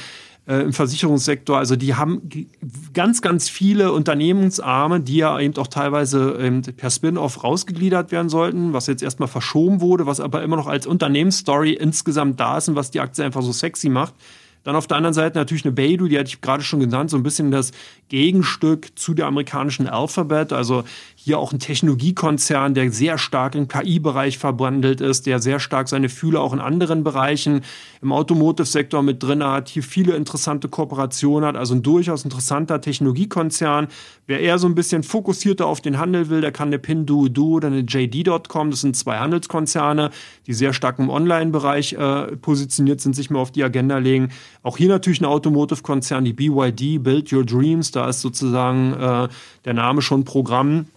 [0.47, 1.57] äh, im Versicherungssektor.
[1.57, 2.47] Also die haben
[2.93, 8.73] ganz, ganz viele Unternehmensarme, die ja eben auch teilweise ähm, per Spin-off rausgegliedert werden sollten,
[8.73, 12.75] was jetzt erstmal verschoben wurde, was aber immer noch als Unternehmensstory insgesamt da ist und
[12.75, 14.15] was die Aktie einfach so sexy macht.
[14.63, 17.17] Dann auf der anderen Seite natürlich eine Beidou, die hatte ich gerade schon genannt, so
[17.17, 17.71] ein bisschen das
[18.09, 20.53] Gegenstück zu der amerikanischen Alphabet.
[20.53, 20.83] Also
[21.23, 26.09] hier auch ein Technologiekonzern, der sehr stark im KI-Bereich verbandelt ist, der sehr stark seine
[26.09, 27.61] Fühler auch in anderen Bereichen
[28.01, 33.87] im Automotive-Sektor mit drin hat, hier viele interessante Kooperationen hat, also ein durchaus interessanter Technologiekonzern.
[34.25, 37.67] Wer eher so ein bisschen fokussierter auf den Handel will, der kann eine Pinduoduo oder
[37.67, 40.09] eine JD.com, das sind zwei Handelskonzerne,
[40.47, 44.29] die sehr stark im Online-Bereich äh, positioniert sind, sich mal auf die Agenda legen.
[44.63, 49.27] Auch hier natürlich ein Automotive-Konzern, die BYD, Build Your Dreams, da ist sozusagen äh,
[49.65, 50.87] der Name schon Programm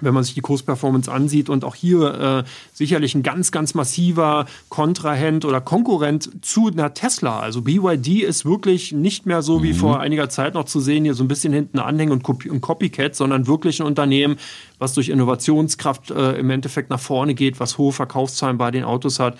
[0.00, 4.46] wenn man sich die Kursperformance ansieht und auch hier äh, sicherlich ein ganz, ganz massiver
[4.68, 7.40] Kontrahent oder Konkurrent zu einer Tesla.
[7.40, 9.76] Also BYD ist wirklich nicht mehr so wie mhm.
[9.76, 12.60] vor einiger Zeit noch zu sehen, hier so ein bisschen hinten anhängen und, Copy und
[12.60, 14.36] Copycat, sondern wirklich ein Unternehmen,
[14.78, 19.20] was durch Innovationskraft äh, im Endeffekt nach vorne geht, was hohe Verkaufszahlen bei den Autos
[19.20, 19.36] hat.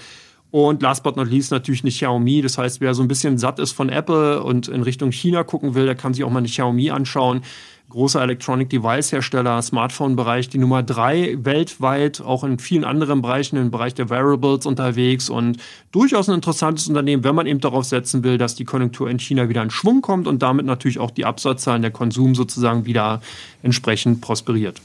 [0.52, 2.42] Und last but not least natürlich eine Xiaomi.
[2.42, 5.74] Das heißt, wer so ein bisschen satt ist von Apple und in Richtung China gucken
[5.74, 7.40] will, der kann sich auch mal eine Xiaomi anschauen
[7.88, 13.70] großer Electronic Device Hersteller, Smartphone-Bereich, die Nummer drei weltweit, auch in vielen anderen Bereichen, im
[13.70, 15.58] Bereich der Wearables unterwegs und
[15.90, 19.48] durchaus ein interessantes Unternehmen, wenn man eben darauf setzen will, dass die Konjunktur in China
[19.48, 23.20] wieder in Schwung kommt und damit natürlich auch die Absatzzahlen, der Konsum sozusagen wieder
[23.62, 24.80] entsprechend prosperiert.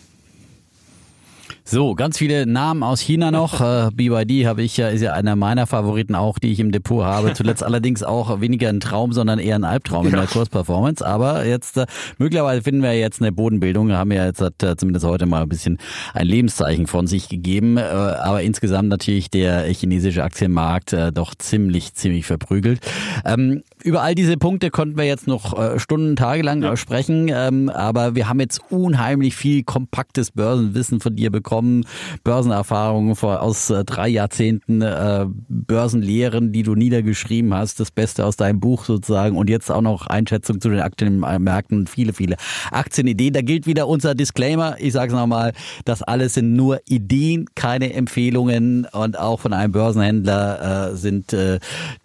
[1.70, 3.58] So, ganz viele Namen aus China noch.
[3.68, 7.04] Äh, BYD habe ich ja, ist ja einer meiner Favoriten auch, die ich im Depot
[7.04, 7.34] habe.
[7.34, 10.12] Zuletzt allerdings auch weniger ein Traum, sondern eher ein Albtraum ja.
[10.12, 11.06] in der Kursperformance.
[11.06, 11.86] Aber jetzt, äh,
[12.18, 13.88] möglicherweise finden wir jetzt eine Bodenbildung.
[13.88, 15.80] Wir haben ja jetzt hat, äh, zumindest heute mal ein bisschen
[16.14, 17.78] ein Lebenszeichen von sich gegeben.
[17.78, 22.80] Äh, aber insgesamt natürlich der chinesische Aktienmarkt äh, doch ziemlich, ziemlich verprügelt.
[23.26, 26.78] Ähm, über all diese Punkte konnten wir jetzt noch äh, Stunden, Tage lang ja.
[26.78, 27.30] sprechen.
[27.34, 31.86] Ähm, aber wir haben jetzt unheimlich viel kompaktes Börsenwissen von dir bekommen bekommen,
[32.24, 38.60] Börsenerfahrungen aus äh, drei Jahrzehnten, äh, Börsenlehren, die du niedergeschrieben hast, das Beste aus deinem
[38.60, 39.38] Buch sozusagen.
[39.38, 41.80] Und jetzt auch noch Einschätzung zu den Aktienmärkten.
[41.80, 42.38] Und viele, viele
[42.72, 43.34] Aktienideen.
[43.34, 45.54] Da gilt wieder unser Disclaimer, ich sage es nochmal,
[45.86, 48.86] das alles sind nur Ideen, keine Empfehlungen.
[48.92, 51.36] Und auch von einem Börsenhändler äh, sind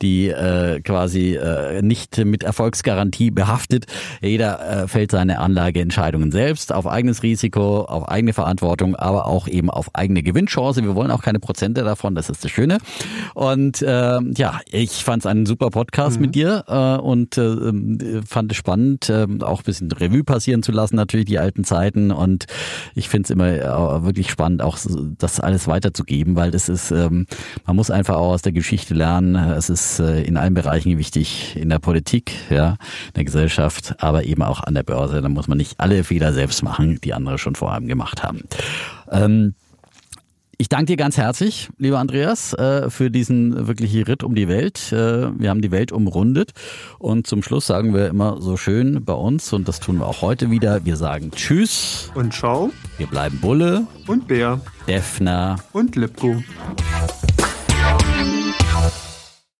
[0.03, 0.33] die
[0.85, 1.39] quasi
[1.81, 3.87] nicht mit Erfolgsgarantie behaftet.
[4.21, 9.71] Jeder fällt seine Anlageentscheidungen selbst auf eigenes Risiko, auf eigene Verantwortung, aber auch auch eben
[9.71, 10.83] auf eigene Gewinnchance.
[10.83, 12.79] Wir wollen auch keine Prozente davon, das ist das Schöne.
[13.35, 16.23] Und äh, ja, ich fand es einen super Podcast mhm.
[16.23, 20.73] mit dir äh, und äh, fand es spannend, äh, auch ein bisschen Revue passieren zu
[20.73, 22.11] lassen, natürlich die alten Zeiten.
[22.11, 22.47] Und
[22.95, 24.79] ich finde es immer äh, wirklich spannend, auch
[25.19, 27.27] das alles weiterzugeben, weil das ist, ähm,
[27.67, 29.35] man muss einfach auch aus der Geschichte lernen.
[29.35, 32.77] Es ist äh, in allen Bereichen wichtig, in der Politik, ja,
[33.09, 35.21] in der Gesellschaft, aber eben auch an der Börse.
[35.21, 38.43] Da muss man nicht alle Fehler selbst machen, die andere schon vor einem gemacht haben.
[39.13, 39.55] Ähm,
[40.63, 44.93] ich danke dir ganz herzlich, lieber Andreas, äh, für diesen wirklichen Ritt um die Welt.
[44.93, 46.53] Äh, wir haben die Welt umrundet
[47.01, 50.23] und zum Schluss sagen wir immer so schön bei uns und das tun wir auch
[50.23, 50.85] heute wieder.
[50.85, 52.71] Wir sagen Tschüss und Ciao.
[52.97, 56.37] Wir bleiben Bulle und Bär, Defner und Lipko.